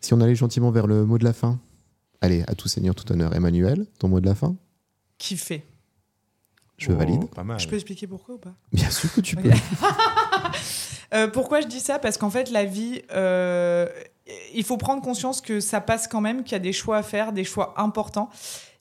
Si 0.00 0.12
on 0.12 0.20
allait 0.20 0.34
gentiment 0.34 0.72
vers 0.72 0.88
le 0.88 1.04
mot 1.06 1.16
de 1.16 1.24
la 1.24 1.32
fin, 1.32 1.60
allez, 2.20 2.42
à 2.48 2.54
tout 2.54 2.66
seigneur, 2.68 2.94
tout 2.96 3.10
honneur, 3.12 3.34
Emmanuel, 3.34 3.86
ton 3.98 4.08
mot 4.08 4.20
de 4.20 4.26
la 4.26 4.34
fin? 4.34 4.56
Kiffer. 5.18 5.62
Je 6.76 6.90
Oh, 6.90 6.96
valide. 6.96 7.26
Pas 7.26 7.44
mal. 7.44 7.60
Je 7.60 7.68
peux 7.68 7.76
expliquer 7.76 8.06
pourquoi 8.06 8.34
ou 8.34 8.38
pas? 8.38 8.54
Bien 8.72 8.90
sûr 8.90 9.12
que 9.12 9.20
tu 9.20 9.36
peux. 9.36 9.50
Euh, 11.12 11.26
pourquoi 11.26 11.60
je 11.60 11.66
dis 11.66 11.80
ça? 11.80 11.98
Parce 11.98 12.18
qu'en 12.18 12.30
fait, 12.30 12.52
la 12.52 12.64
vie, 12.64 13.02
euh, 13.12 13.88
il 14.54 14.64
faut 14.64 14.76
prendre 14.76 15.02
conscience 15.02 15.40
que 15.40 15.60
ça 15.60 15.80
passe 15.80 16.08
quand 16.08 16.20
même, 16.20 16.42
qu'il 16.42 16.52
y 16.52 16.56
a 16.56 16.60
des 16.60 16.72
choix 16.72 16.98
à 16.98 17.02
faire, 17.02 17.32
des 17.32 17.44
choix 17.44 17.74
importants, 17.80 18.30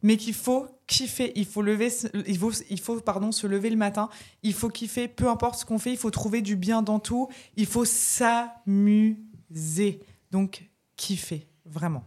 mais 0.02 0.18
qu'il 0.18 0.34
faut 0.34 0.68
kiffer. 0.88 1.32
Il 1.36 1.46
faut 1.46 1.62
lever, 1.62 1.90
il 2.28 2.38
faut, 2.38 2.52
il 2.70 2.80
faut 2.80 3.00
pardon, 3.02 3.32
se 3.32 3.48
lever 3.48 3.70
le 3.70 3.76
matin. 3.78 4.10
Il 4.44 4.54
faut 4.54 4.70
kiffer, 4.70 5.08
peu 5.08 5.28
importe 5.30 5.60
ce 5.60 5.66
qu'on 5.66 5.80
fait. 5.80 5.92
Il 5.92 5.98
faut 5.98 6.12
trouver 6.12 6.42
du 6.42 6.56
bien 6.56 6.82
dans 6.82 7.00
tout. 7.00 7.30
Il 7.58 7.66
faut 7.66 7.86
s'amuser. 7.86 10.00
Donc, 10.32 10.64
kiffer, 10.96 11.48
vraiment. 11.66 12.04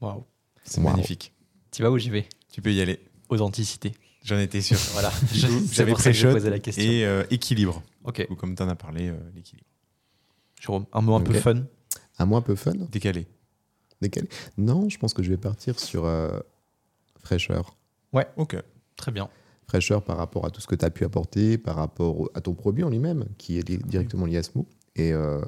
Waouh. 0.00 0.24
C'est 0.64 0.80
Wow. 0.80 0.90
magnifique. 0.90 1.32
Tu 1.70 1.82
vas 1.82 1.90
où 1.90 1.98
j'y 1.98 2.10
vais? 2.10 2.26
Tu 2.52 2.62
peux 2.62 2.72
y 2.72 2.80
aller. 2.80 3.00
Authenticité. 3.28 3.92
J'en 4.22 4.38
étais 4.38 4.60
sûr. 4.62 4.78
Voilà. 4.92 5.12
J'avais 5.72 5.92
pré-shot 5.92 6.32
posé 6.32 6.48
la 6.50 6.58
question. 6.58 6.84
et 6.84 7.04
euh, 7.04 7.24
équilibre. 7.30 7.82
Ok. 8.04 8.26
Ou 8.30 8.34
comme 8.36 8.54
tu 8.54 8.62
en 8.62 8.68
as 8.68 8.76
parlé, 8.76 9.08
euh, 9.08 9.16
l'équilibre. 9.34 9.66
Jérôme, 10.60 10.86
un 10.92 11.00
mot 11.02 11.14
un 11.14 11.20
peu 11.20 11.34
fun. 11.34 11.64
Un 12.18 12.26
mot 12.26 12.36
un 12.36 12.42
peu 12.42 12.54
fun 12.54 12.72
Décalé. 12.90 13.26
décalé. 14.00 14.28
Non, 14.58 14.88
je 14.88 14.98
pense 14.98 15.14
que 15.14 15.22
je 15.22 15.30
vais 15.30 15.36
partir 15.36 15.78
sur 15.80 16.04
euh, 16.04 16.38
fraîcheur. 17.20 17.76
Ok. 18.36 18.56
Très 18.96 19.10
bien. 19.10 19.28
Fraîcheur 19.66 20.02
par 20.02 20.16
rapport 20.18 20.44
à 20.46 20.50
tout 20.50 20.60
ce 20.60 20.66
que 20.66 20.74
tu 20.76 20.84
as 20.84 20.90
pu 20.90 21.04
apporter, 21.04 21.58
par 21.58 21.76
rapport 21.76 22.30
à 22.34 22.40
ton 22.40 22.54
produit 22.54 22.84
en 22.84 22.90
lui-même, 22.90 23.24
qui 23.38 23.58
est 23.58 23.68
li- 23.68 23.78
directement 23.78 24.26
lié 24.26 24.36
à 24.36 24.42
ce 24.42 24.50
mot. 24.54 24.66
Et 24.94 25.12
euh, 25.12 25.40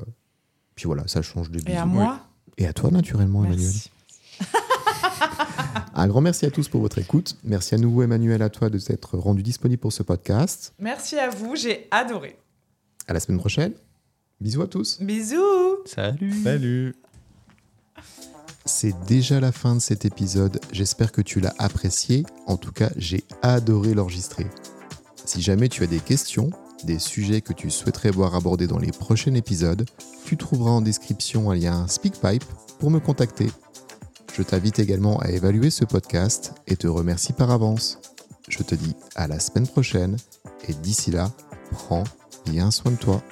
puis 0.75 0.87
voilà, 0.87 1.07
ça 1.07 1.23
change 1.23 1.51
de 1.51 1.59
Et 1.61 1.62
bisous. 1.62 1.79
à 1.79 1.87
moi, 1.87 2.21
Et 2.59 2.67
à 2.67 2.73
toi, 2.73 2.91
naturellement, 2.91 3.45
Emmanuel. 3.45 3.61
merci. 3.67 3.91
Un 5.95 6.09
grand 6.09 6.21
merci 6.21 6.45
à 6.47 6.51
tous 6.51 6.69
pour 6.69 6.81
votre 6.81 6.99
écoute. 6.99 7.37
Merci 7.45 7.75
à 7.75 7.79
nouveau, 7.79 8.03
Emmanuel, 8.03 8.43
à 8.43 8.51
toi 8.51 8.69
de 8.71 8.79
t'être 8.79 9.17
rendu 9.17 9.43
disponible 9.43 9.81
pour 9.81 9.93
ce 9.93 10.03
podcast. 10.03 10.75
Merci 10.79 11.17
à 11.19 11.31
vous, 11.31 11.57
j'ai 11.57 11.87
adoré. 11.91 12.37
À 13.07 13.12
la 13.12 13.21
semaine 13.21 13.39
prochaine. 13.39 13.73
Bisous 14.41 14.62
à 14.62 14.67
tous. 14.67 15.01
Bisous 15.01 15.66
Salut. 15.87 16.43
Salut. 16.43 16.95
C'est 18.64 18.95
déjà 19.07 19.39
la 19.39 19.53
fin 19.53 19.76
de 19.76 19.80
cet 19.80 20.05
épisode. 20.05 20.61
J'espère 20.72 21.12
que 21.12 21.22
tu 21.22 21.39
l'as 21.39 21.55
apprécié. 21.59 22.26
En 22.47 22.57
tout 22.57 22.72
cas, 22.72 22.91
j'ai 22.97 23.22
adoré 23.43 23.95
l'enregistrer. 23.95 24.47
Si 25.24 25.41
jamais 25.41 25.68
tu 25.68 25.84
as 25.84 25.87
des 25.87 26.01
questions, 26.01 26.51
des 26.82 26.99
sujets 26.99 27.41
que 27.41 27.53
tu 27.53 27.70
souhaiterais 27.70 28.11
voir 28.11 28.34
abordés 28.34 28.66
dans 28.66 28.78
les 28.78 28.91
prochains 28.91 29.34
épisodes, 29.34 29.87
tu 30.24 30.37
trouveras 30.37 30.72
en 30.72 30.80
description 30.80 31.51
un 31.51 31.55
lien 31.55 31.87
SpeakPipe 31.87 32.45
pour 32.80 32.91
me 32.91 32.99
contacter. 32.99 33.47
Je 34.34 34.43
t'invite 34.43 34.80
également 34.80 35.20
à 35.20 35.30
évaluer 35.30 35.70
ce 35.70 35.84
podcast 35.84 36.53
et 36.66 36.76
te 36.76 36.89
remercie 36.89 37.32
par 37.32 37.53
avance. 37.53 37.99
Je 38.49 38.62
te 38.62 38.74
dis 38.74 38.95
à 39.14 39.28
la 39.28 39.39
semaine 39.39 39.68
prochaine 39.68 40.16
et 40.68 40.74
d'ici 40.74 41.12
là, 41.12 41.30
prends 41.70 42.05
bien 42.45 42.72
soin 42.72 42.91
de 42.91 42.97
toi. 42.97 43.22